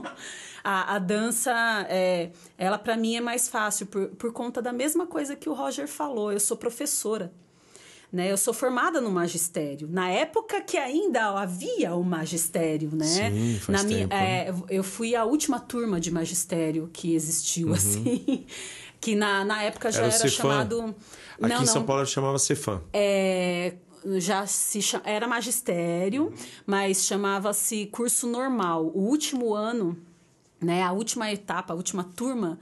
A, 0.64 0.96
a 0.96 1.00
dança, 1.00 1.54
é, 1.90 2.32
ela 2.58 2.78
para 2.78 2.98
mim 2.98 3.16
é 3.16 3.22
mais 3.22 3.48
fácil 3.48 3.86
por, 3.88 4.08
por 4.10 4.32
conta 4.34 4.62
da 4.62 4.74
mesma 4.74 5.08
coisa 5.08 5.36
que 5.36 5.50
o 5.50 5.54
Roger 5.54 5.88
falou. 5.88 6.32
Eu 6.32 6.40
sou 6.40 6.58
professora. 6.58 7.34
Né? 8.12 8.32
Eu 8.32 8.38
sou 8.38 8.54
formada 8.54 9.00
no 9.00 9.12
magistério. 9.12 9.88
Na 9.92 10.10
época 10.10 10.62
que 10.62 10.78
ainda 10.78 11.28
havia 11.40 11.94
o 11.94 12.04
magistério, 12.04 12.90
né? 12.92 13.06
Sim, 13.06 13.60
faz 13.62 13.82
Na 13.82 13.88
minha, 13.88 14.08
tempo, 14.08 14.14
é, 14.14 14.52
né? 14.52 14.64
Eu 14.68 14.84
fui 14.84 15.16
a 15.16 15.24
última 15.26 15.60
turma 15.60 16.00
de 16.00 16.10
magistério 16.10 16.90
que 16.92 17.14
existiu, 17.14 17.68
uhum. 17.68 17.74
assim. 17.74 18.46
Que 19.02 19.16
na, 19.16 19.46
na 19.46 19.64
época 19.64 19.90
já 19.94 20.04
era, 20.04 20.14
era 20.14 20.28
chamado... 20.28 20.94
Aqui 21.42 21.54
não, 21.54 21.64
em 21.64 21.66
São 21.66 21.86
Paulo 21.86 22.06
chamava 22.06 22.38
Cefam. 22.38 22.82
É, 22.92 23.76
já 24.18 24.46
se 24.46 24.82
cham... 24.82 25.02
era 25.04 25.28
magistério, 25.28 26.34
mas 26.66 27.06
chamava-se 27.06 27.86
curso 27.88 28.28
normal. 28.28 28.92
O 28.94 29.08
último 29.08 29.54
ano, 29.54 29.98
né, 30.62 30.84
a 30.84 30.92
última 30.92 31.32
etapa, 31.32 31.74
a 31.74 31.76
última 31.76 32.04
turma, 32.04 32.60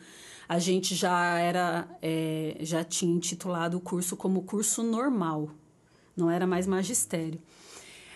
a 0.47 0.59
gente 0.59 0.95
já 0.95 1.37
era 1.39 1.87
é, 2.01 2.57
já 2.61 2.83
tinha 2.83 3.13
intitulado 3.13 3.77
o 3.77 3.81
curso 3.81 4.15
como 4.15 4.43
curso 4.43 4.83
normal, 4.83 5.49
não 6.15 6.29
era 6.29 6.47
mais 6.47 6.65
magistério. 6.65 7.41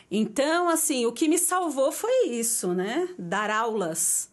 Então, 0.10 0.68
assim, 0.68 1.06
o 1.06 1.14
que 1.14 1.28
me 1.28 1.38
salvou 1.38 1.92
foi 1.92 2.28
isso, 2.28 2.74
né? 2.74 3.08
Dar 3.18 3.50
aulas. 3.50 4.30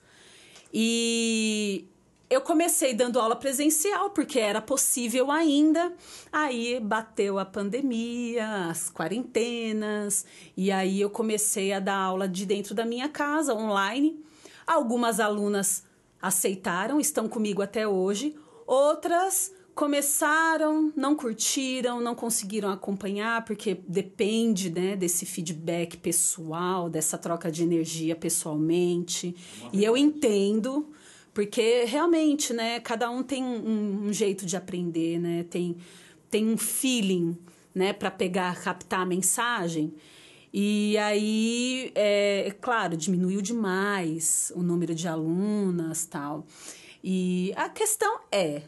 E 0.75 1.87
eu 2.29 2.41
comecei 2.41 2.93
dando 2.93 3.21
aula 3.21 3.37
presencial, 3.37 4.11
porque 4.11 4.39
era 4.39 4.61
possível 4.61 5.31
ainda. 5.31 5.93
Aí 6.33 6.81
bateu 6.81 7.39
a 7.39 7.45
pandemia, 7.45 8.67
as 8.69 8.91
quarentenas, 8.91 10.27
e 10.57 10.71
aí 10.71 11.01
eu 11.01 11.11
comecei 11.11 11.73
a 11.73 11.81
dar 11.81 11.97
aula 11.97 12.29
de 12.29 12.45
dentro 12.45 12.75
da 12.75 12.85
minha 12.85 13.09
casa, 13.09 13.55
online. 13.55 14.23
Algumas 14.67 15.21
alunas 15.21 15.85
aceitaram, 16.21 17.01
estão 17.01 17.29
comigo 17.29 17.63
até 17.63 17.87
hoje. 17.87 18.35
Outras 18.67 19.53
começaram, 19.79 20.93
não 20.97 21.15
curtiram, 21.15 22.01
não 22.01 22.13
conseguiram 22.13 22.69
acompanhar, 22.69 23.45
porque 23.45 23.79
depende 23.87 24.71
né, 24.71 24.97
desse 24.97 25.25
feedback 25.25 25.97
pessoal, 25.97 26.91
dessa 26.91 27.17
troca 27.17 27.49
de 27.49 27.63
energia 27.63 28.17
pessoalmente. 28.17 29.37
E 29.73 29.85
eu 29.85 29.97
entendo, 29.97 30.91
porque 31.33 31.85
realmente, 31.85 32.53
né, 32.53 32.81
cada 32.81 33.09
um 33.09 33.23
tem 33.23 33.45
um, 33.45 34.09
um 34.09 34.13
jeito 34.13 34.45
de 34.45 34.57
aprender, 34.57 35.21
né? 35.21 35.45
Tem, 35.49 35.77
tem 36.29 36.45
um 36.45 36.59
feeling, 36.59 37.39
né, 37.73 37.93
para 37.93 38.11
pegar, 38.11 38.61
captar 38.61 39.03
a 39.03 39.07
mensagem. 39.07 39.95
E 40.53 40.97
aí, 40.99 41.93
é, 41.95 42.55
claro, 42.61 42.97
diminuiu 42.97 43.43
demais 43.43 44.51
o 44.55 44.63
número 44.63 44.95
de 44.95 45.07
alunas 45.07 46.07
tal. 46.07 46.47
E 47.03 47.53
a 47.57 47.69
questão 47.69 48.21
é, 48.33 48.63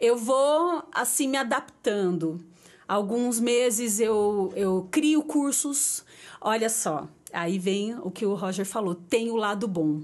eu 0.00 0.16
vou 0.16 0.82
assim 0.92 1.28
me 1.28 1.36
adaptando. 1.36 2.44
Alguns 2.86 3.40
meses 3.40 4.00
eu, 4.00 4.52
eu 4.56 4.88
crio 4.90 5.22
cursos. 5.22 6.04
Olha 6.40 6.68
só, 6.68 7.08
aí 7.32 7.58
vem 7.58 7.96
o 7.98 8.10
que 8.10 8.26
o 8.26 8.34
Roger 8.34 8.66
falou: 8.66 8.94
tem 8.94 9.30
o 9.30 9.36
lado 9.36 9.66
bom. 9.66 10.02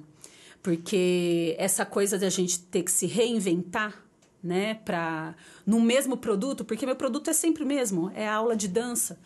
Porque 0.62 1.54
essa 1.58 1.84
coisa 1.84 2.18
de 2.18 2.24
a 2.24 2.30
gente 2.30 2.60
ter 2.60 2.82
que 2.82 2.90
se 2.90 3.06
reinventar, 3.06 3.94
né, 4.42 4.74
para 4.74 5.34
no 5.66 5.80
mesmo 5.80 6.16
produto, 6.16 6.64
porque 6.64 6.86
meu 6.86 6.96
produto 6.96 7.28
é 7.28 7.32
sempre 7.32 7.62
o 7.62 7.66
mesmo, 7.66 8.10
é 8.14 8.28
a 8.28 8.34
aula 8.34 8.56
de 8.56 8.68
dança. 8.68 9.18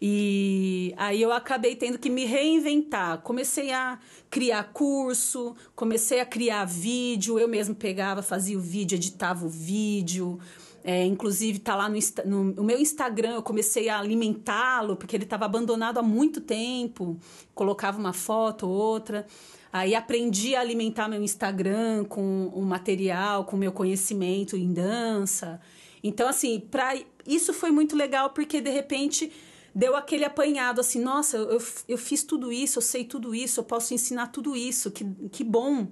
E 0.00 0.94
aí 0.96 1.22
eu 1.22 1.32
acabei 1.32 1.74
tendo 1.74 1.98
que 1.98 2.10
me 2.10 2.24
reinventar. 2.24 3.18
Comecei 3.22 3.72
a 3.72 3.98
criar 4.30 4.64
curso, 4.72 5.54
comecei 5.74 6.20
a 6.20 6.26
criar 6.26 6.64
vídeo. 6.64 7.38
Eu 7.38 7.48
mesmo 7.48 7.74
pegava, 7.74 8.22
fazia 8.22 8.58
o 8.58 8.60
vídeo, 8.60 8.96
editava 8.96 9.46
o 9.46 9.48
vídeo. 9.48 10.38
É, 10.84 11.04
inclusive, 11.04 11.58
tá 11.58 11.74
lá 11.74 11.88
no, 11.88 11.98
no, 12.24 12.44
no, 12.44 12.62
meu 12.62 12.78
Instagram, 12.78 13.34
eu 13.34 13.42
comecei 13.42 13.88
a 13.88 13.98
alimentá-lo, 13.98 14.94
porque 14.94 15.16
ele 15.16 15.24
estava 15.24 15.44
abandonado 15.44 15.98
há 15.98 16.02
muito 16.02 16.40
tempo. 16.40 17.18
Colocava 17.54 17.98
uma 17.98 18.12
foto 18.12 18.68
ou 18.68 18.72
outra. 18.72 19.26
Aí 19.72 19.94
aprendi 19.94 20.54
a 20.54 20.60
alimentar 20.60 21.08
meu 21.08 21.20
Instagram 21.20 22.04
com 22.04 22.52
o 22.54 22.62
material, 22.62 23.44
com 23.44 23.56
o 23.56 23.58
meu 23.58 23.72
conhecimento 23.72 24.56
em 24.56 24.72
dança. 24.72 25.60
Então, 26.04 26.28
assim, 26.28 26.60
pra, 26.60 26.94
isso 27.26 27.52
foi 27.52 27.72
muito 27.72 27.96
legal, 27.96 28.30
porque 28.30 28.60
de 28.60 28.70
repente 28.70 29.32
deu 29.76 29.94
aquele 29.94 30.24
apanhado 30.24 30.80
assim, 30.80 30.98
nossa, 30.98 31.36
eu, 31.36 31.62
eu 31.86 31.98
fiz 31.98 32.22
tudo 32.24 32.50
isso, 32.50 32.78
eu 32.78 32.82
sei 32.82 33.04
tudo 33.04 33.34
isso, 33.34 33.60
eu 33.60 33.64
posso 33.64 33.92
ensinar 33.92 34.28
tudo 34.28 34.56
isso, 34.56 34.90
que, 34.90 35.04
que 35.30 35.44
bom, 35.44 35.88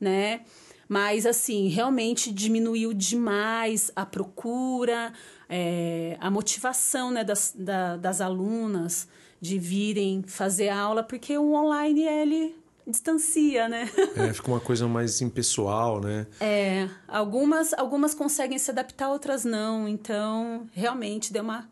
né? 0.00 0.40
Mas, 0.88 1.26
assim, 1.26 1.68
realmente 1.68 2.32
diminuiu 2.32 2.94
demais 2.94 3.92
a 3.94 4.06
procura, 4.06 5.12
é, 5.46 6.16
a 6.18 6.30
motivação 6.30 7.10
né, 7.10 7.22
das, 7.22 7.54
da, 7.54 7.98
das 7.98 8.22
alunas 8.22 9.06
de 9.38 9.58
virem 9.58 10.22
fazer 10.26 10.70
aula, 10.70 11.02
porque 11.02 11.36
o 11.36 11.52
online, 11.52 12.04
ele 12.04 12.56
distancia, 12.86 13.68
né? 13.68 13.90
É, 14.16 14.32
fica 14.32 14.48
uma 14.50 14.60
coisa 14.60 14.88
mais 14.88 15.20
impessoal, 15.20 16.00
né? 16.00 16.26
É, 16.40 16.88
algumas, 17.06 17.74
algumas 17.74 18.14
conseguem 18.14 18.58
se 18.58 18.70
adaptar, 18.70 19.10
outras 19.10 19.44
não. 19.44 19.86
Então, 19.86 20.66
realmente 20.72 21.30
deu 21.30 21.42
uma 21.42 21.68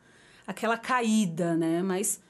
aquela 0.46 0.76
caída, 0.76 1.56
né? 1.56 1.82
Mas 1.82 2.20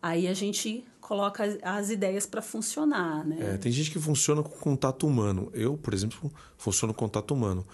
aí 0.00 0.28
a 0.28 0.34
gente 0.34 0.84
coloca 1.00 1.44
as, 1.44 1.58
as 1.62 1.90
ideias 1.90 2.26
para 2.26 2.42
funcionar, 2.42 3.24
né? 3.24 3.54
É, 3.54 3.56
tem 3.56 3.70
gente 3.72 3.90
que 3.90 3.98
funciona 3.98 4.42
com 4.42 4.50
contato 4.50 5.06
humano. 5.06 5.50
Eu, 5.52 5.76
por 5.76 5.94
exemplo, 5.94 6.32
funciono 6.56 6.92
com 6.92 7.00
contato 7.00 7.32
humano. 7.32 7.66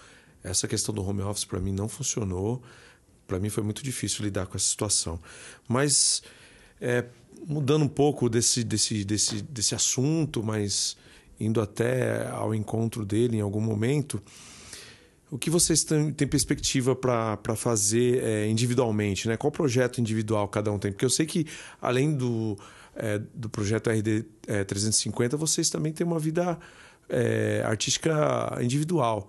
Essa 0.43 0.67
questão 0.67 0.93
do 0.93 1.03
home 1.03 1.21
office 1.21 1.45
para 1.45 1.59
mim 1.59 1.71
não 1.71 1.87
funcionou. 1.87 2.61
Para 3.25 3.39
mim 3.39 3.49
foi 3.49 3.63
muito 3.63 3.83
difícil 3.83 4.25
lidar 4.25 4.45
com 4.47 4.57
essa 4.57 4.65
situação. 4.65 5.19
Mas 5.67 6.21
é, 6.81 7.05
mudando 7.47 7.83
um 7.83 7.87
pouco 7.87 8.29
desse, 8.29 8.63
desse, 8.63 9.03
desse, 9.03 9.41
desse 9.41 9.73
assunto, 9.73 10.43
mas 10.43 10.97
indo 11.39 11.61
até 11.61 12.27
ao 12.27 12.53
encontro 12.53 13.05
dele 13.05 13.37
em 13.37 13.41
algum 13.41 13.61
momento, 13.61 14.21
o 15.33 15.37
que 15.39 15.49
vocês 15.49 15.83
têm, 15.83 16.13
perspectiva 16.13 16.95
para 16.95 17.55
fazer 17.55 18.23
é, 18.23 18.47
individualmente? 18.47 19.27
Né? 19.27 19.35
Qual 19.35 19.51
projeto 19.51 19.99
individual 19.99 20.47
cada 20.47 20.71
um 20.71 20.77
tem? 20.77 20.91
Porque 20.91 21.03
eu 21.03 21.09
sei 21.09 21.25
que, 21.25 21.47
além 21.81 22.15
do, 22.15 22.55
é, 22.95 23.17
do 23.17 23.49
projeto 23.49 23.89
RD 23.89 24.25
é, 24.45 24.63
350, 24.63 25.35
vocês 25.35 25.71
também 25.71 25.91
têm 25.91 26.05
uma 26.05 26.19
vida 26.19 26.59
é, 27.09 27.63
artística 27.65 28.13
individual. 28.61 29.27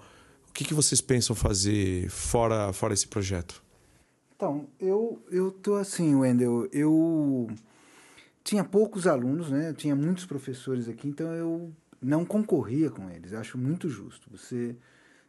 O 0.51 0.53
que, 0.53 0.63
que 0.63 0.75
vocês 0.75 1.01
pensam 1.01 1.35
fazer 1.35 2.11
fora, 2.11 2.71
fora 2.75 2.93
esse 2.93 3.09
projeto? 3.09 3.63
Então, 4.37 4.69
eu, 4.79 5.25
eu 5.31 5.51
tô 5.51 5.77
assim, 5.77 6.15
Wendel, 6.15 6.69
eu 6.71 7.49
tinha 8.43 8.63
poucos 8.63 9.07
alunos, 9.07 9.51
né? 9.51 9.71
Eu 9.71 9.75
tinha 9.75 9.97
muitos 9.97 10.27
professores 10.27 10.87
aqui, 10.87 11.09
então 11.09 11.29
eu 11.29 11.73
não 11.99 12.27
concorria 12.27 12.91
com 12.91 13.09
eles. 13.09 13.33
Acho 13.33 13.57
muito 13.57 13.89
justo. 13.89 14.29
Você 14.31 14.77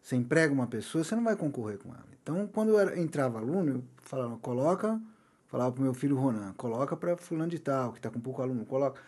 você 0.06 0.16
emprega 0.16 0.54
uma 0.54 0.68
pessoa, 0.68 1.04
você 1.04 1.16
não 1.16 1.24
vai 1.24 1.36
concorrer 1.36 1.80
com 1.80 1.90
ela. 1.90 2.06
Então, 2.22 2.48
quando 2.54 2.78
eu 2.78 2.96
entrava 3.00 3.40
aluno, 3.40 3.72
eu 3.72 3.84
falava, 4.04 4.38
coloca, 4.38 5.02
falava 5.48 5.72
para 5.72 5.82
o 5.82 5.84
meu 5.84 5.96
filho 5.96 6.16
Ronan, 6.16 6.54
coloca 6.54 6.96
para 6.96 7.18
fulano 7.18 7.50
de 7.50 7.58
tal, 7.58 7.92
que 7.92 7.98
está 7.98 8.12
com 8.12 8.20
pouco 8.20 8.40
aluno, 8.40 8.64
coloca. 8.68 9.02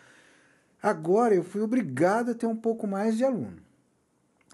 Agora 0.82 1.36
eu 1.36 1.44
fui 1.44 1.62
obrigado 1.62 2.32
a 2.32 2.34
ter 2.34 2.48
um 2.48 2.56
pouco 2.56 2.88
mais 2.88 3.16
de 3.16 3.24
aluno. 3.24 3.58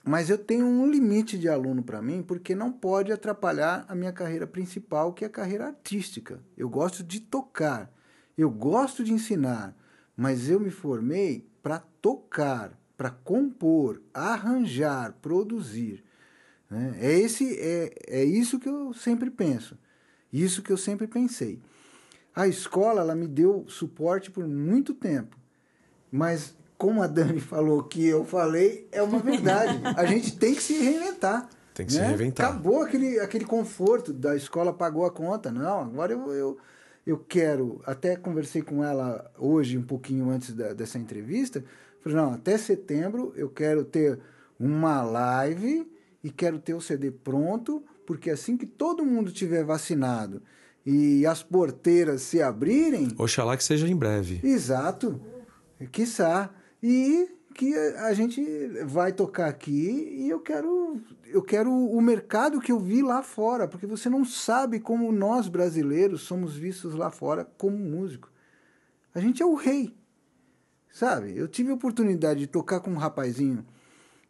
Mas 0.03 0.29
eu 0.29 0.37
tenho 0.37 0.65
um 0.65 0.91
limite 0.91 1.39
de 1.39 1.47
aluno 1.47 1.81
para 1.81 2.01
mim, 2.01 2.21
porque 2.21 2.53
não 2.53 2.73
pode 2.73 3.13
atrapalhar 3.13 3.85
a 3.87 3.95
minha 3.95 4.11
carreira 4.11 4.45
principal, 4.45 5.13
que 5.13 5.23
é 5.23 5.27
a 5.27 5.31
carreira 5.31 5.67
artística. 5.67 6.41
Eu 6.57 6.67
gosto 6.67 7.05
de 7.05 7.21
tocar, 7.21 7.89
eu 8.37 8.51
gosto 8.51 9.01
de 9.01 9.13
ensinar, 9.13 9.73
mas 10.13 10.49
eu 10.49 10.59
me 10.59 10.71
formei 10.71 11.47
para 11.61 11.79
tocar, 12.01 12.77
para 12.97 13.11
compor, 13.11 14.01
arranjar, 14.13 15.13
produzir. 15.21 16.03
Né? 16.73 16.95
É, 16.99 17.19
esse, 17.19 17.55
é, 17.59 17.93
é 18.07 18.23
isso 18.23 18.59
que 18.59 18.67
eu 18.67 18.93
sempre 18.95 19.29
penso, 19.29 19.77
isso 20.31 20.63
que 20.63 20.71
eu 20.71 20.77
sempre 20.77 21.05
pensei. 21.05 21.61
A 22.35 22.47
escola 22.47 23.01
ela 23.01 23.13
me 23.13 23.27
deu 23.27 23.63
suporte 23.67 24.31
por 24.31 24.47
muito 24.47 24.91
tempo, 24.91 25.37
mas 26.11 26.55
como 26.75 27.03
a 27.03 27.07
Dani 27.07 27.39
falou 27.41 27.83
que 27.83 28.03
eu 28.03 28.25
falei, 28.25 28.87
é 28.91 29.03
uma 29.03 29.19
verdade. 29.19 29.79
A 29.95 30.03
gente 30.05 30.35
tem 30.35 30.55
que 30.55 30.63
se 30.63 30.73
reinventar. 30.79 31.47
Tem 31.75 31.85
que 31.85 31.93
né? 31.93 32.01
se 32.01 32.07
reinventar. 32.07 32.49
Acabou 32.49 32.81
aquele, 32.81 33.19
aquele 33.19 33.45
conforto 33.45 34.11
da 34.11 34.35
escola, 34.35 34.73
pagou 34.73 35.05
a 35.05 35.11
conta. 35.11 35.51
Não, 35.51 35.81
agora 35.81 36.11
eu, 36.11 36.33
eu, 36.33 36.57
eu 37.05 37.17
quero. 37.19 37.81
Até 37.85 38.15
conversei 38.15 38.63
com 38.63 38.83
ela 38.83 39.31
hoje, 39.37 39.77
um 39.77 39.83
pouquinho 39.83 40.29
antes 40.31 40.53
da, 40.53 40.73
dessa 40.73 40.97
entrevista. 40.97 41.63
Falei, 42.01 42.17
não, 42.17 42.33
até 42.33 42.57
setembro 42.57 43.31
eu 43.35 43.49
quero 43.49 43.85
ter 43.85 44.19
uma 44.59 45.03
live 45.03 45.92
e 46.23 46.31
quero 46.31 46.59
ter 46.59 46.73
o 46.73 46.81
CD 46.81 47.11
pronto, 47.11 47.83
porque 48.05 48.29
assim 48.29 48.55
que 48.55 48.65
todo 48.65 49.05
mundo 49.05 49.31
tiver 49.31 49.63
vacinado 49.63 50.41
e 50.85 51.25
as 51.25 51.43
porteiras 51.43 52.21
se 52.21 52.41
abrirem. 52.41 53.09
Oxalá 53.17 53.57
que 53.57 53.63
seja 53.63 53.87
em 53.87 53.95
breve. 53.95 54.39
Exato. 54.43 55.21
Quiçá. 55.91 56.49
E 56.81 57.29
que 57.53 57.75
a 57.75 58.13
gente 58.13 58.41
vai 58.85 59.13
tocar 59.13 59.47
aqui 59.47 60.17
e 60.17 60.29
eu 60.29 60.39
quero 60.39 60.99
eu 61.27 61.41
quero 61.41 61.71
o 61.71 62.01
mercado 62.01 62.59
que 62.59 62.71
eu 62.71 62.79
vi 62.79 63.01
lá 63.01 63.23
fora, 63.23 63.67
porque 63.67 63.85
você 63.85 64.09
não 64.09 64.25
sabe 64.25 64.79
como 64.79 65.11
nós 65.11 65.47
brasileiros 65.47 66.21
somos 66.21 66.55
vistos 66.55 66.93
lá 66.95 67.09
fora 67.09 67.45
como 67.57 67.77
músico. 67.77 68.31
A 69.13 69.19
gente 69.19 69.41
é 69.41 69.45
o 69.45 69.55
rei. 69.55 69.95
Sabe? 70.91 71.35
Eu 71.35 71.47
tive 71.47 71.71
a 71.71 71.73
oportunidade 71.73 72.41
de 72.41 72.47
tocar 72.47 72.79
com 72.79 72.91
um 72.91 72.97
rapazinho 72.97 73.65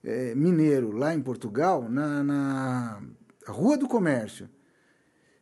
é, 0.04 0.36
mineiro 0.36 0.92
lá 0.92 1.14
em 1.14 1.22
Portugal, 1.22 1.90
na, 1.90 2.24
na 2.24 3.02
Rua 3.48 3.78
do 3.78 3.88
Comércio. 3.88 4.50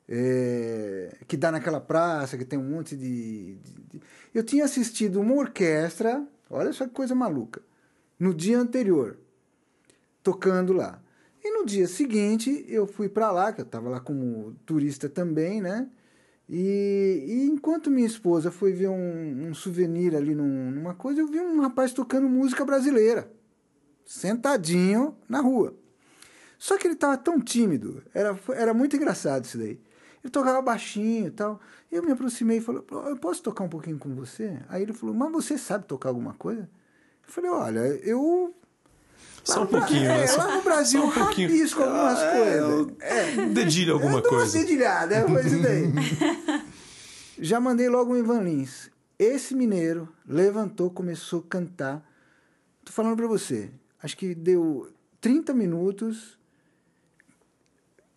é, 0.08 1.18
que 1.28 1.38
dá 1.38 1.52
naquela 1.52 1.80
praça, 1.80 2.38
que 2.38 2.44
tem 2.44 2.60
um 2.60 2.70
monte 2.70 2.98
de, 2.98 3.56
de, 3.56 3.74
de... 3.74 4.02
Eu 4.34 4.44
tinha 4.44 4.66
assistido 4.66 5.22
uma 5.22 5.36
orquestra, 5.36 6.28
olha 6.50 6.74
só 6.74 6.86
que 6.86 6.92
coisa 6.94 7.16
maluca, 7.16 7.62
no 8.20 8.34
dia 8.34 8.60
anterior, 8.60 9.18
tocando 10.22 10.74
lá. 10.74 11.02
E 11.44 11.50
no 11.58 11.66
dia 11.66 11.88
seguinte 11.88 12.66
eu 12.68 12.86
fui 12.86 13.08
para 13.10 13.32
lá, 13.32 13.54
que 13.54 13.62
eu 13.62 13.66
estava 13.66 13.90
lá 13.90 14.00
como 14.00 14.54
turista 14.66 15.08
também, 15.10 15.62
né? 15.62 15.90
E, 16.48 17.24
e, 17.28 17.48
enquanto 17.48 17.90
minha 17.90 18.06
esposa 18.06 18.52
foi 18.52 18.74
ver 18.74 18.90
um, 18.90 19.48
um 19.48 19.54
souvenir 19.54 20.14
ali 20.14 20.36
num, 20.36 20.70
numa 20.72 20.94
coisa, 20.94 21.22
eu 21.22 21.28
vi 21.28 21.40
um 21.40 21.62
rapaz 21.62 21.94
tocando 21.94 22.28
música 22.28 22.66
brasileira, 22.66 23.32
sentadinho 24.06 25.16
na 25.28 25.40
rua. 25.42 25.76
Só 26.58 26.78
que 26.78 26.88
ele 26.88 26.94
estava 26.94 27.18
tão 27.18 27.40
tímido, 27.40 28.04
era, 28.14 28.38
era 28.50 28.74
muito 28.74 28.96
engraçado 28.96 29.46
isso 29.46 29.58
daí. 29.58 29.80
Ele 30.24 30.32
tocava 30.32 30.62
baixinho 30.62 31.28
e 31.28 31.32
tal. 31.32 31.60
Eu 31.92 32.04
me 32.04 32.12
aproximei 32.12 32.58
e 32.58 32.62
falei, 32.62 32.84
eu 32.92 33.18
posso 33.18 33.42
tocar 33.42 33.64
um 33.64 33.70
pouquinho 33.70 33.98
com 33.98 34.14
você? 34.14 34.60
Aí 34.70 34.84
ele 34.84 34.94
falou, 34.94 35.16
mas 35.16 35.32
você 35.32 35.58
sabe 35.58 35.86
tocar 35.86 36.10
alguma 36.10 36.34
coisa? 36.36 36.70
Eu 37.28 37.34
falei, 37.34 37.50
olha, 37.50 37.80
eu 37.80 38.54
só 39.44 39.64
um 39.64 39.68
pouquinho, 39.68 40.04
é, 40.04 40.18
né? 40.20 40.28
Só, 40.28 40.38
lá 40.38 40.56
no 40.58 40.62
Brasil, 40.62 41.04
um 41.04 41.12
pouquinho. 41.12 41.48
rabisco 41.50 41.82
algumas 41.82 42.20
Ah, 42.20 42.32
coisas. 42.32 42.88
É, 43.00 43.46
dedilha 43.48 43.94
alguma 43.94 44.20
eu 44.20 44.24
coisa. 44.24 44.60
Dedilhada, 44.60 45.16
é 45.16 45.46
isso 45.46 45.62
daí. 45.62 46.64
Já 47.40 47.60
mandei 47.60 47.90
logo 47.90 48.14
um 48.14 48.18
Ivan 48.18 48.42
Lins. 48.42 48.92
Esse 49.18 49.56
mineiro 49.56 50.08
levantou, 50.28 50.92
começou 50.92 51.40
a 51.40 51.50
cantar. 51.50 52.08
Tô 52.86 52.92
falando 52.92 53.16
pra 53.16 53.28
você. 53.28 53.72
Acho 54.02 54.18
que 54.18 54.34
deu 54.34 54.92
30 55.20 55.54
minutos, 55.54 56.38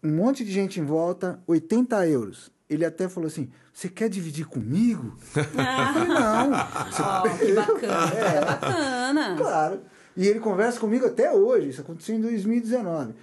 um 0.02 0.14
monte 0.16 0.44
de 0.44 0.50
gente 0.50 0.80
em 0.80 0.84
volta, 0.84 1.42
80 1.46 2.06
euros. 2.08 2.50
Ele 2.68 2.84
até 2.84 3.08
falou 3.08 3.26
assim: 3.26 3.50
Você 3.72 3.88
quer 3.88 4.08
dividir 4.08 4.46
comigo? 4.46 5.16
Eu 5.36 5.44
falei, 5.44 6.08
não. 6.08 6.52
Ó, 6.52 7.22
que 7.38 7.52
bacana. 7.52 8.14
É. 8.14 8.44
Bacana. 8.44 9.36
Claro. 9.36 9.80
E 10.16 10.26
ele 10.26 10.40
conversa 10.40 10.78
comigo 10.78 11.06
até 11.06 11.32
hoje. 11.32 11.68
Isso 11.70 11.80
aconteceu 11.80 12.14
em 12.14 12.20
2019. 12.20 13.10
Eu 13.10 13.14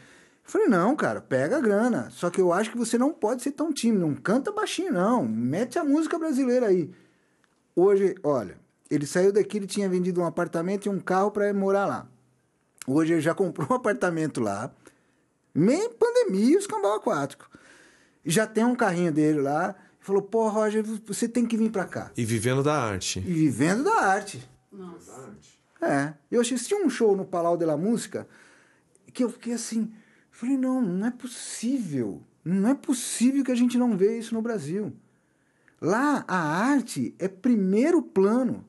falei, 0.44 0.68
não, 0.68 0.96
cara, 0.96 1.22
pega 1.22 1.58
a 1.58 1.62
grana. 1.62 2.10
Só 2.12 2.30
que 2.30 2.42
eu 2.42 2.52
acho 2.52 2.72
que 2.72 2.78
você 2.78 2.98
não 2.98 3.14
pode 3.14 3.42
ser 3.42 3.52
tão 3.52 3.72
tímido. 3.72 4.06
Não 4.06 4.16
canta 4.16 4.52
baixinho, 4.52 4.92
não. 4.92 5.26
Mete 5.26 5.80
a 5.80 5.84
música 5.84 6.20
brasileira 6.20 6.68
aí. 6.68 6.92
Hoje, 7.76 8.16
olha, 8.22 8.58
ele 8.90 9.08
saiu 9.08 9.32
daqui, 9.32 9.58
ele 9.58 9.68
tinha 9.68 9.88
vendido 9.88 10.20
um 10.20 10.26
apartamento 10.26 10.88
e 10.88 10.90
um 10.90 11.00
carro 11.00 11.32
para 11.32 11.54
morar 11.54 11.86
lá. 11.86 12.08
Hoje 12.88 13.14
ele 13.14 13.22
já 13.22 13.34
comprou 13.34 13.68
um 13.72 13.76
apartamento 13.76 14.42
lá. 14.42 14.74
Meio 15.54 15.90
pandemia, 15.92 16.58
os 16.58 16.68
cambau 16.68 16.96
aquático. 16.96 17.50
Já 18.26 18.48
tem 18.48 18.64
um 18.64 18.76
carrinho 18.76 19.12
dele 19.12 19.42
lá. 19.42 19.70
Ele 19.70 20.06
falou, 20.06 20.22
pô, 20.22 20.48
Roger, 20.50 20.84
você 21.06 21.28
tem 21.28 21.46
que 21.46 21.58
vir 21.58 21.72
para 21.72 21.86
cá. 21.86 22.12
E 22.16 22.26
vivendo 22.26 22.64
da 22.64 22.74
arte. 22.74 23.20
E 23.20 23.34
vivendo 23.34 23.84
da 23.84 24.02
arte. 24.02 24.50
Nossa. 24.72 25.32
É, 25.82 26.14
eu 26.30 26.42
assisti 26.42 26.76
um 26.76 26.90
show 26.90 27.16
no 27.16 27.26
Palau 27.26 27.58
de 27.58 27.66
la 27.66 27.76
Música 27.76 28.28
que 29.12 29.24
eu 29.24 29.30
fiquei 29.30 29.54
assim, 29.54 29.92
falei, 30.32 30.58
não, 30.58 30.82
não 30.82 31.08
é 31.08 31.12
possível, 31.12 32.22
não 32.44 32.70
é 32.70 32.76
possível 32.76 33.44
que 33.44 33.52
a 33.52 33.56
gente 33.56 33.78
não 33.78 33.98
vê 33.98 34.18
isso 34.18 34.34
no 34.34 34.42
Brasil. 34.42 34.94
Lá 35.82 36.24
a 36.28 36.38
arte 36.38 37.16
é 37.20 37.28
primeiro 37.28 38.02
plano, 38.02 38.64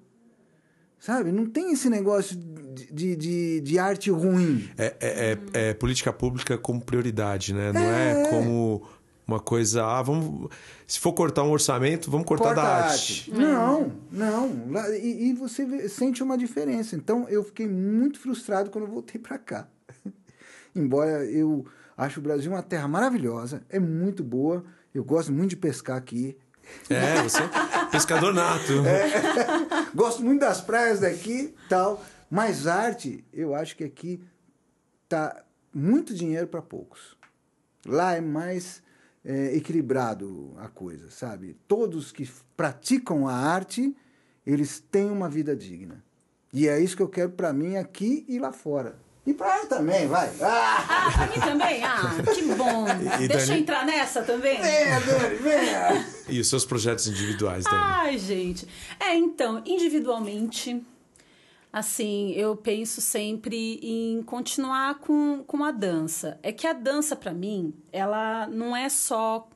sabe? 1.03 1.33
Não 1.33 1.47
tem 1.47 1.73
esse 1.73 1.91
negócio 1.91 2.37
de, 2.37 3.17
de, 3.17 3.61
de, 3.61 3.79
arte 3.79 4.09
ruim. 4.09 4.69
É, 4.79 4.95
é, 5.01 5.39
é- 5.53 5.71
é 5.71 5.75
política 5.75 6.13
pública 6.13 6.57
como 6.57 6.81
prioridade, 6.81 7.53
né? 7.53 7.73
Não 7.73 7.81
é, 7.81 8.23
É. 8.23 8.31
como 8.31 8.83
uma 9.27 9.41
coisa. 9.41 9.85
Ah, 9.85 10.01
vamos. 10.01 10.49
Se 10.87 11.01
for 11.01 11.13
cortar 11.13 11.43
um 11.43 11.51
orçamento, 11.51 12.09
vamos 12.09 12.27
cortar 12.27 12.55
Corta 12.55 12.63
da 12.63 12.69
a 12.69 12.85
arte. 12.91 13.33
Não, 13.33 13.93
não. 14.13 14.49
E, 14.95 15.31
e 15.31 15.33
você 15.33 15.65
vê- 15.65 15.89
sente 15.89 16.23
uma 16.23 16.39
diferença. 16.39 16.95
Então 16.95 17.29
eu 17.29 17.43
fiquei 17.43 17.67
muito 17.67 18.21
frustrado 18.21 18.71
quando 18.71 18.85
eu 18.85 18.91
voltei 18.91 19.21
para 19.21 19.39
cá. 19.39 19.67
Embora 20.75 21.25
eu 21.25 21.67
acho 21.97 22.21
o 22.21 22.23
Brasil 22.23 22.53
uma 22.53 22.63
terra 22.63 22.87
maravilhosa, 22.87 23.63
é 23.69 23.79
muito 23.81 24.23
boa. 24.23 24.65
Eu 24.95 25.03
gosto 25.05 25.33
muito 25.33 25.51
de 25.51 25.57
pescar 25.57 25.97
aqui. 25.97 26.37
É, 26.89 27.23
você 27.23 27.43
é 27.43 27.91
pescador 27.91 28.33
nato. 28.35 28.83
Gosto 29.95 30.23
muito 30.23 30.41
das 30.41 30.61
praias 30.61 31.01
daqui, 31.01 31.55
tal. 31.69 32.03
Mas 32.31 32.67
arte, 32.67 33.25
eu 33.33 33.55
acho 33.55 33.77
que 33.77 33.85
aqui 33.85 34.23
tá 35.09 35.45
muito 35.73 36.15
dinheiro 36.15 36.47
para 36.47 36.63
poucos. 36.63 37.17
Lá 37.87 38.15
é 38.15 38.21
mais 38.21 38.83
é, 39.25 39.57
equilibrado 39.57 40.55
a 40.59 40.69
coisa, 40.69 41.11
sabe? 41.11 41.57
Todos 41.67 42.13
que 42.13 42.29
praticam 42.57 43.29
a 43.29 43.35
arte, 43.35 43.95
eles 44.47 44.81
têm 44.81 45.11
uma 45.11 45.29
vida 45.29 45.55
digna. 45.55 46.03
E 46.53 46.69
é 46.69 46.79
isso 46.81 46.97
que 46.97 47.03
eu 47.03 47.09
quero 47.09 47.31
para 47.31 47.53
mim 47.53 47.77
aqui 47.77 48.25
e 48.29 48.39
lá 48.39 48.53
fora. 48.53 48.97
E 49.25 49.33
para 49.33 49.55
ela 49.57 49.67
também, 49.67 50.09
vai. 50.09 50.29
Ah, 50.41 50.85
Ah, 50.89 51.11
pra 51.13 51.27
mim 51.29 51.41
também? 51.41 51.85
Ah, 51.85 52.01
que 52.35 52.43
bom. 52.55 52.87
E 53.23 53.29
Deixa 53.29 53.47
Dani- 53.47 53.51
eu 53.53 53.57
entrar 53.59 53.87
nessa 53.87 54.23
também? 54.23 54.61
venha, 54.61 54.99
Dani, 55.01 55.37
venha. 55.37 56.07
E 56.29 56.41
os 56.41 56.49
seus 56.49 56.65
projetos 56.65 57.07
individuais, 57.07 57.63
Dani? 57.65 57.77
Ai, 57.79 58.19
gente. 58.19 58.67
É, 58.99 59.15
então, 59.15 59.63
individualmente, 59.65 60.83
assim, 61.73 62.33
eu 62.33 62.57
penso 62.57 63.01
sempre 63.01 63.79
em 63.81 64.23
continuar 64.25 64.97
com, 64.97 65.45
com 65.47 65.63
a 65.63 65.71
dança. 65.71 66.37
É 66.43 66.51
que 66.51 66.67
a 66.67 66.73
dança, 66.73 67.15
pra 67.15 67.33
mim, 67.33 67.73
ela 67.93 68.49
não 68.49 68.77
é 68.77 68.89
só 68.89 69.49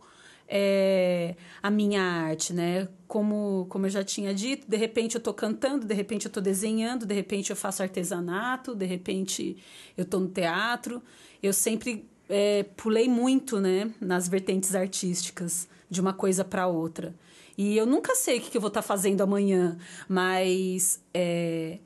é, 0.48 1.34
a 1.60 1.70
minha 1.72 2.00
arte, 2.02 2.52
né? 2.52 2.86
Como, 3.06 3.66
como 3.68 3.86
eu 3.86 3.90
já 3.90 4.02
tinha 4.02 4.34
dito, 4.34 4.68
de 4.68 4.76
repente 4.76 5.14
eu 5.14 5.20
tô 5.20 5.32
cantando, 5.32 5.86
de 5.86 5.94
repente 5.94 6.26
eu 6.26 6.32
tô 6.32 6.40
desenhando, 6.40 7.06
de 7.06 7.14
repente 7.14 7.50
eu 7.50 7.56
faço 7.56 7.82
artesanato, 7.82 8.74
de 8.74 8.84
repente 8.84 9.56
eu 9.96 10.04
tô 10.04 10.18
no 10.18 10.28
teatro. 10.28 11.02
Eu 11.42 11.52
sempre 11.52 12.08
é, 12.28 12.64
pulei 12.76 13.08
muito, 13.08 13.60
né? 13.60 13.92
Nas 14.00 14.28
vertentes 14.28 14.74
artísticas, 14.74 15.68
de 15.88 16.00
uma 16.00 16.12
coisa 16.12 16.44
para 16.44 16.66
outra. 16.66 17.14
E 17.56 17.76
eu 17.76 17.86
nunca 17.86 18.14
sei 18.14 18.38
o 18.38 18.40
que, 18.40 18.56
eu 18.56 18.60
vou 18.60 18.68
estar 18.68 18.82
fazendo 18.82 19.22
amanhã, 19.22 19.78
mas 20.08 21.02
é, 21.14 21.78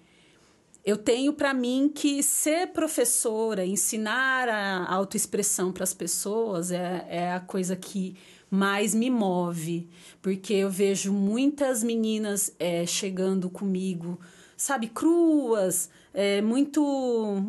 eu 0.85 0.97
tenho 0.97 1.33
para 1.33 1.55
mim 1.55 1.91
que 1.95 2.23
ser 2.23 2.69
professora, 2.69 3.65
ensinar 3.65 4.49
a 4.49 4.93
autoexpressão 4.93 5.71
para 5.71 5.85
as 5.85 5.95
pessoas 5.95 6.73
é, 6.73 7.07
é 7.09 7.33
a 7.33 7.41
coisa 7.41 7.77
que 7.77 8.17
mais 8.51 8.95
me 8.95 9.11
move, 9.11 9.89
porque 10.21 10.55
eu 10.55 10.71
vejo 10.71 11.13
muitas 11.13 11.83
meninas 11.85 12.53
é, 12.59 12.85
chegando 12.87 13.49
comigo, 13.49 14.19
sabe, 14.57 14.89
cruas, 14.89 15.89
é, 16.13 16.43
muito, 16.43 16.83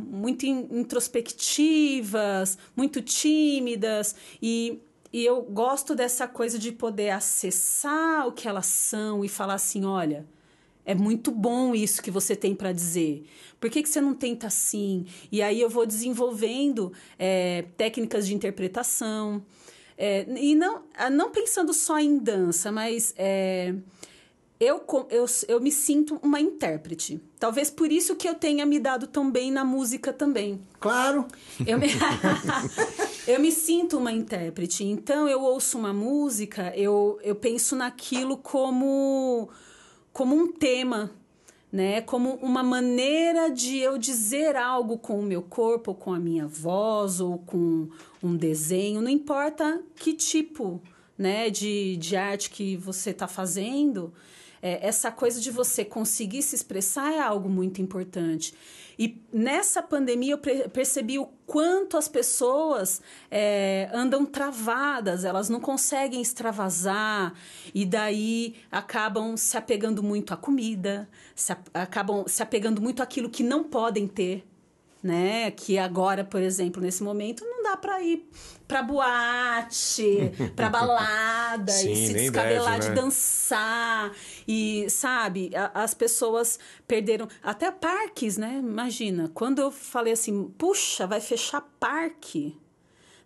muito 0.10 0.46
in- 0.46 0.68
introspectivas, 0.72 2.58
muito 2.76 3.02
tímidas 3.02 4.16
e 4.42 4.80
e 5.14 5.26
eu 5.26 5.42
gosto 5.42 5.94
dessa 5.94 6.26
coisa 6.26 6.58
de 6.58 6.72
poder 6.72 7.10
acessar 7.10 8.26
o 8.26 8.32
que 8.32 8.48
elas 8.48 8.66
são 8.68 9.26
e 9.26 9.28
falar 9.28 9.56
assim, 9.56 9.84
olha, 9.84 10.26
é 10.86 10.96
muito 10.96 11.32
bom 11.32 11.76
isso 11.76 12.02
que 12.02 12.10
você 12.10 12.34
tem 12.34 12.56
para 12.56 12.72
dizer. 12.72 13.26
Por 13.60 13.70
que, 13.70 13.84
que 13.84 13.90
você 13.90 14.00
não 14.00 14.14
tenta 14.14 14.48
assim? 14.48 15.06
E 15.30 15.42
aí 15.42 15.60
eu 15.60 15.70
vou 15.70 15.86
desenvolvendo 15.86 16.94
é, 17.20 17.66
técnicas 17.76 18.26
de 18.26 18.34
interpretação. 18.34 19.44
É, 20.04 20.26
e 20.36 20.56
não, 20.56 20.82
ah, 20.98 21.12
não 21.12 21.30
pensando 21.30 21.72
só 21.76 22.00
em 22.00 22.18
dança, 22.18 22.72
mas 22.72 23.14
é, 23.16 23.72
eu, 24.60 24.84
eu, 25.12 25.26
eu 25.48 25.62
me 25.62 25.72
sinto 25.72 26.20
uma 26.24 26.42
intérprete. 26.42 27.22
Talvez 27.40 27.70
por 27.70 27.92
isso 27.92 28.16
que 28.16 28.28
eu 28.28 28.34
tenha 28.34 28.66
me 28.66 28.80
dado 28.80 29.06
tão 29.06 29.30
bem 29.30 29.52
na 29.52 29.64
música 29.64 30.12
também. 30.12 30.60
Claro. 30.80 31.28
Eu 31.68 31.78
me... 31.78 31.86
eu 33.28 33.40
me 33.40 33.52
sinto 33.52 34.00
uma 34.00 34.12
intérprete. 34.12 34.84
Então, 34.84 35.30
eu 35.30 35.40
ouço 35.40 35.78
uma 35.78 35.94
música, 35.94 36.76
eu, 36.76 37.20
eu 37.22 37.36
penso 37.36 37.76
naquilo 37.76 38.38
como, 38.38 39.50
como 40.12 40.36
um 40.36 40.52
tema, 40.52 41.12
né? 41.72 42.02
Como 42.02 42.36
uma 42.36 42.62
maneira 42.62 43.50
de 43.50 43.78
eu 43.78 43.98
dizer 43.98 44.56
algo 44.56 44.98
com 44.98 45.20
o 45.20 45.24
meu 45.24 45.42
corpo, 45.42 45.94
com 45.94 46.14
a 46.14 46.20
minha 46.20 46.48
voz, 46.48 47.20
ou 47.20 47.38
com 47.40 47.88
um 48.22 48.36
desenho. 48.36 49.02
Não 49.02 49.10
importa 49.10 49.82
que 49.96 50.14
tipo 50.14 50.82
né, 51.18 51.50
de, 51.50 51.98
de 51.98 52.16
arte 52.16 52.50
que 52.50 52.76
você 52.76 53.12
está 53.12 53.28
fazendo, 53.28 54.12
é, 54.62 54.86
essa 54.86 55.12
coisa 55.12 55.40
de 55.40 55.52
você 55.52 55.86
conseguir 55.86 56.42
se 56.42 56.56
expressar 56.56 57.14
é 57.14 57.20
algo 57.20 57.48
muito 57.48 57.82
importante. 57.82 58.54
E 59.02 59.20
nessa 59.34 59.82
pandemia 59.82 60.34
eu 60.34 60.70
percebi 60.70 61.18
o 61.18 61.26
quanto 61.48 61.98
as 61.98 62.08
pessoas 62.08 63.02
é, 63.32 63.90
andam 63.92 64.24
travadas, 64.28 65.26
elas 65.26 65.50
não 65.50 65.60
conseguem 65.60 66.22
extravasar, 66.22 67.34
e 67.74 67.84
daí 67.84 68.54
acabam 68.72 69.36
se 69.36 69.58
apegando 69.58 70.04
muito 70.04 70.36
à 70.36 70.38
comida, 70.38 71.10
se 71.34 71.52
acabam 71.74 72.26
se 72.28 72.44
apegando 72.44 72.80
muito 72.80 73.02
àquilo 73.02 73.28
que 73.28 73.42
não 73.42 73.64
podem 73.64 74.08
ter. 74.08 74.48
Né? 75.04 75.52
Que 75.52 75.78
agora, 75.78 76.24
por 76.24 76.42
exemplo, 76.42 76.82
nesse 76.82 77.02
momento, 77.04 77.44
não 77.46 77.64
dá 77.64 77.76
para 77.78 78.02
ir 78.02 78.28
pra 78.68 78.84
boate, 78.84 80.32
pra 80.56 80.70
balada 80.70 81.72
Sim, 81.72 81.92
e 81.92 82.08
se 82.08 82.14
descabelar 82.14 82.74
deve, 82.80 82.82
de 82.82 82.90
né? 82.90 82.96
dançar. 82.96 84.12
E, 84.48 84.90
sabe, 84.90 85.52
a- 85.56 85.72
as 85.84 85.94
pessoas 85.94 86.60
perderam. 86.88 87.28
Até 87.44 87.72
parques, 87.72 88.38
né? 88.38 88.58
Imagina, 88.60 89.30
quando 89.34 89.60
eu 89.60 89.72
falei 89.72 90.14
assim, 90.14 90.46
puxa, 90.58 91.06
vai 91.08 91.20
fechar 91.20 91.62
parque 91.80 92.58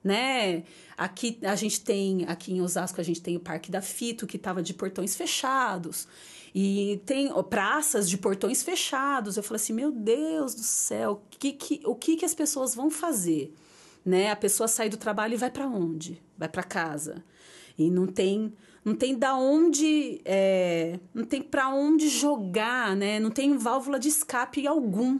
né? 0.04 0.64
Aqui 0.98 1.38
a 1.44 1.56
gente 1.56 1.82
tem, 1.82 2.26
aqui 2.26 2.54
em 2.54 2.62
Osasco 2.62 3.02
a 3.02 3.04
gente 3.04 3.22
tem 3.22 3.36
o 3.36 3.40
Parque 3.40 3.70
da 3.70 3.82
Fito 3.82 4.26
que 4.26 4.38
estava 4.38 4.64
de 4.64 4.74
portões 4.74 5.16
fechados 5.16 6.08
e 6.54 7.02
tem 7.06 7.30
praças 7.44 8.10
de 8.10 8.18
portões 8.18 8.64
fechados. 8.64 9.36
Eu 9.36 9.44
falei 9.44 9.62
assim, 9.62 9.74
meu 9.74 9.92
Deus 9.92 10.56
do 10.56 10.64
céu, 10.64 11.22
o 11.22 11.38
que 11.38 11.52
que, 11.52 11.82
o 11.86 11.96
que 11.96 12.16
que 12.16 12.24
as 12.24 12.34
pessoas 12.34 12.74
vão 12.74 12.90
fazer, 12.90 13.54
né? 14.06 14.32
A 14.32 14.36
pessoa 14.38 14.70
sai 14.70 14.88
do 14.88 14.96
trabalho 14.96 15.34
e 15.34 15.38
vai 15.38 15.52
para 15.52 15.68
onde? 15.68 16.22
Vai 16.38 16.48
para 16.48 16.64
casa 16.64 17.24
e 17.78 17.90
não 17.90 18.08
tem 18.08 18.54
não 18.86 18.94
tem 18.94 19.18
da 19.18 19.36
onde 19.36 20.22
é, 20.24 21.00
não 21.14 21.26
tem 21.26 21.42
para 21.42 21.70
onde 21.70 22.08
jogar, 22.08 22.96
né? 22.96 23.20
Não 23.20 23.32
tem 23.32 23.58
válvula 23.58 24.00
de 24.00 24.08
escape 24.08 24.66
algum. 24.66 25.20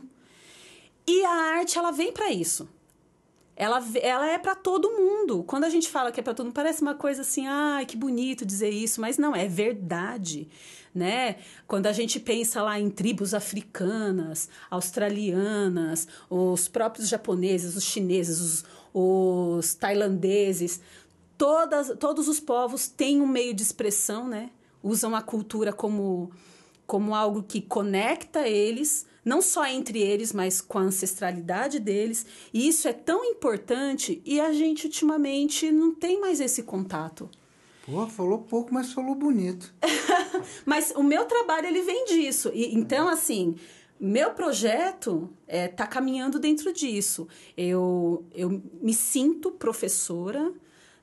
E 1.08 1.26
a 1.26 1.58
arte 1.58 1.78
ela 1.78 1.92
vem 1.92 2.14
para 2.14 2.32
isso 2.32 2.70
ela, 3.56 3.82
ela 4.02 4.30
é 4.30 4.38
para 4.38 4.54
todo 4.54 4.92
mundo. 4.92 5.44
Quando 5.44 5.64
a 5.64 5.70
gente 5.70 5.90
fala 5.90 6.12
que 6.12 6.20
é 6.20 6.24
para 6.24 6.34
todo 6.34 6.48
mundo, 6.48 6.56
parece 6.56 6.82
uma 6.82 6.94
coisa 6.94 7.22
assim, 7.22 7.48
ai, 7.48 7.86
que 7.86 7.96
bonito 7.96 8.46
dizer 8.46 8.70
isso, 8.70 9.00
mas 9.00 9.18
não, 9.18 9.34
é 9.34 9.48
verdade, 9.48 10.50
né? 10.94 11.38
Quando 11.66 11.88
a 11.88 11.94
gente 11.94 12.20
pensa 12.20 12.62
lá 12.62 12.78
em 12.78 12.90
tribos 12.90 13.34
africanas, 13.34 14.50
australianas, 14.70 16.08
os 16.30 16.68
próprios 16.68 17.08
japoneses, 17.08 17.78
os 17.78 17.84
chineses, 17.84 18.42
os, 18.42 18.66
os 18.94 19.74
tailandeses, 19.74 20.82
todas, 21.38 21.98
todos 21.98 22.28
os 22.28 22.42
povos 22.42 22.90
têm 22.90 23.22
um 23.22 23.28
meio 23.28 23.54
de 23.54 23.64
expressão, 23.64 24.28
né? 24.28 24.50
Usam 24.84 25.16
a 25.16 25.22
cultura 25.22 25.72
como, 25.72 26.30
como 26.86 27.16
algo 27.16 27.42
que 27.42 27.62
conecta 27.62 28.48
eles, 28.48 29.06
não 29.26 29.42
só 29.42 29.66
entre 29.66 30.00
eles, 30.00 30.32
mas 30.32 30.62
com 30.62 30.78
a 30.78 30.84
ancestralidade 30.84 31.80
deles. 31.80 32.26
E 32.54 32.68
isso 32.68 32.88
é 32.88 32.94
tão 32.94 33.26
importante 33.26 34.22
e 34.24 34.40
a 34.40 34.54
gente 34.54 34.86
ultimamente 34.86 35.72
não 35.72 35.96
tem 35.96 36.22
mais 36.22 36.40
esse 36.40 36.62
contato. 36.62 37.28
Pô, 37.86 38.08
falou 38.08 38.40
pouco, 38.40 38.74
mas 38.74 38.94
falou 38.94 39.14
bonito. 39.16 39.74
Mas 40.66 40.92
o 40.96 41.04
meu 41.04 41.26
trabalho 41.26 41.68
ele 41.68 41.84
vem 41.84 42.06
disso. 42.06 42.52
E, 42.52 42.76
então, 42.76 43.08
assim, 43.08 43.56
meu 44.00 44.32
projeto 44.32 45.30
é, 45.48 45.68
tá 45.68 45.86
caminhando 45.86 46.40
dentro 46.40 46.74
disso. 46.74 47.28
Eu, 47.56 48.26
eu 48.34 48.62
me 48.82 48.94
sinto 48.94 49.52
professora, 49.52 50.52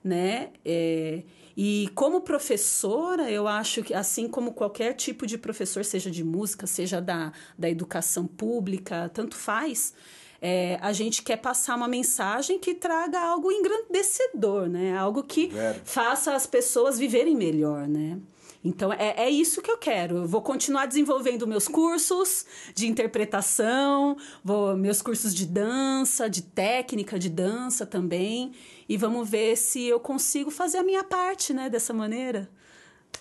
né? 0.03 0.51
É, 0.65 1.23
e 1.57 1.91
como 1.95 2.21
professora, 2.21 3.31
eu 3.31 3.47
acho 3.47 3.83
que, 3.83 3.93
assim 3.93 4.29
como 4.29 4.53
qualquer 4.53 4.95
tipo 4.95 5.27
de 5.27 5.37
professor, 5.37 5.85
seja 5.85 6.11
de 6.11 6.25
música, 6.25 6.67
seja 6.67 7.01
da, 7.01 7.33
da 7.59 7.69
educação 7.69 8.27
pública, 8.27 9.11
tanto 9.13 9.37
faz, 9.37 9.93
é, 10.41 10.79
a 10.81 10.93
gente 10.93 11.23
quer 11.23 11.37
passar 11.37 11.77
uma 11.77 11.87
mensagem 11.87 12.59
que 12.59 12.75
traga 12.75 13.21
algo 13.21 13.53
engrandecedor, 13.53 14.69
né? 14.69 14.97
Algo 14.97 15.23
que 15.23 15.53
faça 15.85 16.35
as 16.35 16.47
pessoas 16.47 16.99
viverem 16.99 17.37
melhor, 17.37 17.87
né? 17.87 18.19
Então, 18.65 18.93
é, 18.93 19.15
é 19.17 19.31
isso 19.31 19.61
que 19.61 19.71
eu 19.71 19.77
quero. 19.77 20.19
Eu 20.19 20.27
vou 20.27 20.41
continuar 20.41 20.87
desenvolvendo 20.87 21.47
meus 21.47 21.67
cursos 21.67 22.47
de 22.75 22.87
interpretação, 22.87 24.17
vou, 24.45 24.77
meus 24.77 25.03
cursos 25.03 25.35
de 25.35 25.47
dança, 25.47 26.31
de 26.31 26.43
técnica 26.43 27.19
de 27.19 27.29
dança 27.29 27.85
também. 27.85 28.53
E 28.93 28.97
vamos 28.99 29.27
ver 29.27 29.57
se 29.57 29.87
eu 29.87 29.99
consigo 29.99 30.51
fazer 30.51 30.77
a 30.77 30.83
minha 30.83 31.03
parte, 31.03 31.55
né? 31.55 31.71
Dessa 31.71 31.95
maneira. 31.95 32.47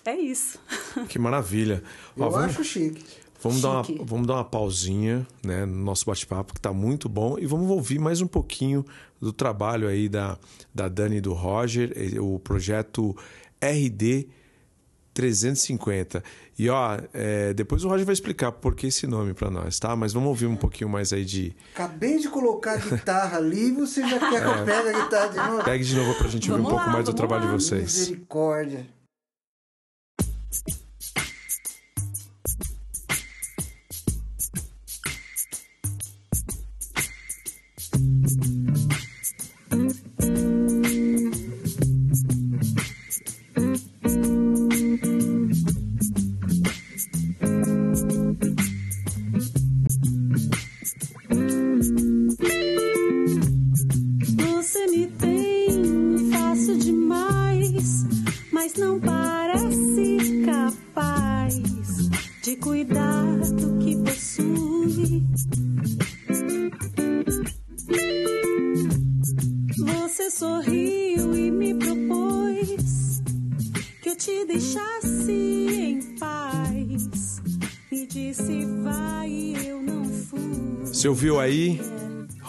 É 0.04 0.14
isso. 0.14 0.58
Que 1.08 1.18
maravilha. 1.18 1.82
Ó, 2.18 2.26
Eu 2.26 2.30
vamos, 2.30 2.50
acho 2.50 2.62
chique. 2.62 3.02
vamos, 3.40 3.62
dar 3.62 3.70
uma, 3.70 3.84
chique. 3.84 4.04
vamos 4.04 4.26
dar 4.26 4.34
uma 4.34 4.44
pausinha 4.44 5.26
né, 5.42 5.64
no 5.64 5.82
nosso 5.82 6.04
bate-papo, 6.04 6.52
que 6.52 6.58
está 6.58 6.74
muito 6.74 7.08
bom, 7.08 7.38
e 7.38 7.46
vamos 7.46 7.70
ouvir 7.70 7.98
mais 7.98 8.20
um 8.20 8.26
pouquinho 8.26 8.84
do 9.18 9.32
trabalho 9.32 9.88
aí 9.88 10.10
da, 10.10 10.36
da 10.74 10.88
Dani 10.90 11.16
e 11.16 11.20
do 11.22 11.32
Roger, 11.32 11.90
o 12.22 12.38
projeto 12.38 13.16
RD 13.58 14.28
350. 15.14 16.22
E 16.58 16.68
ó, 16.68 16.98
eh, 17.12 17.52
depois 17.54 17.84
o 17.84 17.88
Roger 17.88 18.04
vai 18.06 18.12
explicar 18.12 18.52
por 18.52 18.74
que 18.74 18.86
esse 18.88 19.06
nome 19.06 19.34
para 19.34 19.50
nós, 19.50 19.78
tá? 19.78 19.94
Mas 19.96 20.12
vamos 20.12 20.28
ouvir 20.28 20.46
um 20.46 20.56
pouquinho 20.56 20.88
mais 20.90 21.12
aí 21.12 21.24
de. 21.24 21.54
Acabei 21.74 22.18
de 22.18 22.28
colocar 22.28 22.72
a 22.74 22.76
guitarra 22.76 23.38
ali 23.38 23.68
e 23.68 23.72
você 23.72 24.00
já 24.02 24.18
quer 24.18 24.40
que 24.42 24.48
eu 24.48 24.64
pegue 24.64 24.88
a 24.88 25.02
guitarra 25.04 25.28
de 25.28 25.36
novo? 25.36 25.64
Pegue 25.64 25.84
de 25.84 25.96
novo 25.96 26.14
pra 26.14 26.28
gente 26.28 26.50
ouvir 26.50 26.60
um 26.60 26.64
Vamos 26.64 26.70
pouco 26.70 26.86
lá, 26.86 26.92
mais 26.92 27.04
do 27.04 27.12
vamos 27.12 27.18
trabalho 27.18 27.44
lá. 27.50 27.56
de 27.56 27.62
vocês. 27.64 27.82
Misericórdia. 27.82 28.86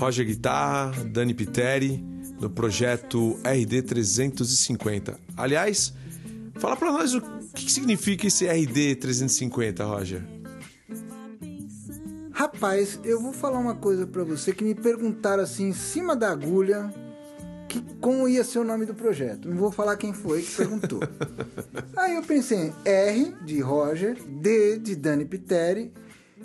Roger 0.04 0.26
Guitarra, 0.26 1.02
Dani 1.06 1.34
Piteri, 1.34 2.04
no 2.38 2.50
projeto 2.50 3.40
RD 3.42 3.84
350. 3.84 5.18
Aliás, 5.38 5.94
fala 6.56 6.76
pra 6.76 6.92
nós 6.92 7.16
o 7.16 7.22
que 7.56 7.72
significa 7.72 8.28
esse 8.28 8.46
RD 8.46 8.98
350, 8.98 9.86
Roger. 9.86 10.22
Rapaz, 12.34 13.00
eu 13.06 13.22
vou 13.22 13.32
falar 13.32 13.58
uma 13.60 13.76
coisa 13.76 14.06
pra 14.06 14.26
você 14.26 14.52
que 14.52 14.66
me 14.66 14.76
perguntaram 14.76 15.42
assim 15.42 15.70
em 15.70 15.74
cima 15.74 16.18
da 16.18 16.32
agulha 16.32 16.94
que 17.70 17.82
como 18.02 18.28
ia 18.28 18.44
ser 18.44 18.60
o 18.60 18.66
nome 18.66 18.86
do 18.86 18.94
projeto. 18.94 19.48
Não 19.48 19.56
vou 19.56 19.72
falar 19.72 19.96
quem 19.96 20.12
foi 20.12 20.42
que 20.42 20.54
perguntou. 20.54 21.00
Aí 21.96 22.16
eu 22.16 22.24
pensei 22.24 22.74
R 22.84 23.34
de 23.46 23.62
Roger, 23.62 24.22
D 24.22 24.80
de 24.80 24.98
Dani 24.98 25.24
Piteri 25.24 25.94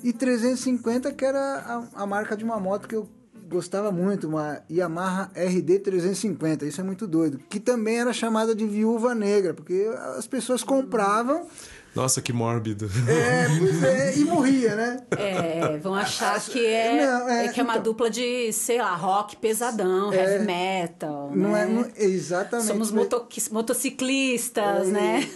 e 0.04 0.12
350 0.12 1.12
que 1.12 1.24
era 1.24 1.88
a, 1.94 2.02
a 2.04 2.06
marca 2.06 2.36
de 2.36 2.44
uma 2.44 2.60
moto 2.60 2.86
que 2.86 2.94
eu 2.94 3.17
gostava 3.48 3.90
muito, 3.90 4.28
uma 4.28 4.62
Yamaha 4.70 5.30
RD 5.34 5.78
350. 5.80 6.66
Isso 6.66 6.80
é 6.80 6.84
muito 6.84 7.06
doido. 7.06 7.38
Que 7.48 7.58
também 7.58 7.98
era 7.98 8.12
chamada 8.12 8.54
de 8.54 8.66
Viúva 8.66 9.14
Negra, 9.14 9.54
porque 9.54 9.88
as 10.16 10.26
pessoas 10.26 10.62
compravam, 10.62 11.46
Nossa, 11.94 12.20
que 12.20 12.32
mórbido. 12.32 12.88
é, 13.08 13.46
pois 13.58 13.82
é, 13.82 14.16
e 14.18 14.24
morria, 14.24 14.76
né? 14.76 15.00
É, 15.16 15.76
vão 15.78 15.94
achar 15.94 16.38
que 16.44 16.64
é, 16.64 17.06
Não, 17.06 17.28
é, 17.28 17.46
é 17.46 17.48
que 17.48 17.60
é 17.60 17.62
uma 17.62 17.72
então. 17.72 17.82
dupla 17.84 18.10
de, 18.10 18.52
sei 18.52 18.78
lá, 18.78 18.94
rock 18.94 19.36
pesadão, 19.36 20.12
heavy 20.12 20.44
metal. 20.44 21.32
Não 21.34 21.52
né? 21.52 21.62
é, 21.62 21.66
não- 21.66 21.90
exatamente. 21.96 22.68
Somos 22.68 22.90
Vai- 22.90 23.02
motoqui- 23.04 23.42
motociclistas, 23.52 24.88
É, 24.88 24.90
né? 24.90 25.28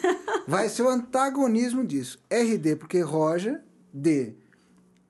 Vai 0.46 0.68
ser 0.68 0.82
o 0.82 0.88
antagonismo 0.88 1.84
disso. 1.84 2.18
RD, 2.30 2.76
porque 2.76 3.00
Roger, 3.00 3.60
D, 3.92 4.34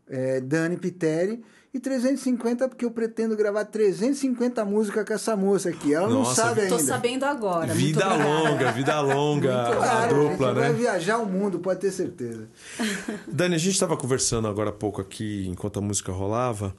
é, 0.08 0.40
Dani 0.40 0.76
Piteri, 0.76 1.42
e 1.74 1.80
350, 1.80 2.68
porque 2.68 2.84
eu 2.84 2.90
pretendo 2.90 3.34
gravar 3.34 3.64
350 3.64 4.62
músicas 4.64 5.06
com 5.06 5.14
essa 5.14 5.34
moça 5.34 5.70
aqui. 5.70 5.94
Ela 5.94 6.06
não 6.06 6.18
Nossa, 6.20 6.42
sabe 6.42 6.60
ainda. 6.62 6.76
Tô 6.76 6.82
sabendo 6.82 7.24
agora. 7.24 7.72
Vida 7.72 8.14
longa, 8.14 8.72
vida 8.72 9.00
longa, 9.00 9.68
a 9.68 9.76
Claro, 9.76 10.14
dupla, 10.30 10.46
a 10.48 10.50
gente 10.50 10.60
vai 10.60 10.72
né? 10.72 10.78
viajar 10.78 11.18
o 11.18 11.26
mundo, 11.26 11.58
pode 11.60 11.80
ter 11.80 11.90
certeza. 11.90 12.46
Dani, 13.26 13.54
a 13.54 13.58
gente 13.58 13.72
estava 13.72 13.96
conversando 13.96 14.46
agora 14.48 14.68
há 14.68 14.72
pouco 14.72 15.00
aqui, 15.00 15.46
enquanto 15.48 15.78
a 15.78 15.80
música 15.80 16.12
rolava, 16.12 16.74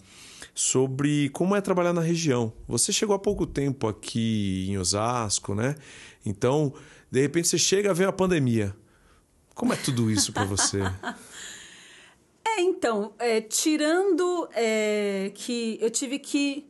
sobre 0.54 1.30
como 1.30 1.56
é 1.56 1.62
trabalhar 1.62 1.94
na 1.94 2.02
região. 2.02 2.54
Você 2.68 2.94
chegou 2.94 3.16
há 3.16 3.20
pouco 3.20 3.48
tempo 3.48 3.88
aqui 3.88 4.68
em 4.70 4.78
Osasco, 4.78 5.56
né? 5.56 5.76
Então, 6.24 6.72
de 7.10 7.20
repente 7.20 7.48
você 7.48 7.58
chega 7.58 7.89
a 7.89 7.94
ver 7.94 8.08
a 8.08 8.12
pandemia. 8.12 8.76
Como 9.56 9.74
é 9.74 9.76
tudo 9.76 10.12
isso 10.12 10.32
para 10.32 10.46
você? 10.46 10.80
É, 12.46 12.62
então, 12.62 13.14
é, 13.18 13.41
tirando 13.41 14.48
é, 14.54 15.32
que 15.34 15.78
eu 15.82 15.89
tive 15.89 16.20
que 16.20 16.66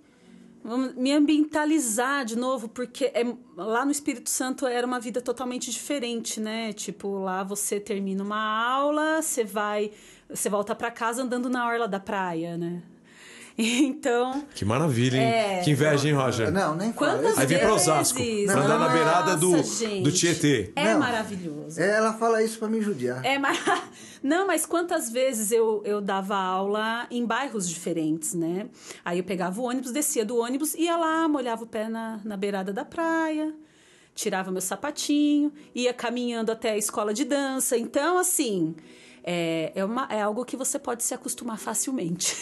me 0.95 1.11
ambientalizar 1.11 2.23
de 2.23 2.37
novo, 2.37 2.69
porque 2.69 3.05
é, 3.05 3.25
lá 3.57 3.83
no 3.83 3.91
Espírito 3.91 4.29
Santo 4.29 4.65
era 4.65 4.87
uma 4.87 4.99
vida 4.99 5.21
totalmente 5.21 5.69
diferente, 5.69 6.39
né? 6.39 6.71
Tipo, 6.71 7.19
lá 7.19 7.43
você 7.43 7.79
termina 7.79 8.23
uma 8.23 8.71
aula, 8.71 9.21
você 9.21 9.43
vai, 9.43 9.91
você 10.29 10.49
volta 10.49 10.73
para 10.73 10.89
casa 10.89 11.21
andando 11.21 11.49
na 11.49 11.67
orla 11.67 11.87
da 11.87 11.99
praia, 11.99 12.57
né? 12.57 12.81
Então. 13.83 14.43
Que 14.55 14.65
maravilha, 14.65 15.17
hein? 15.17 15.23
É. 15.23 15.61
que 15.63 15.71
inveja, 15.71 16.07
hein, 16.07 16.13
Roger? 16.15 16.51
Não, 16.51 16.75
nem. 16.75 16.91
Quantas 16.91 17.37
Aí 17.37 17.45
vem 17.45 17.59
pra 17.59 17.67
vezes? 17.71 17.87
Osasco, 17.87 18.19
pra 18.45 18.63
andar 18.63 18.79
na 18.79 18.89
beirada 18.89 19.35
do- 19.37 19.61
gente. 19.63 20.01
do 20.01 20.11
Tietê. 20.11 20.71
É 20.75 20.93
Não. 20.93 20.99
maravilhoso. 20.99 21.79
É, 21.79 21.91
Ela 21.97 22.13
fala 22.13 22.41
isso 22.43 22.57
pra 22.57 22.67
me 22.67 22.81
judiar. 22.81 23.23
É, 23.23 23.37
mas... 23.37 23.59
Não, 24.23 24.47
mas 24.47 24.65
quantas 24.65 25.11
vezes 25.11 25.51
eu, 25.51 25.81
eu 25.85 25.99
dava 25.99 26.35
aula 26.37 27.05
em 27.11 27.25
bairros 27.25 27.67
diferentes, 27.69 28.33
né? 28.33 28.67
Aí 29.03 29.17
eu 29.19 29.23
pegava 29.23 29.59
o 29.59 29.65
ônibus, 29.65 29.91
descia 29.91 30.23
do 30.23 30.37
ônibus, 30.37 30.73
ia 30.75 30.95
lá, 30.95 31.27
molhava 31.27 31.63
o 31.63 31.67
pé 31.67 31.89
na, 31.89 32.21
na 32.23 32.37
beirada 32.37 32.71
da 32.71 32.85
praia, 32.85 33.53
tirava 34.15 34.49
meu 34.49 34.61
sapatinho, 34.61 35.51
ia 35.75 35.93
caminhando 35.93 36.53
até 36.53 36.71
a 36.71 36.77
escola 36.77 37.13
de 37.13 37.25
dança. 37.25 37.77
Então, 37.77 38.17
assim, 38.17 38.73
é, 39.23 39.71
é, 39.73 39.85
uma, 39.85 40.07
é 40.09 40.21
algo 40.21 40.43
que 40.43 40.57
você 40.57 40.77
pode 40.77 41.03
se 41.03 41.13
acostumar 41.13 41.57
facilmente. 41.57 42.35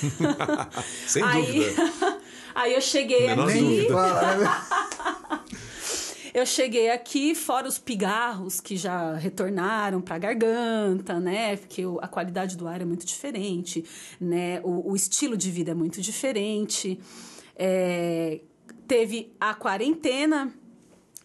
Sem 1.08 1.24
aí, 1.24 1.46
dúvida. 1.46 2.18
aí 2.56 2.74
eu 2.74 2.82
cheguei 2.82 3.28
Menor 3.28 3.50
aqui... 3.50 3.88
Eu 6.34 6.46
cheguei 6.46 6.90
aqui, 6.90 7.36
fora 7.36 7.68
os 7.68 7.78
pigarros 7.78 8.62
que 8.62 8.78
já 8.78 9.16
retornaram 9.16 10.00
para 10.00 10.16
a 10.16 10.18
garganta, 10.18 11.20
né? 11.20 11.58
Porque 11.58 11.84
a 12.02 12.08
qualidade 12.08 12.56
do 12.56 12.70
ar 12.70 12.82
é 12.82 12.86
muito 12.86 13.06
diferente, 13.06 13.84
né? 14.18 14.62
O, 14.64 14.92
o 14.92 14.96
estilo 14.96 15.36
de 15.36 15.52
vida 15.52 15.72
é 15.72 15.74
muito 15.74 16.00
diferente. 16.00 16.98
É, 17.54 18.40
teve 18.88 19.34
a 19.42 19.54
quarentena, 19.54 20.54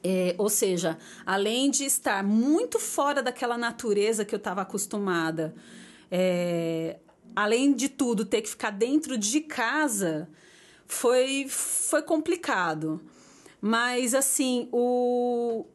é, 0.09 0.37
ou 0.39 0.49
seja, 0.49 0.97
além 1.25 1.69
de 1.69 1.85
estar 1.85 2.23
muito 2.23 2.79
fora 2.79 3.21
daquela 3.21 3.59
natureza 3.59 4.25
que 4.25 4.33
eu 4.33 4.37
estava 4.37 4.63
acostumada, 4.63 5.53
é, 6.09 7.01
além 7.35 7.73
de 7.73 7.89
tudo, 7.89 8.25
ter 8.25 8.41
que 8.41 8.49
ficar 8.49 8.71
dentro 8.71 9.19
de 9.19 9.41
casa 9.41 10.29
foi, 10.87 11.47
foi 11.49 12.03
complicado. 12.03 13.01
Mas, 13.61 14.15
assim, 14.15 14.69
o, 14.71 15.67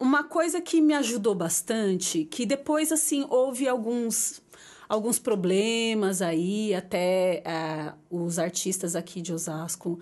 uma 0.00 0.24
coisa 0.24 0.62
que 0.62 0.80
me 0.80 0.94
ajudou 0.94 1.34
bastante, 1.34 2.24
que 2.24 2.46
depois, 2.46 2.90
assim, 2.90 3.26
houve 3.28 3.68
alguns, 3.68 4.40
alguns 4.88 5.18
problemas 5.18 6.22
aí, 6.22 6.74
até 6.74 7.42
ah, 7.44 7.94
os 8.08 8.38
artistas 8.38 8.96
aqui 8.96 9.20
de 9.20 9.30
Osasco 9.30 10.00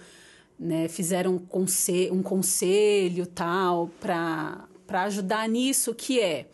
né, 0.63 0.87
fizeram 0.87 1.35
um, 1.35 1.39
conse 1.39 2.09
um 2.13 2.23
conselho 2.23 3.27
tal 3.27 3.91
para 4.01 4.69
ajudar 4.89 5.49
nisso, 5.49 5.93
que 5.93 6.21
é 6.21 6.47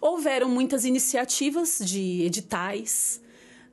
houveram 0.00 0.48
muitas 0.48 0.84
iniciativas 0.84 1.80
de 1.82 2.22
editais, 2.22 3.20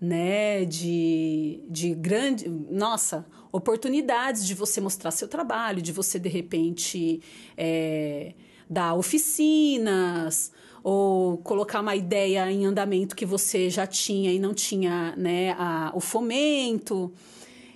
né, 0.02 0.66
de, 0.66 1.62
de 1.70 1.94
grande, 1.94 2.50
nossa, 2.50 3.26
oportunidades 3.52 4.46
de 4.46 4.56
você 4.56 4.82
mostrar 4.82 5.12
seu 5.12 5.28
trabalho, 5.28 5.82
de 5.82 5.92
você 5.92 6.18
de 6.18 6.30
repente 6.30 7.22
é, 7.56 8.34
dar 8.68 8.96
oficinas 8.96 10.52
ou 10.84 11.38
colocar 11.38 11.82
uma 11.82 11.96
ideia 11.96 12.52
em 12.52 12.66
andamento 12.66 13.16
que 13.16 13.26
você 13.26 13.70
já 13.70 13.86
tinha 13.86 14.34
e 14.34 14.40
não 14.40 14.54
tinha, 14.54 15.16
né, 15.16 15.52
a, 15.58 15.92
o 15.94 16.00
fomento. 16.00 17.14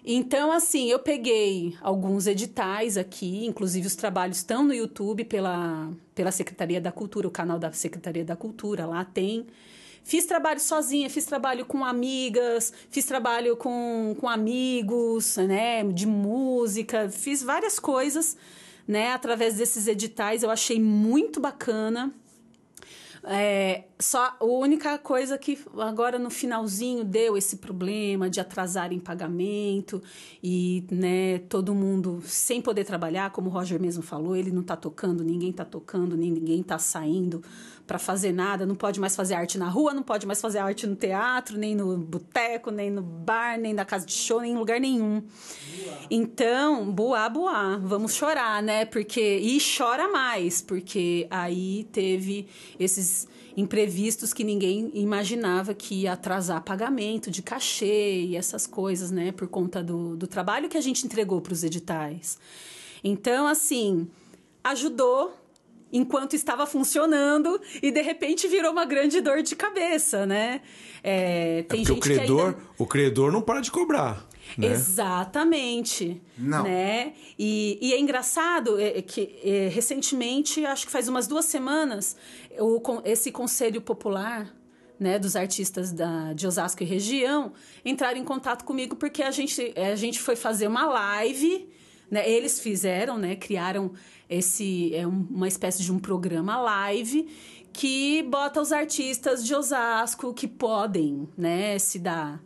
Então, 0.06 0.52
assim, 0.52 0.90
eu 0.90 1.00
peguei 1.00 1.76
alguns 1.82 2.26
editais 2.26 2.98
aqui, 2.98 3.46
inclusive 3.46 3.88
os 3.88 3.96
trabalhos 3.96 4.38
estão 4.38 4.64
no 4.64 4.74
YouTube 4.74 5.26
pela, 5.26 5.92
pela 6.16 6.32
Secretaria 6.32 6.80
da 6.80 6.92
Cultura, 6.92 7.28
o 7.28 7.32
canal 7.32 7.60
da 7.60 7.72
Secretaria 7.72 8.24
da 8.24 8.36
Cultura, 8.36 8.86
lá 8.86 9.04
tem. 9.04 9.46
Fiz 10.04 10.26
trabalho 10.26 10.60
sozinha, 10.60 11.10
fiz 11.10 11.26
trabalho 11.26 11.66
com 11.66 11.84
amigas, 11.84 12.74
fiz 12.90 13.06
trabalho 13.06 13.58
com, 13.58 14.16
com 14.20 14.28
amigos, 14.28 15.38
né, 15.38 15.84
de 15.84 16.08
música, 16.08 17.10
fiz 17.10 17.44
várias 17.44 17.78
coisas, 17.78 18.38
né, 18.88 19.12
através 19.12 19.58
desses 19.58 19.88
editais, 19.88 20.42
eu 20.42 20.50
achei 20.50 20.80
muito 20.80 21.40
bacana. 21.40 22.12
É, 23.24 23.84
só 24.00 24.38
a 24.40 24.46
única 24.46 24.98
coisa 24.98 25.38
que 25.38 25.60
agora 25.78 26.18
no 26.18 26.30
finalzinho 26.30 27.04
deu 27.04 27.36
esse 27.36 27.58
problema 27.58 28.30
de 28.30 28.40
atrasar 28.40 28.94
em 28.94 29.00
pagamento 29.00 30.02
e 30.42 30.86
né, 30.90 31.40
todo 31.50 31.76
mundo 31.76 32.22
sem 32.26 32.62
poder 32.62 32.86
trabalhar, 32.86 33.32
como 33.32 33.50
o 33.50 33.54
Roger 33.54 33.80
mesmo 33.80 34.02
falou, 34.02 34.36
ele 34.36 34.52
não 34.52 34.64
tá 34.64 34.76
tocando, 34.76 35.24
ninguém 35.24 35.52
tá 35.52 35.66
tocando, 35.66 36.16
ninguém 36.16 36.64
tá 36.64 36.80
saindo 36.80 37.44
para 37.90 37.98
fazer 37.98 38.32
nada, 38.32 38.68
não 38.68 38.76
pode 38.76 39.00
mais 39.00 39.16
fazer 39.16 39.34
arte 39.34 39.58
na 39.58 39.68
rua, 39.68 39.96
não 39.96 40.04
pode 40.04 40.28
mais 40.28 40.40
fazer 40.40 40.60
arte 40.60 40.86
no 40.86 40.96
teatro, 40.96 41.58
nem 41.58 41.76
no 41.76 41.98
boteco, 41.98 42.70
nem 42.70 42.92
no 42.92 43.02
bar, 43.02 43.58
nem 43.58 43.74
na 43.74 43.84
casa 43.84 44.06
de 44.06 44.14
show, 44.14 44.40
nem 44.40 44.52
em 44.52 44.56
lugar 44.56 44.80
nenhum. 44.80 45.24
Então, 46.08 46.92
boa, 46.92 47.28
boa, 47.28 47.80
vamos 47.80 48.14
chorar, 48.14 48.62
né? 48.62 48.86
Porque 48.86 49.38
e 49.38 49.58
chora 49.60 50.08
mais, 50.08 50.62
porque 50.62 51.26
aí 51.32 51.88
teve 51.92 52.48
esses 52.80 53.28
imprevistos 53.58 54.34
que 54.34 54.44
ninguém 54.44 54.92
imaginava 54.94 55.74
que 55.74 56.02
ia 56.02 56.14
atrasar 56.14 56.64
pagamento 56.64 57.32
de 57.32 57.42
cachê 57.42 58.22
e 58.22 58.36
essas 58.36 58.68
coisas, 58.68 59.10
né? 59.10 59.32
Por 59.32 59.48
conta 59.48 59.82
do, 59.82 60.16
do 60.16 60.28
trabalho 60.28 60.70
que 60.70 60.78
a 60.78 60.82
gente 60.82 61.08
entregou 61.08 61.42
para 61.42 61.54
os 61.54 61.64
editais. 61.64 62.38
Então, 63.04 63.48
assim, 63.48 64.08
ajudou 64.64 65.39
enquanto 65.92 66.36
estava 66.36 66.66
funcionando 66.66 67.60
e 67.82 67.92
de 67.92 68.02
repente 68.02 68.48
virou 68.48 68.72
uma 68.72 68.86
grande 68.86 69.22
dor 69.22 69.42
de 69.42 69.56
cabeça, 69.56 70.26
né? 70.26 70.62
É, 71.04 71.60
É 71.60 71.64
tem 71.64 71.84
porque 71.84 71.92
o 71.92 71.96
gente 71.96 72.02
credor, 72.02 72.54
que 72.54 72.60
ainda... 72.60 72.72
o 72.78 72.86
credor 72.86 73.32
não 73.32 73.42
para 73.42 73.62
de 73.62 73.72
cobrar. 73.72 74.28
Né? 74.58 74.68
Exatamente. 74.68 76.22
Não. 76.38 76.64
Né? 76.64 77.14
E, 77.38 77.78
e 77.82 77.94
é 77.94 78.00
engraçado 78.00 78.80
é, 78.80 79.00
é 79.00 79.02
que 79.02 79.40
é, 79.44 79.68
recentemente, 79.68 80.66
acho 80.66 80.86
que 80.86 80.92
faz 80.92 81.08
umas 81.08 81.28
duas 81.28 81.46
semanas, 81.46 82.16
o, 82.60 82.82
esse 83.06 83.32
Conselho 83.32 83.82
Popular 83.82 84.54
né, 85.00 85.18
dos 85.18 85.36
artistas 85.36 85.92
da, 85.92 86.34
de 86.34 86.46
Osasco 86.46 86.84
e 86.84 86.86
região 86.86 87.54
entraram 87.86 88.18
em 88.18 88.24
contato 88.24 88.66
comigo 88.66 88.96
porque 88.96 89.24
a 89.24 89.32
gente, 89.32 89.74
a 89.78 89.96
gente 89.96 90.20
foi 90.20 90.36
fazer 90.36 90.68
uma 90.68 90.86
live. 90.86 91.70
Né, 92.10 92.28
eles 92.30 92.60
fizeram, 92.60 93.18
né, 93.18 93.36
criaram 93.36 93.92
esse 94.30 94.94
é 94.96 95.06
um- 95.06 95.28
uma 95.30 95.48
espécie 95.48 95.84
de 95.84 95.92
um 95.92 96.00
programa 96.00 96.60
live 96.60 97.28
que 97.72 98.24
bota 98.24 98.60
os 98.62 98.72
artistas 98.72 99.46
de 99.46 99.54
Osasco 99.54 100.34
que 100.34 100.48
podem 100.48 101.28
né, 101.38 101.78
se 101.78 102.00
dar 102.00 102.44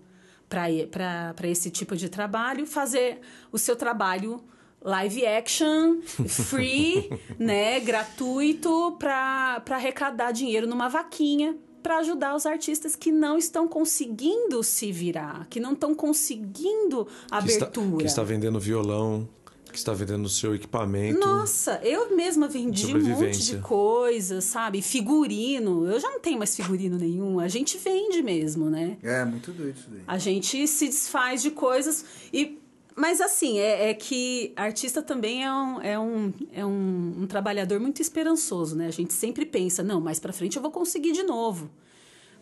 para 0.50 1.48
esse 1.48 1.72
tipo 1.72 1.96
de 1.96 2.10
trabalho, 2.10 2.66
fazer 2.68 3.20
o 3.52 3.58
seu 3.58 3.76
trabalho 3.76 4.44
live 4.82 5.26
action, 5.26 6.02
free, 6.28 7.10
né, 7.40 7.80
gratuito, 7.80 8.96
para 9.00 9.64
arrecadar 9.72 10.32
dinheiro 10.32 10.68
numa 10.68 10.90
vaquinha 10.90 11.56
para 11.82 11.98
ajudar 11.98 12.34
os 12.36 12.46
artistas 12.46 12.96
que 12.96 13.12
não 13.12 13.38
estão 13.38 13.68
conseguindo 13.68 14.64
se 14.64 14.90
virar, 14.92 15.48
que 15.50 15.60
não 15.60 15.74
estão 15.74 15.94
conseguindo 15.94 17.06
Que 17.06 17.12
está, 17.12 17.38
abertura. 17.66 17.98
que 17.98 18.06
está 18.06 18.24
vendendo 18.24 18.58
violão, 18.58 19.28
que 19.74 19.80
está 19.80 19.92
vendendo 19.92 20.26
o 20.26 20.30
seu 20.30 20.56
equipamento. 20.56 21.20
Nossa, 21.20 21.82
eu 21.84 22.16
mesma 22.16 22.48
vendi 22.48 22.96
um 22.96 23.02
monte 23.02 23.44
de 23.44 23.58
coisa, 23.58 24.40
sabe? 24.40 24.82
Figurino. 24.82 25.86
Eu 25.92 26.00
já 26.00 26.10
não 26.10 26.20
tenho 26.20 26.38
mais 26.38 26.56
figurino 26.56 26.98
nenhum. 26.98 27.40
A 27.40 27.48
gente 27.48 27.78
vende 27.78 28.22
mesmo, 28.22 28.70
né? 28.70 28.98
É, 29.04 29.26
muito 29.26 29.52
doido 29.52 29.78
isso 29.78 29.90
daí. 29.90 30.02
A 30.08 30.18
gente 30.18 30.66
se 30.68 30.86
desfaz 30.86 31.42
de 31.42 31.52
coisas 31.52 32.06
e 32.32 32.60
mas 32.96 33.20
assim, 33.20 33.58
é, 33.58 33.90
é 33.90 33.94
que 33.96 34.54
artista 34.56 35.02
também 35.02 35.44
é, 35.44 35.52
um, 35.52 35.82
é, 35.82 36.00
um, 36.00 36.34
é 36.52 36.64
um, 36.64 37.22
um 37.22 37.28
trabalhador 37.28 37.80
muito 37.80 38.00
esperançoso, 38.02 38.76
né? 38.76 38.86
A 38.86 38.92
gente 38.92 39.14
sempre 39.14 39.48
pensa, 39.48 39.82
não, 39.82 40.00
mais 40.00 40.20
pra 40.20 40.32
frente 40.32 40.58
eu 40.58 40.62
vou 40.62 40.70
conseguir 40.70 41.12
de 41.12 41.24
novo. 41.24 41.72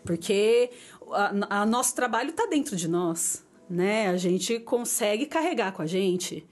Porque 0.03 0.69
a, 1.09 1.61
a 1.61 1.65
nosso 1.65 1.95
trabalho 1.95 2.33
tá 2.33 2.45
dentro 2.47 2.75
de 2.75 2.89
nós, 2.89 3.45
né? 3.69 4.09
A 4.09 4.17
gente 4.17 4.59
consegue 4.59 5.25
carregar 5.25 5.71
com 5.71 5.81
a 5.81 5.85
gente. 5.85 6.45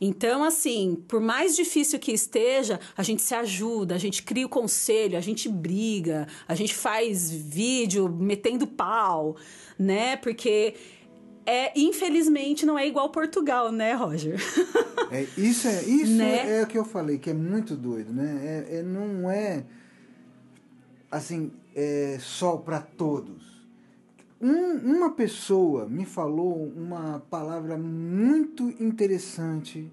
Então, 0.00 0.44
assim, 0.44 1.02
por 1.08 1.20
mais 1.20 1.56
difícil 1.56 1.98
que 1.98 2.12
esteja, 2.12 2.78
a 2.96 3.02
gente 3.02 3.22
se 3.22 3.34
ajuda, 3.34 3.94
a 3.94 3.98
gente 3.98 4.22
cria 4.22 4.46
o 4.46 4.48
conselho, 4.48 5.16
a 5.16 5.20
gente 5.20 5.48
briga, 5.48 6.26
a 6.46 6.54
gente 6.54 6.74
faz 6.74 7.30
vídeo 7.30 8.08
metendo 8.08 8.66
pau, 8.66 9.36
né? 9.78 10.16
Porque 10.16 10.74
é, 11.46 11.72
infelizmente 11.78 12.66
não 12.66 12.78
é 12.78 12.86
igual 12.86 13.08
Portugal, 13.10 13.70
né, 13.72 13.94
Roger? 13.94 14.36
É, 15.08 15.24
isso 15.38 15.68
é, 15.68 15.84
isso 15.84 16.12
Né? 16.14 16.58
é 16.58 16.62
o 16.64 16.66
que 16.66 16.76
eu 16.76 16.84
falei, 16.84 17.16
que 17.16 17.30
é 17.30 17.32
muito 17.32 17.76
doido, 17.76 18.12
né? 18.12 18.64
É, 18.68 18.78
é- 18.78 18.82
não 18.82 19.30
é 19.30 19.62
assim, 21.08 21.52
é 21.76 22.18
só 22.20 22.56
para 22.56 22.80
todos. 22.80 23.45
Um, 24.40 24.96
uma 24.96 25.10
pessoa 25.12 25.86
me 25.88 26.04
falou 26.04 26.68
uma 26.76 27.20
palavra 27.30 27.76
muito 27.78 28.68
interessante 28.82 29.90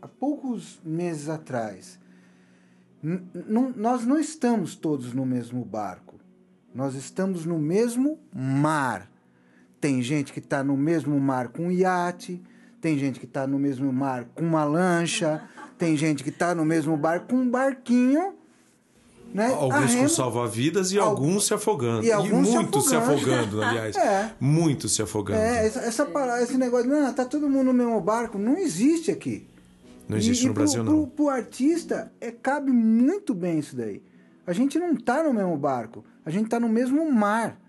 há 0.00 0.08
poucos 0.08 0.80
meses 0.84 1.28
atrás. 1.28 1.98
N 3.02 3.22
nós 3.76 4.04
não 4.06 4.18
estamos 4.18 4.74
todos 4.74 5.12
no 5.12 5.26
mesmo 5.26 5.64
barco. 5.64 6.16
Nós 6.74 6.94
estamos 6.94 7.44
no 7.44 7.58
mesmo 7.58 8.18
mar. 8.34 9.10
Tem 9.80 10.02
gente 10.02 10.32
que 10.32 10.38
está 10.38 10.64
no 10.64 10.76
mesmo 10.76 11.18
mar 11.20 11.48
com 11.48 11.66
um 11.66 11.70
iate, 11.70 12.42
tem 12.80 12.98
gente 12.98 13.20
que 13.20 13.26
está 13.26 13.46
no 13.46 13.58
mesmo 13.58 13.92
mar 13.92 14.24
com 14.34 14.44
uma 14.44 14.64
lancha, 14.64 15.48
tem 15.76 15.96
gente 15.96 16.24
que 16.24 16.30
está 16.30 16.54
no 16.54 16.64
mesmo 16.64 16.96
barco 16.96 17.28
com 17.28 17.36
um 17.36 17.50
barquinho 17.50 18.37
né? 19.32 19.48
Alguns 19.48 19.94
com 19.94 20.08
salva-vidas 20.08 20.92
e 20.92 20.98
alguns, 20.98 21.18
alguns 21.18 21.46
se 21.46 21.54
afogando. 21.54 22.04
E, 22.04 22.10
e 22.10 22.32
muitos 22.32 22.88
se 22.88 22.96
afogando, 22.96 23.34
afogando 23.34 23.62
aliás. 23.64 23.96
é. 23.96 24.34
Muitos 24.40 24.94
se 24.94 25.02
afogando. 25.02 25.40
É, 25.40 25.66
essa, 25.66 25.80
essa, 25.80 26.42
esse 26.42 26.56
negócio, 26.56 26.88
não, 26.88 27.12
tá 27.12 27.24
todo 27.24 27.48
mundo 27.48 27.66
no 27.66 27.74
mesmo 27.74 28.00
barco, 28.00 28.38
não 28.38 28.56
existe 28.56 29.10
aqui. 29.10 29.46
Não 30.08 30.16
existe 30.16 30.44
e, 30.44 30.46
no 30.46 30.52
e 30.52 30.54
Brasil, 30.54 30.82
pro, 30.82 30.92
não. 30.92 31.02
Pro, 31.02 31.10
pro 31.10 31.28
artista, 31.28 32.10
é, 32.20 32.30
cabe 32.30 32.72
muito 32.72 33.34
bem 33.34 33.58
isso 33.58 33.76
daí. 33.76 34.02
A 34.46 34.52
gente 34.52 34.78
não 34.78 34.96
tá 34.96 35.22
no 35.22 35.34
mesmo 35.34 35.56
barco, 35.58 36.02
a 36.24 36.30
gente 36.30 36.48
tá 36.48 36.58
no 36.58 36.68
mesmo 36.68 37.10
mar. 37.12 37.60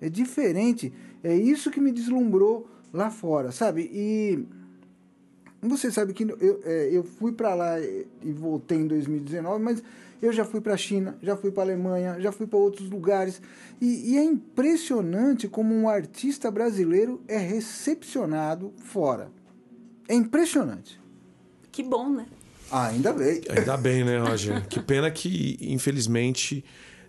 É 0.00 0.08
diferente. 0.08 0.92
É 1.22 1.34
isso 1.34 1.70
que 1.70 1.80
me 1.80 1.92
deslumbrou 1.92 2.68
lá 2.92 3.08
fora, 3.10 3.52
sabe? 3.52 3.88
E 3.92 4.44
você 5.62 5.90
sabe 5.90 6.12
que 6.12 6.24
eu, 6.24 6.60
é, 6.64 6.88
eu 6.92 7.04
fui 7.04 7.32
para 7.32 7.54
lá 7.54 7.80
e 7.80 8.32
voltei 8.32 8.78
em 8.78 8.86
2019, 8.86 9.62
mas 9.62 9.82
eu 10.24 10.32
já 10.32 10.44
fui 10.44 10.60
para 10.60 10.74
a 10.74 10.76
China, 10.76 11.18
já 11.22 11.36
fui 11.36 11.50
para 11.50 11.62
a 11.62 11.66
Alemanha, 11.66 12.16
já 12.18 12.32
fui 12.32 12.46
para 12.46 12.58
outros 12.58 12.88
lugares. 12.88 13.40
E, 13.80 14.12
e, 14.12 14.18
é 14.18 14.24
impressionante 14.24 15.46
como 15.48 15.74
um 15.74 15.88
artista 15.88 16.50
brasileiro 16.50 17.22
é 17.28 17.36
recepcionado 17.36 18.72
fora. 18.78 19.30
É 20.08 20.14
impressionante. 20.14 21.00
Que 21.70 21.82
bom, 21.82 22.08
né? 22.08 22.26
Ah, 22.70 22.86
ainda 22.86 23.12
bem. 23.12 23.42
Ainda 23.50 23.76
bem, 23.76 24.04
né, 24.04 24.18
Roger? 24.22 24.66
que 24.66 24.80
pena 24.80 25.10
que, 25.10 25.58
infelizmente, 25.60 26.64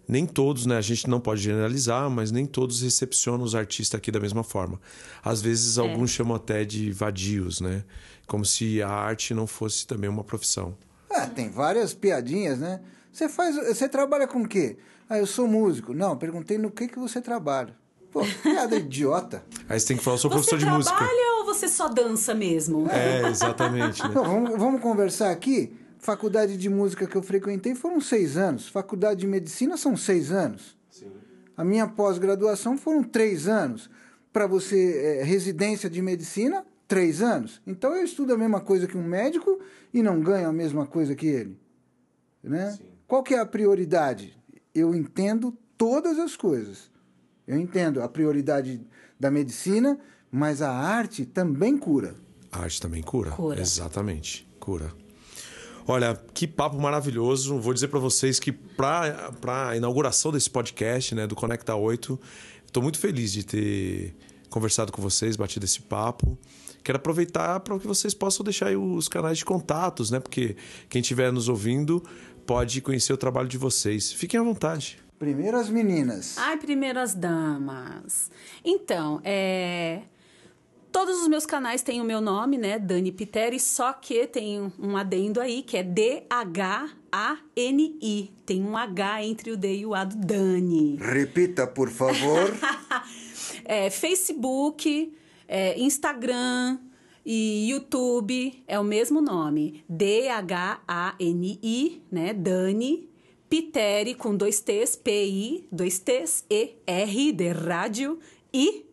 nem 0.07 0.25
todos, 0.25 0.65
né? 0.65 0.77
A 0.77 0.81
gente 0.81 1.09
não 1.09 1.19
pode 1.19 1.41
generalizar, 1.41 2.09
mas 2.09 2.31
nem 2.31 2.45
todos 2.45 2.81
recepcionam 2.81 3.43
os 3.43 3.55
artistas 3.55 3.97
aqui 3.97 4.11
da 4.11 4.19
mesma 4.19 4.43
forma. 4.43 4.79
Às 5.23 5.41
vezes, 5.41 5.77
é. 5.77 5.81
alguns 5.81 6.11
chamam 6.11 6.35
até 6.35 6.65
de 6.65 6.91
vadios, 6.91 7.61
né? 7.61 7.83
Como 8.27 8.43
se 8.43 8.81
a 8.81 8.89
arte 8.89 9.33
não 9.33 9.47
fosse 9.47 9.87
também 9.87 10.09
uma 10.09 10.23
profissão. 10.23 10.75
É, 11.09 11.25
tem 11.27 11.49
várias 11.49 11.93
piadinhas, 11.93 12.59
né? 12.59 12.81
Você 13.15 13.29
faz, 13.29 13.55
você 13.55 13.87
trabalha 13.87 14.27
com 14.27 14.41
o 14.41 14.47
quê? 14.47 14.75
Ah, 15.09 15.17
eu 15.17 15.25
sou 15.25 15.47
músico. 15.47 15.93
Não, 15.93 16.17
perguntei 16.17 16.57
no 16.57 16.69
que 16.69 16.85
que 16.85 16.99
você 16.99 17.21
trabalha. 17.21 17.73
Pô, 18.11 18.19
piada 18.43 18.75
idiota. 18.75 19.41
Aí 19.69 19.79
você 19.79 19.87
tem 19.87 19.97
que 19.97 20.03
falar, 20.03 20.15
eu 20.15 20.19
sou 20.19 20.29
professor 20.29 20.59
de 20.59 20.65
música. 20.65 20.93
Você 20.93 21.05
trabalha 21.05 21.37
ou 21.37 21.45
você 21.45 21.69
só 21.69 21.87
dança 21.87 22.35
mesmo? 22.35 22.89
É, 22.91 23.25
exatamente. 23.29 24.03
Né? 24.03 24.09
vamos, 24.13 24.59
vamos 24.59 24.81
conversar 24.81 25.31
aqui. 25.31 25.73
Faculdade 25.97 26.57
de 26.57 26.67
música 26.67 27.07
que 27.07 27.15
eu 27.15 27.23
frequentei 27.23 27.73
foram 27.73 28.01
seis 28.01 28.35
anos. 28.35 28.67
Faculdade 28.67 29.21
de 29.21 29.27
medicina 29.27 29.77
são 29.77 29.95
seis 29.95 30.29
anos. 30.29 30.77
Sim. 30.89 31.09
A 31.55 31.63
minha 31.63 31.87
pós-graduação 31.87 32.77
foram 32.77 33.01
três 33.01 33.47
anos. 33.47 33.89
Para 34.33 34.45
você, 34.45 35.19
é, 35.21 35.23
residência 35.23 35.89
de 35.89 36.01
medicina, 36.01 36.65
três 36.85 37.21
anos. 37.21 37.61
Então 37.65 37.95
eu 37.95 38.03
estudo 38.03 38.33
a 38.33 38.37
mesma 38.37 38.59
coisa 38.59 38.85
que 38.85 38.97
um 38.97 39.07
médico 39.07 39.57
e 39.93 40.03
não 40.03 40.19
ganho 40.19 40.49
a 40.49 40.53
mesma 40.53 40.85
coisa 40.85 41.15
que 41.15 41.27
ele. 41.27 41.57
Né? 42.43 42.71
Sim. 42.71 42.94
Qual 43.15 43.23
que 43.23 43.33
é 43.33 43.39
a 43.39 43.45
prioridade? 43.45 44.37
Eu 44.73 44.93
entendo 44.93 45.57
todas 45.77 46.19
as 46.19 46.35
coisas. 46.35 46.91
Eu 47.47 47.57
entendo 47.57 48.01
a 48.01 48.09
prioridade 48.09 48.85
da 49.17 49.31
medicina, 49.31 49.97
mas 50.29 50.61
a 50.61 50.69
arte 50.69 51.25
também 51.25 51.77
cura. 51.77 52.13
A 52.51 52.63
arte 52.63 52.81
também 52.81 53.01
cura. 53.01 53.31
cura. 53.31 53.61
Exatamente, 53.61 54.45
cura. 54.59 54.91
Olha, 55.87 56.21
que 56.33 56.45
papo 56.45 56.77
maravilhoso. 56.77 57.57
Vou 57.57 57.73
dizer 57.73 57.87
para 57.87 57.99
vocês 58.01 58.37
que 58.37 58.51
para 58.51 59.69
a 59.69 59.77
inauguração 59.77 60.29
desse 60.29 60.49
podcast, 60.49 61.15
né, 61.15 61.25
do 61.25 61.35
Conecta 61.35 61.73
8, 61.73 62.19
estou 62.65 62.83
muito 62.83 62.99
feliz 62.99 63.31
de 63.31 63.45
ter 63.45 64.13
conversado 64.49 64.91
com 64.91 65.01
vocês, 65.01 65.37
batido 65.37 65.63
esse 65.63 65.81
papo. 65.81 66.37
Quero 66.83 66.97
aproveitar 66.97 67.61
para 67.61 67.79
que 67.79 67.87
vocês 67.87 68.13
possam 68.13 68.43
deixar 68.43 68.67
aí 68.67 68.75
os 68.75 69.07
canais 69.07 69.37
de 69.37 69.45
contatos, 69.45 70.11
né? 70.11 70.19
Porque 70.19 70.55
quem 70.87 71.01
estiver 71.01 71.31
nos 71.31 71.49
ouvindo 71.49 72.03
pode 72.45 72.81
conhecer 72.81 73.13
o 73.13 73.17
trabalho 73.17 73.47
de 73.47 73.57
vocês. 73.57 74.11
Fiquem 74.11 74.39
à 74.39 74.43
vontade. 74.43 74.97
Primeiro 75.17 75.57
as 75.57 75.69
meninas. 75.69 76.37
Ai, 76.37 76.57
primeiro 76.57 76.99
as 76.99 77.13
damas. 77.13 78.29
Então, 78.63 79.21
é... 79.23 80.01
Todos 80.91 81.21
os 81.21 81.27
meus 81.27 81.45
canais 81.45 81.81
têm 81.81 81.99
o 81.99 82.05
meu 82.05 82.21
nome, 82.21 82.57
né? 82.57 82.79
Dani 82.79 83.11
Piteri, 83.11 83.59
só 83.59 83.91
que 83.91 84.25
tem 84.27 84.71
um 84.79 84.95
adendo 84.95 85.41
aí 85.41 85.61
que 85.61 85.75
é 85.75 85.83
D-H-A-N-I. 85.83 86.31
Tem 88.45 88.63
um 88.63 88.77
H 88.77 89.23
entre 89.25 89.51
o 89.51 89.57
D 89.57 89.79
e 89.79 89.85
o 89.85 89.93
A 89.93 90.05
do 90.05 90.15
Dani. 90.15 90.95
Repita, 90.95 91.67
por 91.67 91.89
favor. 91.89 92.49
é, 93.65 93.89
Facebook, 93.89 95.13
é, 95.49 95.77
Instagram, 95.77 96.79
e 97.25 97.69
YouTube 97.71 98.63
é 98.67 98.79
o 98.79 98.83
mesmo 98.83 99.19
nome, 99.19 99.83
D-H-A-N-I, 99.89 100.43
né? 102.11 102.33
Dani 102.33 103.09
Piteri 103.49 104.13
com 104.13 104.35
dois 104.35 104.59
T's, 104.59 104.95
P-I, 104.95 105.67
dois 105.71 105.97
T's, 105.97 106.45
E-R 106.49 107.31
de 107.31 107.49
rádio, 107.49 108.19
I, 108.53 108.85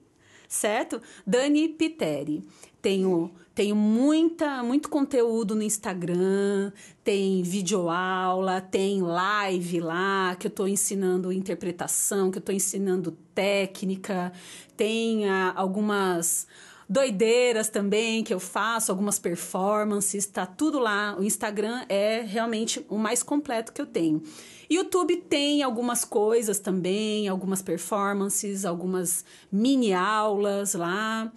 certo? 0.49 1.03
Dani 1.27 1.69
Piteri. 1.69 2.43
Tenho, 2.81 3.31
tenho 3.55 3.77
muita, 3.77 4.63
muito 4.63 4.89
conteúdo 4.89 5.55
no 5.55 5.63
Instagram, 5.63 6.73
tem 7.05 7.43
videoaula, 7.43 8.61
tem 8.61 9.03
live 9.03 9.81
lá, 9.81 10.37
que 10.37 10.47
eu 10.47 10.51
estou 10.51 10.67
ensinando 10.67 11.33
interpretação, 11.33 12.31
que 12.31 12.39
eu 12.39 12.41
estou 12.41 12.55
ensinando 12.55 13.17
técnica, 13.35 14.33
tem 14.77 15.29
ah, 15.29 15.53
algumas 15.55 16.47
doideiras 16.93 17.71
também 17.71 18.23
que 18.23 18.35
eu 18.35 18.39
faço, 18.39 18.93
algumas 18.93 19.19
performances, 19.19 20.27
tá 20.27 20.45
tudo 20.45 20.79
lá. 20.79 21.17
O 21.19 21.25
Instagram 21.25 21.87
é 21.89 22.21
realmente 22.21 22.85
o 22.89 22.99
mais 22.99 23.23
completo 23.23 23.73
que 23.73 23.81
eu 23.81 23.87
tenho. 23.87 24.23
YouTube 24.69 25.17
tem 25.17 25.63
algumas 25.63 26.05
coisas 26.05 26.59
também, 26.59 27.29
algumas 27.29 27.63
performances, 27.63 28.67
algumas 28.67 29.25
mini 29.51 29.95
aulas 29.95 30.75
lá. 30.75 31.33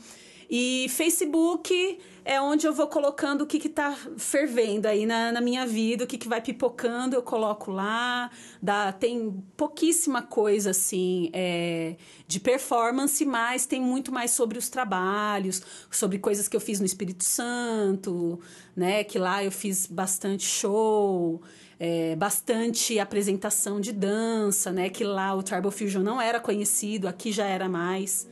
E 0.49 0.88
Facebook 0.89 1.99
é 2.26 2.41
onde 2.41 2.65
eu 2.65 2.73
vou 2.73 2.88
colocando 2.88 3.41
o 3.41 3.45
que 3.45 3.57
está 3.67 3.95
fervendo 4.17 4.88
aí 4.88 5.05
na, 5.05 5.32
na, 5.32 5.39
minha 5.39 5.67
vida, 5.67 6.03
o 6.03 6.07
que, 6.07 6.17
que 6.17 6.28
vai 6.28 6.41
pipocando, 6.41 7.15
eu 7.15 7.21
coloco 7.21 7.69
lá. 7.71 8.32
Dá, 8.59 8.91
tem 8.91 9.43
pouquíssima 9.55 10.23
coisa 10.23 10.71
assim 10.71 11.30
é, 11.32 11.95
de 12.28 12.39
performance, 12.39 13.23
mas 13.23 13.67
tem 13.67 13.80
muito 13.80 14.11
mais 14.11 14.32
sobre 14.32 14.57
os 14.57 14.69
trabalhos, 14.69 15.61
sobre 15.91 16.17
coisas 16.17 16.47
que 16.47 16.57
eu 16.57 16.59
fiz 16.59 16.80
no 16.80 16.86
Espírito 16.88 17.23
Santo, 17.23 18.39
né? 18.76 19.03
Que 19.03 19.19
lá 19.19 19.43
eu 19.43 19.51
fiz 19.51 19.86
bastante 19.86 20.43
show. 20.47 21.41
É, 21.78 22.15
bastante 22.15 22.97
apresentação 22.99 23.82
de 23.82 23.91
dança, 23.91 24.71
né? 24.71 24.89
Que 24.89 25.03
lá 25.03 25.36
o 25.36 25.43
Tribal 25.43 25.69
Fusion 25.69 26.01
não 26.01 26.21
era 26.21 26.39
conhecido, 26.39 27.05
aqui 27.05 27.34
já 27.34 27.45
era 27.45 27.67
mais, 27.67 28.26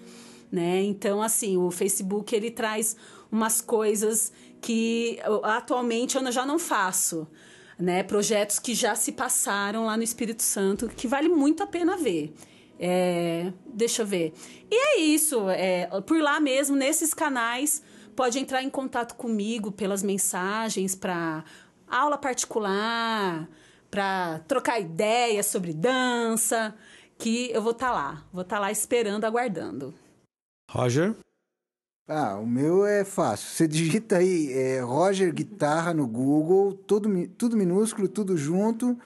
né? 0.49 0.81
Então, 0.81 1.21
assim, 1.21 1.57
o 1.57 1.69
Facebook 1.69 2.33
ele 2.33 2.49
traz 2.49 2.95
umas 3.33 3.59
coisas 3.59 4.31
que 4.61 5.19
atualmente 5.41 6.15
eu 6.15 6.31
já 6.31 6.45
não 6.45 6.59
faço. 6.59 7.27
Né, 7.79 8.03
projetos 8.03 8.59
que 8.59 8.75
já 8.75 8.95
se 8.95 9.11
passaram 9.11 9.85
lá 9.87 9.97
no 9.97 10.03
Espírito 10.03 10.43
Santo, 10.43 10.87
que 10.87 11.07
vale 11.07 11.27
muito 11.27 11.63
a 11.63 11.67
pena 11.67 11.97
ver. 11.97 12.31
É, 12.79 13.51
deixa 13.65 14.03
eu 14.03 14.05
ver. 14.05 14.31
E 14.69 14.75
é 14.75 14.99
isso. 14.99 15.49
É, 15.49 15.87
por 16.01 16.21
lá 16.21 16.39
mesmo, 16.39 16.75
nesses 16.75 17.15
canais, 17.15 17.81
pode 18.15 18.37
entrar 18.37 18.61
em 18.61 18.69
contato 18.69 19.15
comigo 19.15 19.71
pelas 19.71 20.03
mensagens 20.03 20.93
para 20.93 21.43
aula 21.87 22.17
particular, 22.17 23.49
para 23.89 24.39
trocar 24.47 24.79
ideias 24.79 25.47
sobre 25.47 25.73
dança, 25.73 26.75
que 27.17 27.49
eu 27.51 27.61
vou 27.61 27.71
estar 27.71 27.87
tá 27.87 27.93
lá. 27.93 28.25
Vou 28.31 28.43
estar 28.43 28.57
tá 28.57 28.61
lá 28.61 28.71
esperando, 28.71 29.25
aguardando. 29.25 29.93
Roger? 30.69 31.15
Ah, 32.05 32.37
o 32.37 32.45
meu 32.45 32.85
é 32.85 33.05
fácil. 33.05 33.47
Você 33.47 33.65
digita 33.65 34.17
aí 34.17 34.51
é, 34.51 34.81
Roger 34.81 35.33
Guitarra 35.33 35.93
no 35.93 36.05
Google, 36.05 36.73
tudo, 36.73 37.09
tudo 37.37 37.55
minúsculo, 37.55 38.09
tudo 38.09 38.35
junto. 38.35 38.97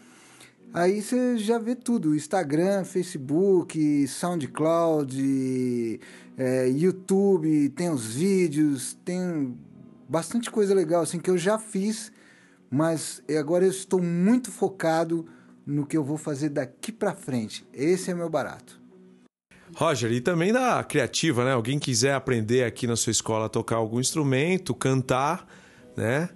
Aí 0.73 0.99
você 0.99 1.37
já 1.37 1.59
vê 1.59 1.75
tudo: 1.75 2.15
Instagram, 2.15 2.83
Facebook, 2.83 4.07
SoundCloud, 4.07 5.99
é, 6.37 6.69
YouTube, 6.69 7.69
tem 7.69 7.91
os 7.91 8.15
vídeos, 8.15 8.97
tem 9.05 9.55
bastante 10.09 10.49
coisa 10.49 10.73
legal 10.73 11.03
assim 11.03 11.19
que 11.19 11.29
eu 11.29 11.37
já 11.37 11.59
fiz, 11.59 12.11
mas 12.67 13.21
agora 13.39 13.63
eu 13.63 13.69
estou 13.69 14.01
muito 14.01 14.51
focado 14.51 15.27
no 15.63 15.85
que 15.85 15.95
eu 15.95 16.03
vou 16.03 16.17
fazer 16.17 16.49
daqui 16.49 16.91
para 16.91 17.13
frente. 17.13 17.63
Esse 17.71 18.09
é 18.09 18.15
meu 18.15 18.29
barato. 18.29 18.76
Roger, 19.77 20.11
e 20.11 20.19
também 20.19 20.51
da 20.51 20.83
criativa, 20.83 21.45
né? 21.45 21.51
Alguém 21.51 21.77
quiser 21.77 22.15
aprender 22.15 22.63
aqui 22.63 22.87
na 22.87 22.95
sua 22.95 23.11
escola 23.11 23.45
a 23.45 23.49
tocar 23.49 23.75
algum 23.75 23.99
instrumento, 23.99 24.73
cantar, 24.73 25.47
né? 25.95 26.29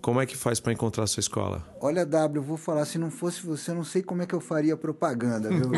Como 0.00 0.20
é 0.20 0.26
que 0.26 0.36
faz 0.36 0.60
para 0.60 0.72
encontrar 0.72 1.02
a 1.02 1.06
sua 1.08 1.20
escola? 1.20 1.66
Olha, 1.80 2.06
W, 2.06 2.38
eu 2.38 2.46
vou 2.46 2.56
falar, 2.56 2.84
se 2.84 2.96
não 2.96 3.10
fosse 3.10 3.44
você, 3.44 3.72
eu 3.72 3.74
não 3.74 3.82
sei 3.82 4.00
como 4.00 4.22
é 4.22 4.26
que 4.26 4.34
eu 4.34 4.40
faria 4.40 4.76
propaganda, 4.76 5.48
viu? 5.48 5.72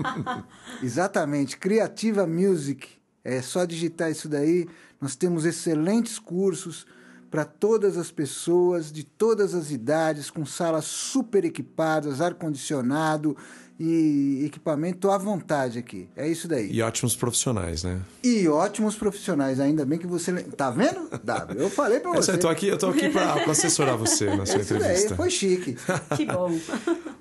Exatamente, 0.82 1.58
Criativa 1.58 2.26
Music. 2.26 2.88
É 3.22 3.42
só 3.42 3.66
digitar 3.66 4.10
isso 4.10 4.26
daí. 4.26 4.66
Nós 4.98 5.14
temos 5.14 5.44
excelentes 5.44 6.18
cursos 6.18 6.86
para 7.30 7.44
todas 7.44 7.98
as 7.98 8.10
pessoas, 8.10 8.90
de 8.90 9.04
todas 9.04 9.54
as 9.54 9.70
idades, 9.70 10.30
com 10.30 10.46
salas 10.46 10.86
super 10.86 11.44
equipadas, 11.44 12.22
ar-condicionado 12.22 13.36
e 13.82 14.44
equipamento 14.44 15.10
à 15.10 15.16
vontade 15.16 15.78
aqui. 15.78 16.06
É 16.14 16.28
isso 16.28 16.46
daí. 16.46 16.70
E 16.70 16.82
ótimos 16.82 17.16
profissionais, 17.16 17.82
né? 17.82 18.02
E 18.22 18.46
ótimos 18.46 18.94
profissionais, 18.94 19.58
ainda 19.58 19.86
bem 19.86 19.98
que 19.98 20.06
você. 20.06 20.34
Tá 20.42 20.70
vendo? 20.70 21.08
W, 21.24 21.58
eu 21.58 21.70
falei 21.70 21.98
para 21.98 22.12
você. 22.20 22.32
Eu 22.32 22.38
tô 22.38 22.48
aqui, 22.48 22.68
eu 22.68 22.76
tô 22.76 22.88
aqui 22.88 23.08
para 23.08 23.50
assessorar 23.50 23.96
você 23.96 24.26
na 24.36 24.44
sua 24.44 24.60
Isso 24.60 24.74
entrevista. 24.74 25.08
daí 25.08 25.16
foi 25.16 25.30
chique. 25.30 25.76
Que 26.14 26.26
bom. 26.26 26.54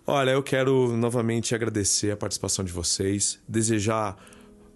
Olha, 0.06 0.32
eu 0.32 0.44
quero 0.44 0.98
novamente 0.98 1.56
agradecer 1.56 2.12
a 2.12 2.18
participação 2.18 2.66
de 2.66 2.74
vocês, 2.74 3.40
desejar 3.48 4.18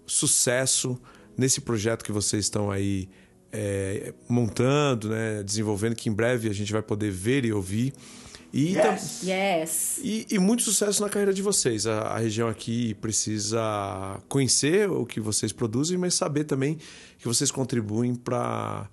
sucesso 0.06 0.98
nesse 1.36 1.60
projeto 1.60 2.02
que 2.02 2.12
vocês 2.12 2.46
estão 2.46 2.70
aí 2.70 3.10
é, 3.52 4.14
montando, 4.26 5.10
né, 5.10 5.42
desenvolvendo, 5.42 5.94
que 5.94 6.08
em 6.08 6.12
breve 6.12 6.48
a 6.48 6.52
gente 6.54 6.72
vai 6.72 6.82
poder 6.82 7.10
ver 7.10 7.44
e 7.44 7.52
ouvir. 7.52 7.92
E, 8.56 8.74
tam- 8.76 8.94
Yes. 9.24 9.98
e, 10.00 10.26
e 10.30 10.38
muito 10.38 10.62
sucesso 10.62 11.02
na 11.02 11.08
carreira 11.08 11.34
de 11.34 11.42
vocês. 11.42 11.88
A, 11.88 12.02
a 12.02 12.18
região 12.18 12.46
aqui 12.48 12.94
precisa 12.94 13.60
conhecer 14.28 14.88
o 14.88 15.04
que 15.04 15.18
vocês 15.20 15.52
produzem, 15.52 15.98
mas 15.98 16.14
saber 16.14 16.44
também 16.44 16.78
que 17.18 17.26
vocês 17.26 17.50
contribuem 17.50 18.14
para 18.14 18.88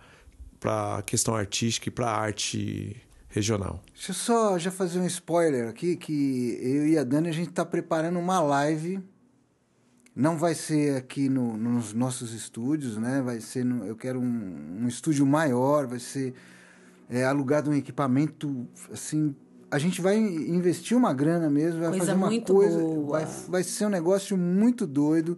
a 0.64 1.04
questão 1.06 1.36
artística 1.36 1.90
e 1.90 1.92
para 1.92 2.08
a 2.08 2.18
arte 2.20 2.96
regional. 3.30 3.84
Deixa 3.94 4.12
eu 4.12 4.16
só 4.16 4.58
já 4.58 4.72
fazer 4.72 5.00
um 5.00 5.06
spoiler 5.06 5.70
aqui, 5.70 5.96
que 5.96 6.58
eu 6.60 6.88
e 6.88 6.98
a 6.98 7.04
Dani, 7.04 7.30
a 7.30 7.32
gente 7.32 7.50
está 7.50 7.64
preparando 7.64 8.18
uma 8.18 8.40
live. 8.42 9.00
Não 10.16 10.38
vai 10.38 10.56
ser 10.56 10.98
aqui 10.98 11.30
no- 11.30 11.56
nos 11.56 11.94
nossos 11.94 12.34
estúdios, 12.34 12.98
né? 12.98 13.22
Vai 13.22 13.40
ser, 13.40 13.64
no- 13.64 13.86
eu 13.86 13.96
quero 13.96 14.20
um, 14.20 14.80
um 14.82 14.88
estúdio 14.88 15.24
maior, 15.26 15.86
vai 15.86 16.00
ser 16.00 16.34
é, 17.10 17.24
alugado 17.26 17.70
um 17.70 17.74
equipamento, 17.76 18.68
assim... 18.92 19.36
A 19.72 19.80
gente 19.80 20.02
vai 20.02 20.18
investir 20.18 20.96
uma 20.98 21.14
grana 21.14 21.50
mesmo, 21.50 21.80
vai 21.80 21.90
Coisa 21.90 22.06
fazer 22.06 22.18
uma 22.18 22.28
muito 22.28 22.54
coisa... 22.54 22.78
boa. 22.78 23.20
Vai, 23.20 23.26
vai 23.48 23.64
ser 23.64 23.86
um 23.86 23.90
negócio 23.90 24.38
muito 24.38 24.86
doido. 24.86 25.38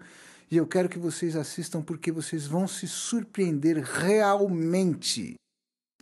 E 0.49 0.57
eu 0.57 0.65
quero 0.67 0.89
que 0.89 0.99
vocês 0.99 1.35
assistam, 1.35 1.81
porque 1.81 2.11
vocês 2.11 2.45
vão 2.47 2.67
se 2.67 2.87
surpreender 2.87 3.77
realmente. 3.83 5.35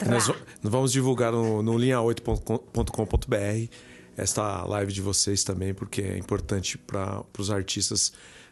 Nós, 0.06 0.28
va- 0.28 0.36
nós 0.64 0.72
vamos 0.72 0.92
divulgar 0.92 1.32
no, 1.32 1.62
no 1.62 1.74
linha8.com.br 1.74 3.72
esta 4.18 4.66
live 4.66 4.92
de 4.92 5.02
vocês 5.02 5.44
também, 5.44 5.74
porque 5.74 6.02
é 6.02 6.18
importante 6.18 6.78
para 6.78 7.24
os 7.38 7.50
artistas 7.50 8.12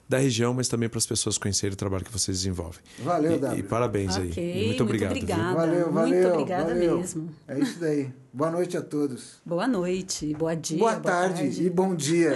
da 0.10 0.18
região, 0.18 0.56
mas 0.56 0.68
também 0.68 0.90
para 0.90 0.98
as 0.98 1.06
pessoas 1.06 1.38
conhecerem 1.38 1.74
o 1.74 1.78
trabalho 1.78 2.04
que 2.04 2.12
vocês 2.12 2.38
desenvolvem. 2.40 2.82
Valeu, 3.04 3.34
E, 3.36 3.38
W. 3.38 3.60
e 3.60 3.64
parabéns 3.64 4.18
aí. 4.18 4.30
Ok, 4.30 4.62
E 4.64 4.66
muito 4.66 4.84
obrigado. 4.84 5.14
viu? 5.14 5.22
obrigada. 5.24 5.54
Valeu, 5.56 5.92
valeu. 5.92 6.14
Muito 6.24 6.28
obrigada 6.34 6.74
valeu. 6.74 6.98
mesmo. 6.98 7.30
É 7.48 7.60
isso 7.60 7.80
daí. 7.80 8.10
Boa 8.34 8.50
noite 8.50 8.76
a 8.76 8.82
todos. 8.82 9.36
Boa 9.46 9.68
noite, 9.68 10.34
boa 10.34 10.56
dia. 10.56 10.78
boa, 10.80 10.96
tarde, 10.96 11.64
e 11.64 11.70
bom 11.70 11.94
dia. 11.96 12.34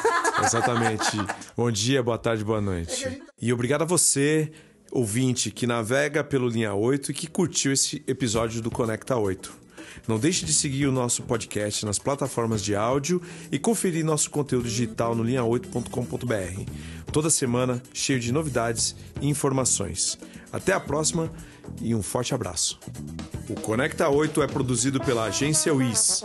Exatamente. 0.44 1.16
Bom 1.56 1.70
dia, 1.70 2.02
boa 2.02 2.18
tarde, 2.18 2.44
boa 2.44 2.60
noite. 2.60 3.20
E 3.40 3.52
obrigado 3.52 3.82
a 3.82 3.84
você, 3.86 4.52
ouvinte, 4.92 5.50
que 5.50 5.66
navega 5.66 6.22
pelo 6.22 6.48
Linha 6.48 6.74
8 6.74 7.10
e 7.10 7.14
que 7.14 7.26
curtiu 7.26 7.72
esse 7.72 8.02
episódio 8.06 8.60
do 8.62 8.70
Conecta 8.70 9.16
8. 9.16 9.65
Não 10.06 10.18
deixe 10.18 10.44
de 10.44 10.52
seguir 10.52 10.86
o 10.86 10.92
nosso 10.92 11.22
podcast 11.22 11.84
nas 11.84 11.98
plataformas 11.98 12.62
de 12.62 12.74
áudio 12.74 13.20
e 13.50 13.58
conferir 13.58 14.04
nosso 14.04 14.30
conteúdo 14.30 14.68
digital 14.68 15.14
no 15.14 15.24
linha8.com.br. 15.24 16.70
Toda 17.12 17.30
semana, 17.30 17.82
cheio 17.92 18.20
de 18.20 18.32
novidades 18.32 18.94
e 19.20 19.28
informações. 19.28 20.18
Até 20.52 20.72
a 20.72 20.80
próxima 20.80 21.30
e 21.80 21.94
um 21.94 22.02
forte 22.02 22.34
abraço. 22.34 22.78
O 23.48 23.54
Conecta 23.54 24.08
8 24.08 24.42
é 24.42 24.46
produzido 24.46 25.00
pela 25.00 25.24
agência 25.24 25.72
WIS. 25.74 26.24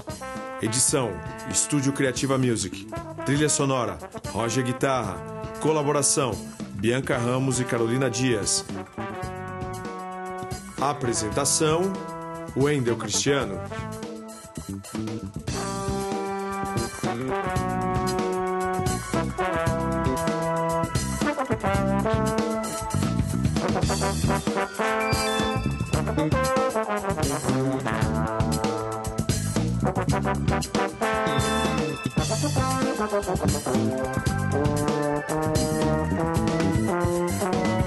Edição: 0.61 1.11
Estúdio 1.49 1.91
Criativa 1.93 2.37
Music. 2.37 2.87
Trilha 3.25 3.49
sonora: 3.49 3.97
Roger 4.29 4.63
Guitarra. 4.63 5.15
Colaboração: 5.59 6.31
Bianca 6.73 7.17
Ramos 7.17 7.59
e 7.59 7.65
Carolina 7.65 8.09
Dias. 8.09 8.65
Apresentação: 10.79 11.91
Wendel 12.55 12.95
Cristiano. 12.97 13.59
Thank 37.41 37.80